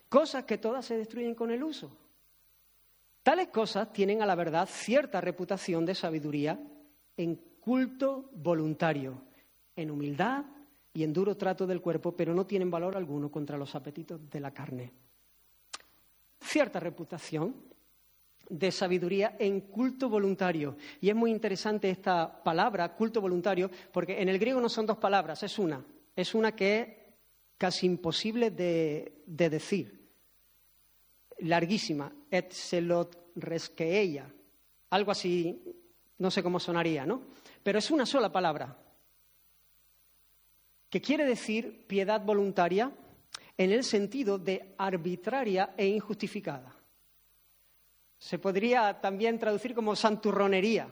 Cosas 0.09 0.43
que 0.45 0.57
todas 0.57 0.85
se 0.85 0.97
destruyen 0.97 1.35
con 1.35 1.51
el 1.51 1.63
uso. 1.63 1.91
Tales 3.23 3.49
cosas 3.49 3.93
tienen 3.93 4.21
a 4.21 4.25
la 4.25 4.35
verdad 4.35 4.67
cierta 4.69 5.21
reputación 5.21 5.85
de 5.85 5.95
sabiduría 5.95 6.59
en 7.17 7.35
culto 7.59 8.29
voluntario, 8.33 9.21
en 9.75 9.91
humildad 9.91 10.45
y 10.93 11.03
en 11.03 11.13
duro 11.13 11.37
trato 11.37 11.67
del 11.67 11.81
cuerpo, 11.81 12.15
pero 12.15 12.33
no 12.33 12.45
tienen 12.45 12.71
valor 12.71 12.97
alguno 12.97 13.29
contra 13.29 13.57
los 13.57 13.75
apetitos 13.75 14.29
de 14.29 14.39
la 14.39 14.51
carne. 14.51 14.91
Cierta 16.41 16.79
reputación 16.79 17.70
de 18.51 18.71
sabiduría 18.71 19.37
en 19.39 19.61
culto 19.61 20.09
voluntario. 20.09 20.75
Y 20.99 21.09
es 21.09 21.15
muy 21.15 21.31
interesante 21.31 21.89
esta 21.89 22.43
palabra, 22.43 22.93
culto 22.93 23.21
voluntario, 23.21 23.71
porque 23.91 24.21
en 24.21 24.27
el 24.27 24.37
griego 24.37 24.59
no 24.59 24.69
son 24.69 24.85
dos 24.85 24.97
palabras, 24.97 25.41
es 25.43 25.57
una. 25.57 25.83
Es 26.15 26.35
una 26.35 26.53
que 26.53 26.79
es 26.79 26.87
casi 27.57 27.85
imposible 27.85 28.51
de, 28.51 29.23
de 29.25 29.49
decir 29.49 30.01
larguísima, 31.39 32.11
et 32.29 32.51
selot 32.53 33.33
resqueella, 33.35 34.27
algo 34.91 35.11
así 35.11 35.59
no 36.19 36.29
sé 36.29 36.43
cómo 36.43 36.59
sonaría, 36.59 37.05
¿no? 37.05 37.23
Pero 37.63 37.79
es 37.79 37.89
una 37.89 38.05
sola 38.05 38.31
palabra, 38.31 38.77
que 40.89 41.01
quiere 41.01 41.25
decir 41.25 41.87
piedad 41.87 42.23
voluntaria 42.23 42.91
en 43.57 43.71
el 43.71 43.83
sentido 43.83 44.37
de 44.37 44.75
arbitraria 44.77 45.73
e 45.77 45.87
injustificada. 45.87 46.80
Se 48.21 48.37
podría 48.37 49.01
también 49.01 49.39
traducir 49.39 49.73
como 49.73 49.95
santurronería. 49.95 50.87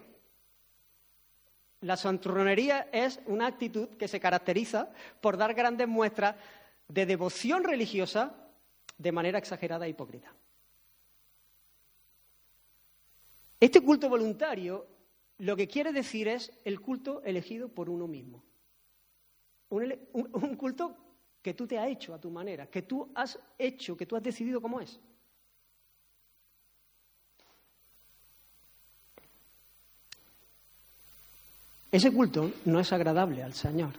La 1.82 1.96
santurronería 1.96 2.90
es 2.92 3.20
una 3.28 3.46
actitud 3.46 3.90
que 3.90 4.08
se 4.08 4.20
caracteriza 4.20 4.90
por 5.22 5.38
dar 5.38 5.54
grandes 5.54 5.88
muestras 5.88 6.36
de 6.88 7.06
devoción 7.06 7.64
religiosa 7.64 8.34
de 8.98 9.12
manera 9.12 9.38
exagerada 9.38 9.86
e 9.86 9.90
hipócrita. 9.90 10.34
Este 13.60 13.80
culto 13.82 14.10
voluntario 14.10 14.88
lo 15.38 15.56
que 15.56 15.68
quiere 15.68 15.94
decir 15.94 16.28
es 16.28 16.52
el 16.66 16.82
culto 16.82 17.22
elegido 17.24 17.70
por 17.70 17.92
uno 17.92 18.08
mismo. 18.08 18.44
Un, 19.70 20.56
culto 20.58 20.98
que 21.44 21.54
tú 21.54 21.68
te 21.68 21.78
has 21.78 21.90
hecho 21.90 22.16
a 22.16 22.20
tu 22.20 22.32
manera, 22.32 22.66
que 22.66 22.82
tú 22.82 23.12
has 23.14 23.40
hecho, 23.60 23.96
que 23.96 24.08
tú 24.08 24.16
has 24.16 24.24
decidido 24.24 24.60
cómo 24.60 24.82
es. 24.82 25.00
Ese 31.92 32.12
culto 32.12 32.52
no 32.66 32.80
es 32.80 32.94
agradable 32.94 33.42
al 33.42 33.54
Señor. 33.54 33.94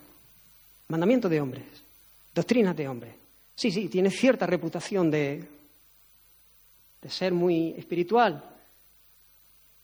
Mandamiento 0.88 1.28
de 1.28 1.40
hombres, 1.40 1.64
doctrinas 2.34 2.76
de 2.76 2.88
hombres. 2.88 3.14
Sí, 3.54 3.70
sí, 3.70 3.88
tiene 3.88 4.10
cierta 4.10 4.46
reputación 4.46 5.10
de, 5.10 5.44
de 7.02 7.10
ser 7.10 7.32
muy 7.32 7.74
espiritual, 7.76 8.42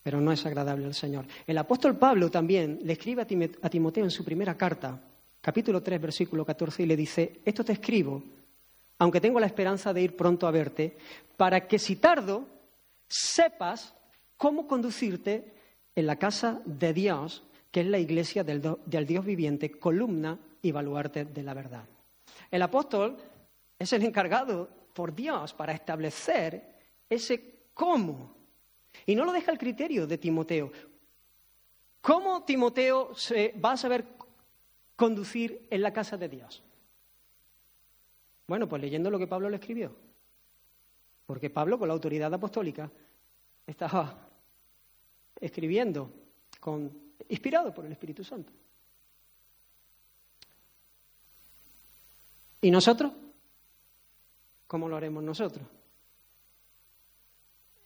pero 0.03 0.21
no 0.21 0.33
es 0.33 0.47
agradable 0.47 0.87
al 0.87 0.95
Señor. 0.95 1.27
El 1.47 1.59
apóstol 1.59 1.97
Pablo 1.97 2.31
también 2.31 2.81
le 2.85 2.93
escribe 2.93 3.23
a 3.23 3.69
Timoteo 3.69 4.05
en 4.05 4.11
su 4.11 4.25
primera 4.25 4.57
carta, 4.57 4.99
capítulo 5.41 5.83
3, 5.83 6.01
versículo 6.01 6.45
14, 6.45 6.85
y 6.85 6.87
le 6.87 6.97
dice, 6.97 7.41
esto 7.45 7.65
te 7.65 7.73
escribo, 7.73 8.23
aunque 8.99 9.21
tengo 9.21 9.41
la 9.41 9.47
esperanza 9.47 9.93
de 9.93 10.03
ir 10.03 10.17
pronto 10.17 10.47
a 10.47 10.53
verte, 10.53 10.97
para 11.37 11.67
que 11.67 11.79
si 11.79 11.97
tardo, 11.97 12.47
sepas 13.09 13.95
cómo 14.37 14.67
conducirte 14.67 15.53
en 15.95 16.07
la 16.07 16.17
casa 16.17 16.61
de 16.65 16.93
Dios 16.93 17.43
que 17.77 17.83
es 17.83 17.89
la 17.89 17.99
iglesia 17.99 18.43
del, 18.43 19.07
Dios 19.07 19.23
viviente, 19.23 19.71
columna 19.71 20.41
y 20.63 20.73
baluarte 20.73 21.27
de 21.27 21.43
la 21.43 21.53
verdad. 21.53 21.85
El 22.51 22.63
apóstol 22.63 23.19
es 23.79 23.93
el 23.93 24.03
encargado 24.03 24.67
por 24.95 25.15
Dios 25.15 25.53
para 25.53 25.75
establecer 25.75 26.73
ese 27.11 27.67
cómo. 27.75 28.35
Y 29.05 29.15
no 29.15 29.27
lo 29.27 29.33
deja 29.33 29.53
el 29.53 29.59
criterio 29.59 30.07
de 30.07 30.17
Timoteo. 30.17 30.73
¿Cómo 32.01 32.45
Timoteo 32.45 33.15
se 33.15 33.55
va 33.63 33.73
a 33.73 33.77
saber 33.77 34.07
conducir 34.97 35.67
en 35.69 35.83
la 35.83 35.93
casa 35.93 36.17
de 36.17 36.31
Dios? 36.31 36.63
Bueno, 38.47 38.67
pues 38.67 38.81
leyendo 38.81 39.11
lo 39.11 39.19
que 39.19 39.27
Pablo 39.27 39.51
le 39.51 39.57
escribió. 39.57 39.95
Porque 41.27 41.51
Pablo, 41.51 41.79
con 41.79 41.89
la 41.89 41.95
autoridad 41.95 42.33
apostólica, 42.33 42.91
estaba 43.67 44.31
escribiendo 45.39 46.11
con 46.59 47.05
inspirado 47.29 47.73
por 47.73 47.85
el 47.87 47.93
Espíritu 47.93 48.25
Santo. 48.25 48.53
¿Y 52.61 52.71
nosotros? 52.71 53.13
¿Cómo 54.67 54.89
lo 54.89 54.97
haremos 54.97 55.23
nosotros? 55.23 55.67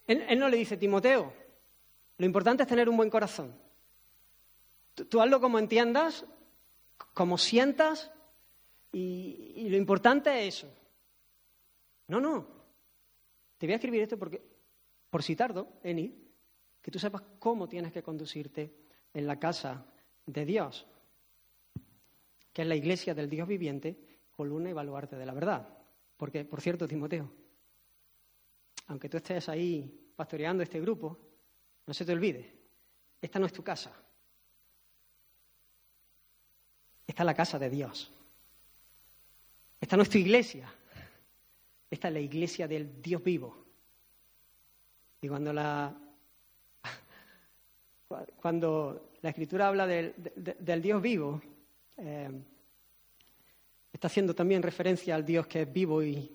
Él, 0.06 0.38
no 0.38 0.48
le 0.48 0.56
dice, 0.56 0.76
Timoteo, 0.76 1.32
lo 2.18 2.26
importante 2.26 2.64
es 2.64 2.68
tener 2.68 2.88
un 2.88 2.96
buen 2.96 3.10
corazón. 3.10 3.54
Tú, 4.94 5.20
hazlo 5.20 5.40
como 5.40 5.58
entiendas, 5.58 6.24
como 7.14 7.38
sientas, 7.38 8.10
y, 8.92 9.68
lo 9.68 9.76
importante 9.76 10.46
es 10.46 10.56
eso. 10.56 10.74
No, 12.08 12.20
no. 12.20 12.46
Te 13.56 13.66
voy 13.66 13.74
a 13.74 13.76
escribir 13.76 14.02
esto 14.02 14.18
porque, 14.18 14.42
por 15.10 15.22
si 15.22 15.36
tardo, 15.36 15.68
Eni, 15.84 16.12
que 16.82 16.90
tú 16.90 16.98
sepas 16.98 17.22
cómo 17.38 17.68
tienes 17.68 17.92
que 17.92 18.02
conducirte 18.02 18.74
en 19.14 19.26
la 19.26 19.38
casa 19.38 19.84
de 20.26 20.44
Dios, 20.44 20.86
que 22.52 22.62
es 22.62 22.68
la 22.68 22.76
iglesia 22.76 23.14
del 23.14 23.28
Dios 23.28 23.46
viviente, 23.48 23.96
columna 24.30 24.70
y 24.70 24.72
baluarte 24.72 25.16
de 25.16 25.26
la 25.26 25.34
verdad. 25.34 25.68
Porque, 26.16 26.44
por 26.44 26.60
cierto, 26.60 26.86
Timoteo, 26.86 27.30
aunque 28.86 29.08
tú 29.08 29.16
estés 29.16 29.48
ahí 29.48 30.12
pastoreando 30.16 30.62
este 30.62 30.80
grupo, 30.80 31.18
no 31.86 31.94
se 31.94 32.04
te 32.04 32.12
olvide, 32.12 32.54
esta 33.20 33.38
no 33.38 33.46
es 33.46 33.52
tu 33.52 33.62
casa. 33.62 33.92
Esta 37.06 37.22
es 37.22 37.26
la 37.26 37.34
casa 37.34 37.58
de 37.58 37.70
Dios. 37.70 38.10
Esta 39.80 39.96
no 39.96 40.02
es 40.02 40.10
tu 40.10 40.18
iglesia. 40.18 40.72
Esta 41.90 42.08
es 42.08 42.14
la 42.14 42.20
iglesia 42.20 42.68
del 42.68 43.02
Dios 43.02 43.22
vivo. 43.22 43.64
Y 45.20 45.28
cuando 45.28 45.52
la 45.52 45.92
cuando 48.40 49.10
la 49.22 49.30
Escritura 49.30 49.68
habla 49.68 49.86
del, 49.86 50.82
Dios 50.82 51.00
vivo, 51.00 51.40
eh, 51.96 52.30
está 53.92 54.08
haciendo 54.08 54.34
también 54.34 54.62
referencia 54.62 55.14
al 55.14 55.24
Dios 55.24 55.46
que 55.46 55.62
es 55.62 55.72
vivo 55.72 56.02
y, 56.02 56.30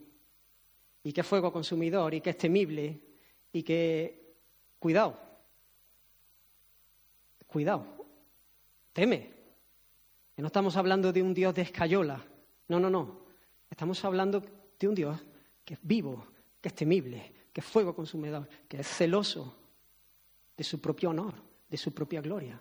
y 1.03 1.11
que 1.11 1.21
es 1.21 1.28
fuego 1.28 1.51
consumidor 1.51 2.13
y 2.13 2.21
que 2.21 2.30
es 2.30 2.38
temible 2.38 2.99
y 3.51 3.63
que, 3.63 4.36
cuidado, 4.80 5.19
cuidado, 7.47 7.86
teme. 8.93 9.34
Que 10.36 10.41
no 10.41 10.47
estamos 10.47 10.76
hablando 10.76 11.13
de 11.13 11.21
un 11.21 11.34
Dios 11.34 11.55
de 11.55 11.61
escayola, 11.61 12.21
no, 12.67 12.80
no, 12.80 12.89
no. 12.89 13.26
Estamos 13.69 14.03
hablando 14.03 14.43
de 14.78 14.88
un 14.88 14.95
Dios 14.95 15.17
que 15.63 15.76
es 15.76 15.80
vivo, 15.82 16.28
que 16.61 16.69
es 16.69 16.76
temible, 16.76 17.34
que 17.51 17.61
es 17.61 17.65
fuego 17.65 17.95
consumidor, 17.95 18.47
que 18.67 18.82
es 18.82 18.88
celoso 18.88 19.57
de 20.55 20.63
su 20.63 20.80
propio 20.80 21.09
honor 21.09 21.54
de 21.76 21.78
su 21.78 21.93
propia 21.93 22.21
gloria. 22.21 22.57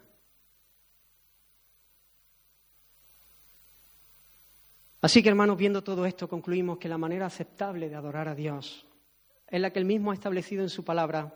Así 5.01 5.23
que, 5.23 5.29
hermanos, 5.29 5.57
viendo 5.57 5.85
todo 5.85 6.05
esto, 6.05 6.29
concluimos 6.29 6.79
que 6.79 6.89
la 6.89 6.99
manera 6.99 7.27
aceptable 7.27 7.89
de 7.89 7.95
adorar 7.95 8.27
a 8.27 8.35
Dios 8.35 8.85
es 9.47 9.61
la 9.61 9.71
que 9.71 9.79
Él 9.79 9.85
mismo 9.85 10.11
ha 10.11 10.15
establecido 10.15 10.65
en 10.65 10.69
su 10.69 10.85
palabra, 10.85 11.33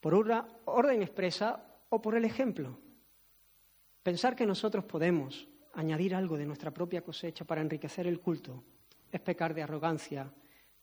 por 0.00 0.14
una 0.14 0.48
orden 0.64 1.02
expresa 1.02 1.66
o 1.90 2.00
por 2.00 2.14
el 2.14 2.24
ejemplo. 2.24 2.78
Pensar 4.02 4.34
que 4.34 4.46
nosotros 4.46 4.84
podemos 4.84 5.48
añadir 5.74 6.14
algo 6.14 6.38
de 6.38 6.46
nuestra 6.46 6.70
propia 6.70 7.02
cosecha 7.02 7.44
para 7.44 7.60
enriquecer 7.60 8.06
el 8.06 8.20
culto 8.20 8.64
es 9.12 9.20
pecar 9.20 9.52
de 9.52 9.62
arrogancia 9.62 10.32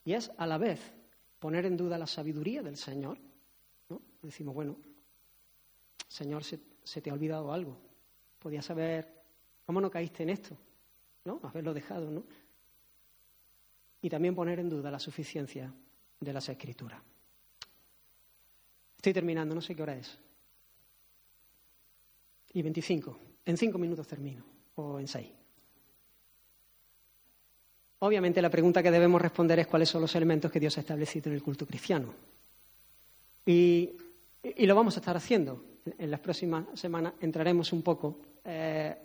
y 0.03 0.13
es 0.13 0.31
a 0.37 0.45
la 0.45 0.59
vez 0.59 0.93
poner 1.39 1.65
en 1.65 1.75
duda 1.75 1.97
la 1.97 2.05
sabiduría 2.05 2.61
del 2.61 2.77
Señor. 2.77 3.17
Decimos, 4.21 4.53
bueno, 4.53 4.77
Señor, 6.15 6.45
se, 6.45 7.01
te 7.01 7.09
ha 7.09 7.13
olvidado 7.13 7.51
algo. 7.51 7.77
Podías 8.39 8.63
saber 8.63 9.05
cómo 9.65 9.81
no 9.81 9.91
caíste 9.91 10.23
en 10.23 10.29
esto, 10.29 10.57
¿no? 11.25 11.41
Haberlo 11.43 11.73
dejado, 11.73 12.09
¿no? 12.09 12.23
Y 14.01 14.09
también 14.09 14.33
poner 14.33 14.59
en 14.59 14.69
duda 14.69 14.89
la 14.89 14.99
suficiencia 14.99 15.73
de 16.21 16.31
las 16.31 16.47
escrituras. 16.47 17.01
Estoy 18.95 19.11
terminando, 19.11 19.53
no 19.53 19.59
sé 19.59 19.75
qué 19.75 19.83
hora 19.83 19.97
es. 19.97 20.17
Y 22.53 22.61
25. 22.61 23.19
En 23.43 23.57
cinco 23.57 23.77
minutos 23.77 24.07
termino, 24.07 24.45
o 24.75 24.97
en 25.01 25.09
seis. 25.09 25.27
Obviamente 27.99 28.41
la 28.41 28.49
pregunta 28.49 28.81
que 28.81 28.89
debemos 28.89 29.21
responder 29.21 29.59
es 29.59 29.67
cuáles 29.67 29.89
son 29.89 29.99
los 29.99 30.15
elementos 30.15 30.49
que 30.49 30.61
Dios 30.61 30.77
ha 30.77 30.79
establecido 30.79 31.29
en 31.29 31.35
el 31.35 31.43
culto 31.43 31.67
cristiano. 31.67 32.13
Y, 33.45 33.97
y 34.43 34.65
lo 34.65 34.75
vamos 34.75 34.95
a 34.95 35.01
estar 35.01 35.17
haciendo 35.17 35.74
en 35.97 36.11
las 36.11 36.19
próximas 36.19 36.65
semanas 36.73 37.13
entraremos 37.21 37.71
un 37.71 37.81
poco. 37.81 38.17
Eh, 38.43 38.95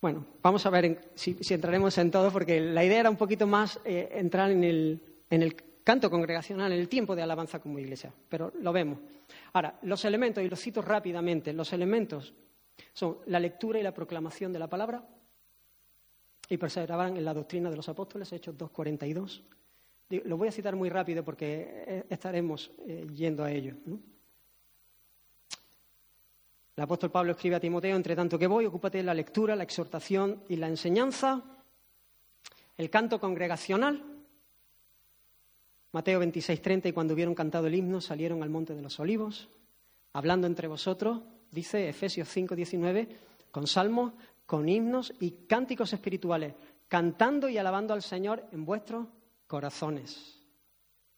bueno, 0.00 0.26
vamos 0.42 0.64
a 0.66 0.70
ver 0.70 1.10
si, 1.14 1.36
entraremos 1.50 1.96
en 1.98 2.10
todo, 2.10 2.30
porque 2.30 2.60
la 2.60 2.84
idea 2.84 3.00
era 3.00 3.10
un 3.10 3.16
poquito 3.16 3.46
más 3.46 3.80
eh, 3.84 4.10
entrar 4.12 4.50
en 4.50 4.64
el, 4.64 5.00
en 5.30 5.42
el 5.42 5.56
canto 5.82 6.10
congregacional, 6.10 6.72
en 6.72 6.80
el 6.80 6.88
tiempo 6.88 7.16
de 7.16 7.22
alabanza 7.22 7.60
como 7.60 7.78
iglesia, 7.78 8.12
pero 8.28 8.52
lo 8.60 8.72
vemos. 8.72 8.98
Ahora, 9.52 9.78
los 9.82 10.04
elementos, 10.04 10.44
y 10.44 10.48
los 10.48 10.60
cito 10.60 10.82
rápidamente, 10.82 11.52
los 11.52 11.72
elementos 11.72 12.34
son 12.92 13.18
la 13.26 13.40
lectura 13.40 13.78
y 13.78 13.82
la 13.82 13.94
proclamación 13.94 14.52
de 14.52 14.58
la 14.58 14.68
palabra, 14.68 15.02
y 16.48 16.56
perseveraban 16.58 17.16
en 17.16 17.24
la 17.24 17.34
doctrina 17.34 17.70
de 17.70 17.76
los 17.76 17.88
apóstoles, 17.88 18.32
Hechos 18.32 18.56
2.42. 18.56 19.42
Lo 20.24 20.36
voy 20.36 20.46
a 20.46 20.52
citar 20.52 20.76
muy 20.76 20.88
rápido 20.88 21.24
porque 21.24 21.84
eh, 21.86 22.04
estaremos 22.08 22.70
yendo 23.12 23.42
a 23.42 23.50
ello. 23.50 23.74
El 26.76 26.84
apóstol 26.84 27.10
Pablo 27.10 27.32
escribe 27.32 27.56
a 27.56 27.60
Timoteo, 27.60 27.96
entre 27.96 28.14
tanto 28.14 28.38
que 28.38 28.46
voy, 28.46 28.66
ocúpate 28.66 28.98
de 28.98 29.04
la 29.04 29.14
lectura, 29.14 29.56
la 29.56 29.62
exhortación 29.62 30.42
y 30.46 30.56
la 30.56 30.68
enseñanza, 30.68 31.42
el 32.76 32.90
canto 32.90 33.18
congregacional. 33.18 34.04
Mateo 35.92 36.18
26, 36.18 36.60
30, 36.60 36.88
y 36.90 36.92
cuando 36.92 37.14
hubieron 37.14 37.34
cantado 37.34 37.66
el 37.66 37.74
himno 37.74 38.02
salieron 38.02 38.42
al 38.42 38.50
monte 38.50 38.74
de 38.74 38.82
los 38.82 39.00
olivos. 39.00 39.48
hablando 40.12 40.46
entre 40.46 40.68
vosotros, 40.68 41.22
dice 41.50 41.88
Efesios 41.88 42.28
5, 42.28 42.54
19, 42.54 43.08
con 43.50 43.66
salmos, 43.66 44.12
con 44.44 44.68
himnos 44.68 45.14
y 45.18 45.30
cánticos 45.46 45.94
espirituales, 45.94 46.54
cantando 46.88 47.48
y 47.48 47.56
alabando 47.56 47.94
al 47.94 48.02
Señor 48.02 48.46
en 48.52 48.66
vuestros 48.66 49.06
corazones. 49.46 50.42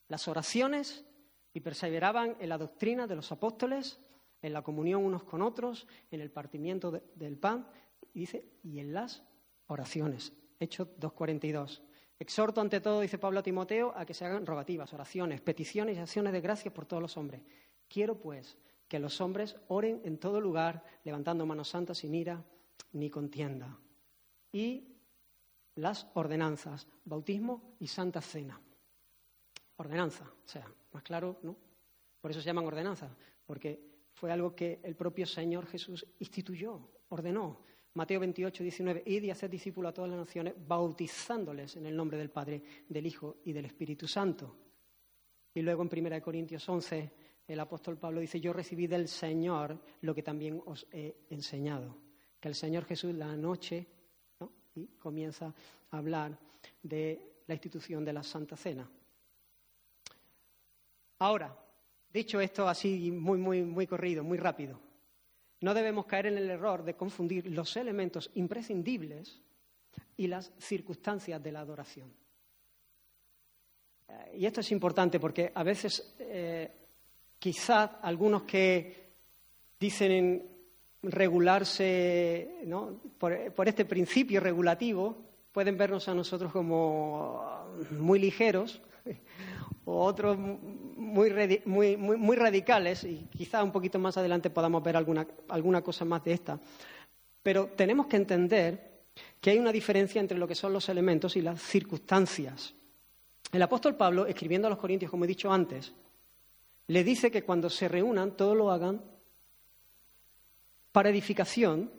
Las 0.07 0.29
oraciones 0.29 1.05
y 1.53 1.61
perseveraban 1.61 2.37
en 2.39 2.49
la 2.49 2.59
doctrina 2.59 3.09
de 3.09 3.17
los 3.17 3.33
apóstoles, 3.33 3.99
en 4.43 4.53
la 4.53 4.63
comunión 4.63 5.05
unos 5.05 5.25
con 5.25 5.43
otros, 5.43 5.87
en 6.11 6.21
el 6.21 6.31
partimiento 6.31 6.91
del 6.91 7.37
pan, 7.37 7.69
y 8.15 8.21
dice, 8.21 8.49
y 8.63 8.79
en 8.79 8.93
las 8.93 9.23
oraciones. 9.67 10.33
Hechos 10.59 10.89
2.42. 10.99 11.83
Exhorto 12.19 12.61
ante 12.61 12.81
todo, 12.81 13.01
dice 13.01 13.19
Pablo 13.19 13.41
a 13.41 13.43
Timoteo, 13.43 13.93
a 13.97 14.05
que 14.05 14.15
se 14.15 14.25
hagan 14.25 14.45
rogativas, 14.45 14.93
oraciones, 14.93 15.41
peticiones 15.41 15.97
y 15.97 16.01
acciones 16.01 16.33
de 16.33 16.41
gracias 16.41 16.75
por 16.75 16.85
todos 16.85 17.03
los 17.03 17.17
hombres. 17.17 17.43
Quiero, 17.89 18.19
pues, 18.19 18.59
que 18.89 18.99
los 18.99 19.21
hombres 19.21 19.57
oren 19.69 20.01
en 20.05 20.19
todo 20.19 20.41
lugar, 20.41 20.83
levantando 21.05 21.47
manos 21.47 21.69
santas 21.69 21.99
sin 21.99 22.15
ira 22.15 22.43
ni 22.93 23.09
contienda. 23.11 23.79
Y 24.51 24.97
las 25.77 26.09
ordenanzas, 26.15 26.89
bautismo 27.05 27.77
y 27.79 27.87
santa 27.87 28.21
cena. 28.21 28.61
Ordenanza, 29.77 30.25
o 30.25 30.49
sea, 30.49 30.67
más 30.93 31.03
claro, 31.05 31.39
¿no? 31.43 31.57
Por 32.21 32.33
eso 32.33 32.41
se 32.41 32.47
llaman 32.47 32.67
ordenanzas, 32.67 33.13
porque 33.47 33.98
fue 34.19 34.33
algo 34.33 34.53
que 34.53 34.81
el 34.83 34.97
propio 34.97 35.27
Señor 35.27 35.67
Jesús 35.67 36.05
instituyó, 36.19 36.81
ordenó. 37.11 37.61
Mateo 37.95 38.19
28, 38.19 38.65
19, 38.65 39.03
id 39.07 39.23
y 39.23 39.31
haced 39.31 39.49
discípulos 39.49 39.91
a 39.91 39.95
todas 39.95 40.11
las 40.11 40.19
naciones, 40.19 40.55
bautizándoles 40.67 41.77
en 41.77 41.87
el 41.87 41.97
nombre 41.97 42.19
del 42.19 42.29
Padre, 42.29 42.61
del 42.89 43.07
Hijo 43.07 43.37
y 43.45 43.53
del 43.53 43.67
Espíritu 43.67 44.09
Santo. 44.09 44.57
Y 45.55 45.63
luego 45.63 45.85
en 45.85 46.05
1 46.07 46.21
Corintios 46.21 46.69
11, 46.69 47.13
el 47.47 47.61
apóstol 47.61 47.97
Pablo 47.97 48.19
dice, 48.19 48.41
yo 48.41 48.53
recibí 48.53 48.89
del 48.89 49.07
Señor 49.07 49.81
lo 50.01 50.13
que 50.17 50.25
también 50.25 50.61
os 50.67 50.85
he 50.91 51.27
enseñado. 51.31 51.97
Que 52.41 52.49
el 52.49 52.57
Señor 52.57 52.87
Jesús 52.87 53.15
la 53.15 53.37
noche, 53.37 53.87
y 54.75 54.87
comienza 54.99 55.55
a 55.93 55.97
hablar 55.97 56.37
de 56.83 57.43
la 57.47 57.55
institución 57.55 58.05
de 58.05 58.13
la 58.13 58.25
Santa 58.25 58.57
Cena. 58.57 58.91
Ahora, 61.21 61.57
dicho 62.13 62.41
esto 62.41 62.69
así 62.69 63.11
muy, 63.11 63.39
muy, 63.39 63.63
muy 63.63 63.87
corrido, 63.87 64.25
muy 64.25 64.39
rápido, 64.39 64.81
no 65.61 65.75
debemos 65.75 66.07
caer 66.07 66.27
en 66.27 66.39
el 66.39 66.51
error 66.51 66.85
de 66.85 66.95
confundir 66.95 67.47
los 67.49 67.77
elementos 67.77 68.31
imprescindibles 68.35 69.41
y 70.17 70.27
las 70.27 70.53
circunstancias 70.59 71.43
de 71.43 71.53
la 71.53 71.61
adoración. 71.61 72.13
Eh, 74.09 74.39
y 74.39 74.47
esto 74.47 74.61
es 74.61 74.71
importante 74.71 75.19
porque 75.19 75.51
a 75.55 75.63
veces 75.63 76.15
eh, 76.19 76.71
quizás 77.39 77.91
algunos 78.03 78.43
que 78.43 79.09
dicen 79.79 80.47
regularse 81.03 82.65
por, 83.19 83.53
por, 83.53 83.69
este 83.69 83.85
principio 83.85 84.41
regulativo 84.41 85.17
pueden 85.53 85.77
vernos 85.77 86.09
a 86.09 86.15
nosotros 86.15 86.53
como 86.53 87.69
muy 87.93 88.19
ligeros 88.19 88.81
o 89.85 90.05
otros 90.05 90.37
muy, 91.09 91.33
muy, 91.65 91.97
muy, 91.97 92.37
radicales, 92.37 93.05
y 93.05 93.27
quizá 93.37 93.63
un 93.65 93.73
poquito 93.73 93.99
más 93.99 94.17
adelante 94.17 94.51
podamos 94.51 94.83
ver 94.83 94.97
alguna, 94.97 95.27
alguna 95.49 95.83
cosa 95.83 96.05
más 96.05 96.23
de 96.25 96.33
esta. 96.33 96.61
Pero 97.43 97.67
tenemos 97.77 98.07
que 98.07 98.17
entender 98.17 98.91
que 99.41 99.51
hay 99.51 99.59
una 99.59 99.73
diferencia 99.73 100.21
entre 100.21 100.39
lo 100.39 100.47
que 100.47 100.55
son 100.55 100.73
los 100.73 100.89
elementos 100.89 101.37
y 101.37 101.41
las 101.41 101.61
circunstancias. 101.61 102.75
El 103.51 103.63
apóstol 103.63 103.97
Pablo, 103.97 104.27
escribiendo 104.27 104.69
a 104.69 104.71
los 104.71 104.79
Corintios, 104.79 105.11
como 105.11 105.25
he 105.25 105.29
dicho 105.29 105.53
antes, 105.53 105.93
le 106.87 107.05
dice 107.05 107.31
que 107.31 107.43
cuando 107.43 107.69
se 107.69 107.89
reúnan, 107.89 108.37
todo 108.37 108.55
lo 108.55 108.71
hagan 108.71 109.01
para 110.93 111.11
edificación, 111.11 111.91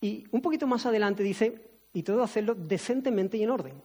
y 0.00 0.24
un 0.30 0.40
poquito 0.40 0.66
más 0.66 0.86
adelante 0.86 1.22
dice, 1.22 1.60
y 1.92 2.02
todo 2.02 2.22
hacerlo 2.22 2.54
decentemente 2.54 3.36
y 3.36 3.42
en 3.42 3.50
orden. 3.50 3.82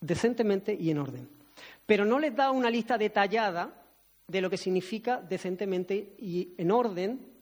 Decentemente 0.00 0.74
y 0.74 0.90
en 0.90 0.98
orden 0.98 1.43
pero 1.86 2.04
no 2.04 2.18
les 2.18 2.34
da 2.34 2.50
una 2.50 2.70
lista 2.70 2.98
detallada 2.98 3.82
de 4.26 4.40
lo 4.40 4.48
que 4.48 4.56
significa 4.56 5.20
decentemente 5.20 6.16
y 6.18 6.54
en 6.56 6.70
orden 6.70 7.32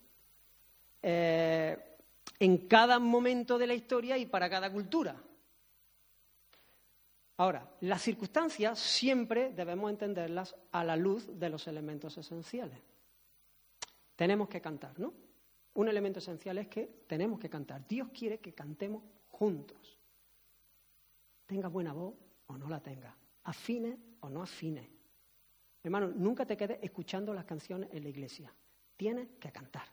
eh, 1.03 1.97
en 2.39 2.69
cada 2.69 2.99
momento 2.99 3.59
de 3.59 3.67
la 3.67 3.75
historia 3.75 4.19
y 4.19 4.27
para 4.27 4.51
cada 4.51 4.71
cultura. 4.73 5.17
Ahora, 7.37 7.69
las 7.81 8.03
circunstancias 8.03 8.79
siempre 8.79 9.53
debemos 9.53 9.91
entenderlas 9.91 10.55
a 10.71 10.85
la 10.85 10.97
luz 10.97 11.27
de 11.39 11.49
los 11.49 11.67
elementos 11.67 12.19
esenciales. 12.19 12.79
Tenemos 14.17 14.49
que 14.49 14.61
cantar, 14.61 14.99
¿no? 14.99 15.13
Un 15.75 15.89
elemento 15.89 16.19
esencial 16.19 16.59
es 16.59 16.69
que 16.69 17.05
tenemos 17.07 17.41
que 17.41 17.49
cantar. 17.49 17.87
Dios 17.89 18.09
quiere 18.13 18.39
que 18.39 18.53
cantemos 18.53 19.03
juntos. 19.31 19.99
Tenga 21.47 21.69
buena 21.69 21.93
voz 21.93 22.15
o 22.47 22.59
no 22.59 22.69
la 22.69 22.81
tenga 22.81 23.17
afine 23.45 23.99
o 24.23 24.29
no 24.29 24.43
afine. 24.43 24.89
Hermano, 25.83 26.09
nunca 26.09 26.47
te 26.47 26.57
quedes 26.57 26.79
escuchando 26.83 27.35
las 27.35 27.45
canciones 27.45 27.91
en 27.93 28.03
la 28.03 28.09
iglesia. 28.09 28.53
Tienes 28.97 29.29
que 29.41 29.51
cantar. 29.51 29.85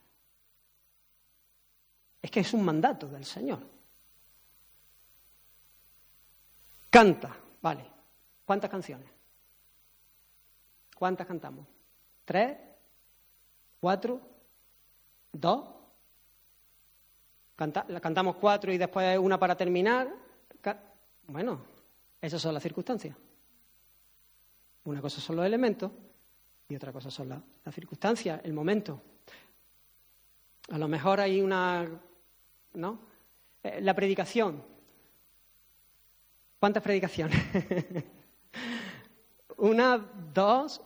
Es 2.21 2.29
que 2.29 2.41
es 2.41 2.53
un 2.53 2.63
mandato 2.63 3.07
del 3.07 3.25
Señor. 3.25 3.59
Canta, 6.89 7.35
vale. 7.61 7.85
¿Cuántas 8.45 8.69
canciones? 8.69 9.09
¿Cuántas 10.95 11.25
cantamos? 11.25 11.65
¿Tres? 12.25 12.57
¿Cuatro? 13.79 14.21
¿Dos? 15.31 15.75
cantamos 18.01 18.37
cuatro 18.37 18.71
y 18.71 18.77
después 18.77 19.19
una 19.19 19.37
para 19.37 19.55
terminar. 19.55 20.09
Bueno, 21.27 21.59
esas 22.21 22.41
son 22.41 22.53
las 22.53 22.63
circunstancias. 22.63 23.15
Una 24.89 25.01
cosa 25.01 25.21
son 25.21 25.35
los 25.35 25.45
elementos 25.45 25.91
y 26.67 26.75
otra 26.75 26.91
cosa 26.91 27.11
son 27.11 27.29
las 27.29 27.75
circunstancias, 27.75 28.41
el 28.43 28.53
momento. 28.53 28.99
A 30.71 30.79
lo 30.79 30.87
mejor 30.87 31.19
hay 31.19 31.41
una. 31.41 31.87
¿No? 32.73 32.99
Eh, 33.61 33.81
la 33.81 33.93
predicación. 33.93 34.63
¿Cuántas 36.59 36.81
predicaciones? 36.81 37.37
una, 39.57 40.03
dos. 40.33 40.81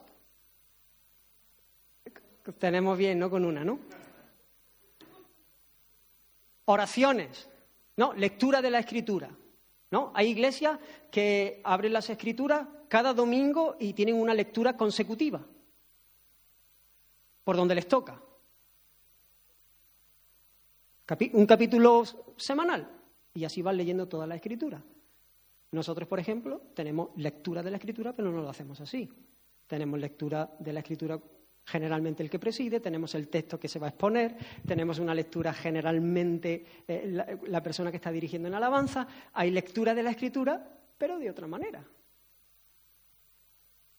Tenemos 2.59 2.97
bien, 2.97 3.19
¿no? 3.19 3.29
Con 3.29 3.45
una, 3.45 3.63
¿no? 3.63 3.79
Oraciones, 6.65 7.47
¿no? 7.95 8.11
Lectura 8.11 8.61
de 8.61 8.69
la 8.69 8.79
escritura. 8.79 9.29
¿No? 9.91 10.11
Hay 10.13 10.27
iglesias 10.27 10.77
que 11.09 11.61
abren 11.63 11.93
las 11.93 12.09
escrituras 12.09 12.67
cada 12.93 13.11
domingo 13.11 13.75
y 13.79 13.93
tienen 13.93 14.13
una 14.13 14.35
lectura 14.35 14.77
consecutiva, 14.77 15.43
por 17.43 17.55
donde 17.55 17.73
les 17.73 17.87
toca. 17.87 18.21
un 21.31 21.45
capítulo 21.47 22.03
semanal, 22.37 22.87
y 23.33 23.45
así 23.45 23.63
van 23.63 23.77
leyendo 23.77 24.07
toda 24.07 24.27
la 24.27 24.35
escritura. 24.35 24.79
Nosotros, 25.71 26.07
por 26.07 26.19
ejemplo, 26.19 26.61
tenemos 26.75 27.09
lectura 27.15 27.63
de 27.63 27.71
la 27.71 27.77
escritura, 27.77 28.13
pero 28.13 28.31
no 28.31 28.43
lo 28.43 28.49
hacemos 28.49 28.79
así. 28.79 29.11
Tenemos 29.65 29.99
lectura 29.99 30.55
de 30.59 30.73
la 30.73 30.81
escritura 30.81 31.19
generalmente 31.65 32.21
el 32.21 32.29
que 32.29 32.37
preside, 32.37 32.79
tenemos 32.79 33.15
el 33.15 33.27
texto 33.27 33.59
que 33.59 33.69
se 33.69 33.79
va 33.79 33.87
a 33.87 33.89
exponer, 33.89 34.37
tenemos 34.67 34.99
una 34.99 35.15
lectura 35.15 35.51
generalmente 35.51 36.63
eh, 36.87 37.39
la, 37.47 37.63
persona 37.63 37.89
que 37.89 37.97
está 37.97 38.11
dirigiendo 38.11 38.49
en 38.49 38.53
alabanza, 38.53 39.07
hay 39.33 39.49
lectura 39.49 39.95
de 39.95 40.03
la 40.03 40.11
escritura, 40.11 40.63
pero 40.95 41.17
de 41.17 41.31
otra 41.31 41.47
manera. 41.47 41.83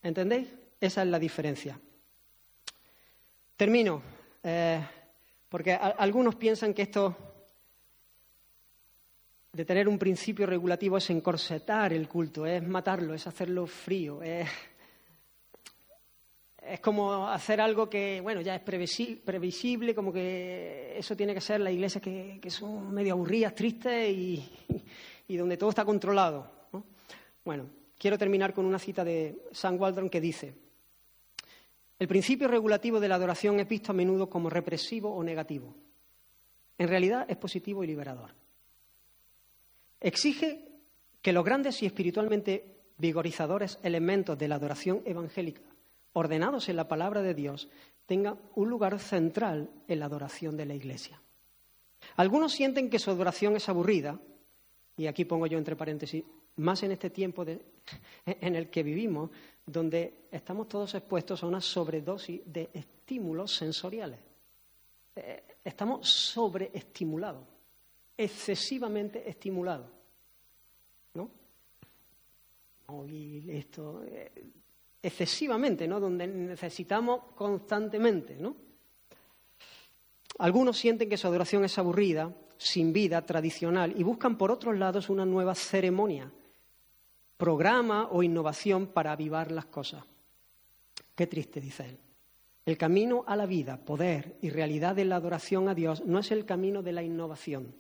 ¿Entendéis? 0.05 0.49
Esa 0.79 1.03
es 1.03 1.09
la 1.09 1.19
diferencia. 1.19 1.81
Termino, 3.57 4.03
eh, 4.43 4.81
porque 5.49 5.73
algunos 5.73 6.35
piensan 6.37 6.75
que 6.75 6.83
esto 6.83 7.17
de 9.51 9.65
tener 9.65 9.89
un 9.89 9.99
principio 9.99 10.47
regulativo 10.47 10.99
es 10.99 11.09
encorsetar 11.09 11.95
el 11.95 12.07
culto, 12.07 12.45
es 12.45 12.63
matarlo, 12.63 13.15
es 13.15 13.27
hacerlo 13.27 13.67
frío, 13.67 14.21
es 14.23 14.51
como 16.81 17.27
hacer 17.27 17.61
algo 17.61 17.89
que, 17.89 18.21
bueno, 18.21 18.43
ya 18.43 18.57
es 18.57 18.61
previsible, 18.61 19.95
como 19.95 20.13
que 20.13 20.99
eso 20.99 21.17
tiene 21.17 21.33
que 21.33 21.41
ser 21.41 21.61
la 21.61 21.71
iglesia 21.71 22.01
que, 22.01 22.41
son 22.51 22.93
medio 22.93 23.15
aburridas, 23.15 23.55
tristes 23.55 24.11
y, 24.11 25.37
donde 25.37 25.57
todo 25.57 25.71
está 25.71 25.85
controlado. 25.85 26.51
Bueno, 27.45 27.84
quiero 28.05 28.19
terminar 28.19 28.53
con 28.53 28.67
una 28.67 28.79
cita 28.79 29.03
de 29.03 29.47
Sam 29.53 29.81
Waldron 29.81 30.11
que 30.11 30.21
dice, 30.21 30.55
el 31.99 32.07
principio 32.07 32.49
regulativo 32.49 33.01
de 33.01 33.09
la 33.09 33.15
adoración 33.15 33.59
es 33.61 33.67
visto 33.67 33.93
a 33.93 33.95
menudo 33.95 34.29
como 34.29 34.51
represivo 34.51 35.15
o 35.15 35.25
negativo. 35.25 35.75
En 36.77 36.89
realidad 36.89 37.25
es 37.31 37.39
positivo 37.39 37.83
y 37.83 37.87
liberador. 37.87 38.35
Exige 40.01 40.69
que 41.23 41.33
los 41.33 41.47
grandes 41.47 41.83
y 41.83 41.87
espiritualmente 41.87 42.77
vigorizadores 42.99 43.79
elementos 43.83 44.39
de 44.39 44.49
la 44.49 44.57
adoración 44.57 45.01
evangélica 45.07 45.63
ordenados 46.13 46.69
en 46.69 46.77
la 46.77 46.87
palabra 46.87 47.23
de 47.23 47.33
Dios, 47.33 47.71
tengan 48.05 48.39
un 48.55 48.69
lugar 48.69 48.99
central 48.99 49.71
en 49.89 50.01
la 50.01 50.05
adoración 50.05 50.59
de 50.59 50.67
la 50.67 50.75
Iglesia. 50.75 51.23
Algunos 52.17 52.53
sienten 52.53 52.91
que 52.91 52.99
su 52.99 53.11
adoración 53.11 53.57
es 53.57 53.67
aburrida, 53.71 54.21
y 54.95 55.07
aquí 55.07 55.25
pongo 55.25 55.47
yo 55.47 55.57
entre 55.57 55.75
paréntesis, 55.75 56.23
más 56.57 56.83
en 56.83 56.93
este 56.93 57.11
tiempo 57.11 57.45
en 58.27 58.55
el 58.57 58.71
que 58.71 58.83
vivimos, 58.83 59.31
donde 59.67 60.27
estamos 60.31 60.69
todos 60.69 60.95
expuestos 60.95 61.43
a 61.43 61.47
una 61.47 61.61
sobredosis 61.61 62.41
de 62.45 62.71
estímulos 62.73 63.55
sensoriales. 63.55 64.19
Eh, 65.17 65.43
estamos 65.65 66.09
sobreestimulados, 66.09 67.45
excesivamente 68.17 69.29
estimulados. 69.29 69.87
¿No? 71.15 71.31
Esto, 73.49 74.03
eh, 74.07 74.31
excesivamente, 75.03 75.89
¿no? 75.89 76.01
Donde 76.01 76.27
necesitamos 76.27 77.33
constantemente, 77.35 78.37
¿no? 78.37 78.57
Algunos 80.39 80.77
sienten 80.77 81.09
que 81.09 81.17
su 81.17 81.27
adoración 81.27 81.65
es 81.65 81.79
aburrida, 81.79 82.35
sin 82.59 82.93
vida, 82.93 83.25
tradicional, 83.25 83.95
y 83.97 84.03
buscan 84.03 84.37
por 84.37 84.51
otros 84.51 84.77
lados 84.77 85.09
una 85.09 85.25
nueva 85.25 85.55
ceremonia, 85.55 86.31
programa 87.45 88.09
o 88.11 88.23
innovación 88.23 88.87
para 88.87 89.13
avivar 89.13 89.53
las 89.53 89.67
cosas. 89.67 90.03
Qué 91.15 91.27
triste, 91.27 91.61
dice 91.61 91.85
él. 91.85 91.99
El 92.65 92.79
camino 92.79 93.23
a 93.27 93.37
la 93.37 93.45
vida, 93.45 93.77
poder 93.77 94.39
y 94.41 94.49
realidad 94.49 94.97
de 94.97 95.05
la 95.05 95.17
adoración 95.17 95.69
a 95.69 95.75
Dios 95.75 96.07
no 96.07 96.21
es 96.21 96.31
el 96.31 96.47
camino 96.47 96.83
de 96.83 96.93
la 96.93 97.03
innovación, 97.03 97.75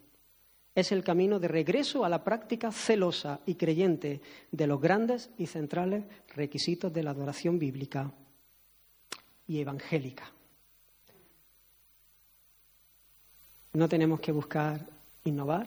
es 0.75 0.93
el 0.93 1.03
camino 1.03 1.41
de 1.41 1.49
regreso 1.49 2.05
a 2.05 2.11
la 2.11 2.23
práctica 2.23 2.73
celosa 2.73 3.41
y 3.47 3.55
creyente 3.55 4.21
de 4.53 4.67
los 4.67 4.83
grandes 4.83 5.31
y 5.39 5.47
centrales 5.47 6.05
requisitos 6.37 6.93
de 6.93 7.03
la 7.03 7.13
adoración 7.13 7.59
bíblica 7.59 8.13
y 9.49 9.61
evangélica. 9.61 10.31
No 13.73 13.89
tenemos 13.89 14.21
que 14.21 14.33
buscar 14.33 14.85
innovar, 15.25 15.67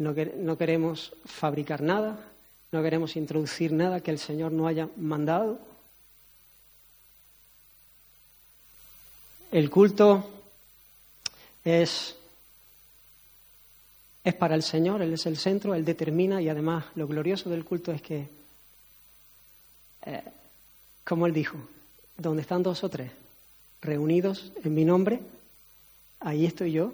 no, 0.00 0.56
queremos 0.58 1.14
fabricar 1.24 1.82
nada, 1.82 2.18
no 2.72 2.82
queremos 2.82 3.16
introducir 3.16 3.72
nada 3.72 4.00
que 4.00 4.10
el 4.10 4.18
Señor 4.18 4.52
no 4.52 4.66
haya 4.66 4.88
mandado. 4.96 5.58
El 9.50 9.68
culto 9.68 10.30
es, 11.64 12.14
es 14.22 14.34
para 14.34 14.54
el 14.54 14.62
Señor, 14.62 15.02
Él 15.02 15.12
es 15.12 15.26
el 15.26 15.36
centro, 15.36 15.74
Él 15.74 15.84
determina 15.84 16.40
y 16.40 16.48
además 16.48 16.84
lo 16.94 17.08
glorioso 17.08 17.50
del 17.50 17.64
culto 17.64 17.90
es 17.90 18.00
que, 18.00 18.28
eh, 20.06 20.22
como 21.04 21.26
Él 21.26 21.32
dijo, 21.32 21.58
donde 22.16 22.42
están 22.42 22.62
dos 22.62 22.84
o 22.84 22.88
tres 22.88 23.10
reunidos 23.82 24.52
en 24.62 24.74
mi 24.74 24.84
nombre, 24.84 25.20
ahí 26.20 26.46
estoy 26.46 26.72
yo 26.72 26.92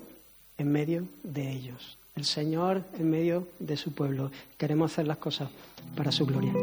en 0.56 0.72
medio 0.72 1.06
de 1.22 1.50
ellos. 1.50 1.98
El 2.16 2.24
Señor 2.24 2.82
en 2.98 3.10
medio 3.10 3.46
de 3.58 3.76
su 3.76 3.92
pueblo. 3.92 4.30
Queremos 4.56 4.92
hacer 4.92 5.06
las 5.06 5.18
cosas 5.18 5.50
para 5.94 6.10
su 6.10 6.24
gloria. 6.24 6.54